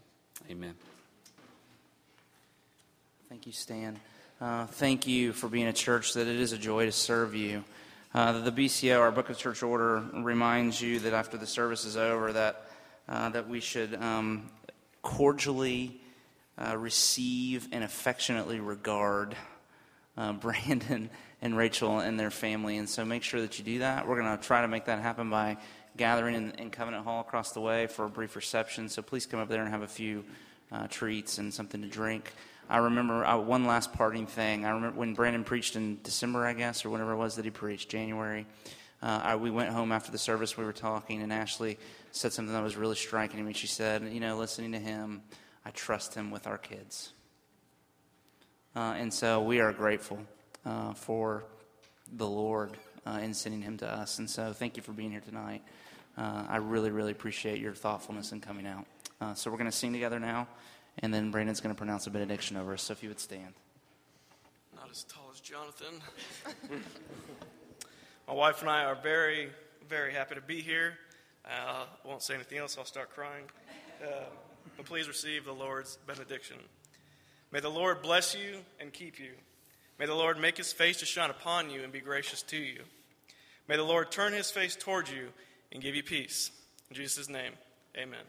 amen. 0.51 0.75
Thank 3.29 3.47
you, 3.47 3.53
Stan. 3.53 3.99
Uh, 4.41 4.67
thank 4.67 5.07
you 5.07 5.33
for 5.33 5.49
being 5.49 5.67
a 5.67 5.73
church 5.73 6.15
that 6.15 6.27
it 6.27 6.41
is 6.41 6.53
a 6.53 6.59
joy 6.59 6.87
to 6.87 6.93
serve 6.93 7.35
you. 7.35 7.63
Uh, 8.15 8.41
the 8.41 8.51
BCO, 8.51 8.99
our 8.99 9.13
Book 9.13 9.29
of 9.29 9.37
Church 9.37 9.63
Order, 9.63 10.03
reminds 10.15 10.81
you 10.81 10.99
that 11.01 11.13
after 11.13 11.37
the 11.37 11.47
service 11.47 11.85
is 11.85 11.97
over, 11.97 12.33
that 12.33 12.67
uh, 13.09 13.29
that 13.31 13.49
we 13.49 13.61
should 13.61 13.95
um, 13.97 14.49
cordially 15.03 16.01
uh, 16.57 16.77
receive 16.77 17.69
and 17.73 17.85
affectionately 17.85 18.61
regard 18.61 19.37
uh, 20.21 20.33
Brandon 20.45 21.11
and 21.43 21.57
Rachel 21.57 21.99
and 21.99 22.21
their 22.21 22.31
family. 22.31 22.77
And 22.77 22.89
so, 22.89 23.05
make 23.05 23.23
sure 23.23 23.41
that 23.41 23.59
you 23.59 23.65
do 23.65 23.79
that. 23.81 24.07
We're 24.07 24.21
going 24.21 24.37
to 24.37 24.45
try 24.45 24.61
to 24.61 24.69
make 24.69 24.85
that 24.85 25.01
happen 25.01 25.31
by 25.31 25.57
gathering 25.97 26.35
in, 26.35 26.51
in, 26.53 26.71
Covenant 26.71 27.05
Hall 27.05 27.21
across 27.21 27.53
the 27.53 27.61
way 27.61 27.87
for 27.87 28.05
a 28.05 28.09
brief 28.09 28.37
reception. 28.37 28.89
So 28.89 29.03
please 29.03 29.27
come 29.27 29.41
up 29.41 29.49
there 29.49 29.63
and 29.63 29.71
have 29.71 29.83
a 29.83 29.89
few 29.89 30.25
uh, 30.73 30.87
treats 30.89 31.39
and 31.39 31.53
something 31.53 31.83
to 31.83 31.89
drink. 31.89 32.33
I 32.69 32.79
remember 32.79 33.25
uh, 33.25 33.39
one 33.39 33.65
last 33.65 33.93
parting 33.93 34.27
thing. 34.27 34.65
I 34.65 34.71
remember 34.71 34.99
when 34.99 35.15
Brandon 35.15 35.43
preached 35.43 35.75
in 35.75 35.99
December, 36.03 36.47
I 36.47 36.53
guess, 36.53 36.85
or 36.85 36.91
whenever 36.91 37.13
it 37.13 37.17
was 37.17 37.37
that 37.37 37.45
he 37.45 37.51
preached, 37.51 37.89
January. 37.89 38.47
Uh, 39.03 39.21
I, 39.23 39.37
we 39.37 39.51
went 39.51 39.71
home 39.71 39.91
after 39.91 40.13
the 40.13 40.19
service. 40.19 40.57
We 40.57 40.65
were 40.65 40.73
talking, 40.73 41.23
and 41.23 41.33
Ashley 41.33 41.79
said 42.13 42.33
something 42.33 42.55
that 42.55 42.63
was 42.63 42.77
really 42.77 42.97
striking 42.97 43.39
to 43.39 43.43
me. 43.43 43.55
She 43.55 43.67
said, 43.67 44.03
"You 44.13 44.21
know, 44.21 44.37
listening 44.37 44.73
to 44.73 44.79
him, 44.79 45.23
I 45.65 45.71
trust 45.71 46.15
him 46.15 46.31
with 46.31 46.47
our 46.47 46.59
kids." 46.59 47.13
Uh, 48.75 48.95
and 48.97 49.13
so 49.13 49.43
we 49.43 49.61
are 49.61 49.73
grateful 49.73 50.19
uh, 50.65 50.95
for 50.95 51.45
the 52.13 52.27
Lord 52.27 52.77
uh, 53.07 53.19
in 53.23 53.35
sending 53.35 53.63
him 53.63 53.77
to 53.79 53.89
us. 53.89 54.19
And 54.19 54.29
so, 54.29 54.53
thank 54.53 54.77
you 54.77 54.83
for 54.83 54.93
being 54.93 55.11
here 55.11 55.21
tonight. 55.21 55.63
Uh, 56.17 56.45
I 56.49 56.57
really, 56.57 56.91
really 56.91 57.13
appreciate 57.13 57.59
your 57.59 57.75
thoughtfulness 57.75 58.33
in 58.33 58.41
coming 58.41 58.67
out. 58.67 58.87
Uh, 59.21 59.35
so 59.35 59.51
we're 59.51 59.59
going 59.59 59.71
to 59.71 59.77
sing 59.77 59.93
together 59.93 60.21
now. 60.21 60.47
And 60.99 61.13
then 61.13 61.31
Brandon's 61.31 61.61
going 61.61 61.75
to 61.75 61.79
pronounce 61.79 62.07
a 62.07 62.11
benediction 62.11 62.57
over 62.57 62.75
us. 62.75 62.83
So 62.83 62.93
if 62.93 63.03
you 63.03 63.09
would 63.09 63.21
stand. 63.21 63.55
Not 64.77 64.91
as 64.91 65.05
tall 65.05 65.31
as 65.33 65.41
Jonathan. 65.41 66.01
My 68.29 68.35
wife 68.35 68.61
and 68.61 68.71
I 68.71 68.85
are 68.85 68.95
very, 68.95 69.49
very 69.89 70.13
happy 70.13 70.35
to 70.37 70.41
be 70.41 70.61
here. 70.61 70.95
Uh, 71.45 71.85
I 72.05 72.09
won't 72.09 72.23
say 72.23 72.35
anything 72.35 72.59
else, 72.59 72.77
I'll 72.79 72.85
start 72.85 73.11
crying. 73.11 73.45
Uh, 74.03 74.25
but 74.77 74.87
please 74.87 75.09
receive 75.09 75.45
the 75.45 75.53
Lord's 75.53 75.99
benediction. 76.07 76.57
May 77.53 77.61
the 77.61 77.69
Lord 77.69 78.03
bless 78.03 78.35
you 78.35 78.59
and 78.81 78.93
keep 78.93 79.19
you. 79.19 79.33
May 79.99 80.07
the 80.07 80.15
Lord 80.15 80.39
make 80.39 80.57
his 80.57 80.73
face 80.73 80.99
to 80.99 81.07
shine 81.07 81.31
upon 81.31 81.71
you 81.71 81.83
and 81.83 81.93
be 81.93 82.01
gracious 82.01 82.43
to 82.43 82.57
you. 82.57 82.81
May 83.69 83.77
the 83.77 83.83
Lord 83.83 84.11
turn 84.11 84.33
his 84.33 84.51
face 84.51 84.77
toward 84.77 85.09
you 85.09 85.29
and 85.73 85.83
give 85.83 85.95
you 85.95 86.03
peace. 86.03 86.51
In 86.91 86.97
Jesus' 86.97 87.29
name, 87.29 87.53
amen. 87.97 88.25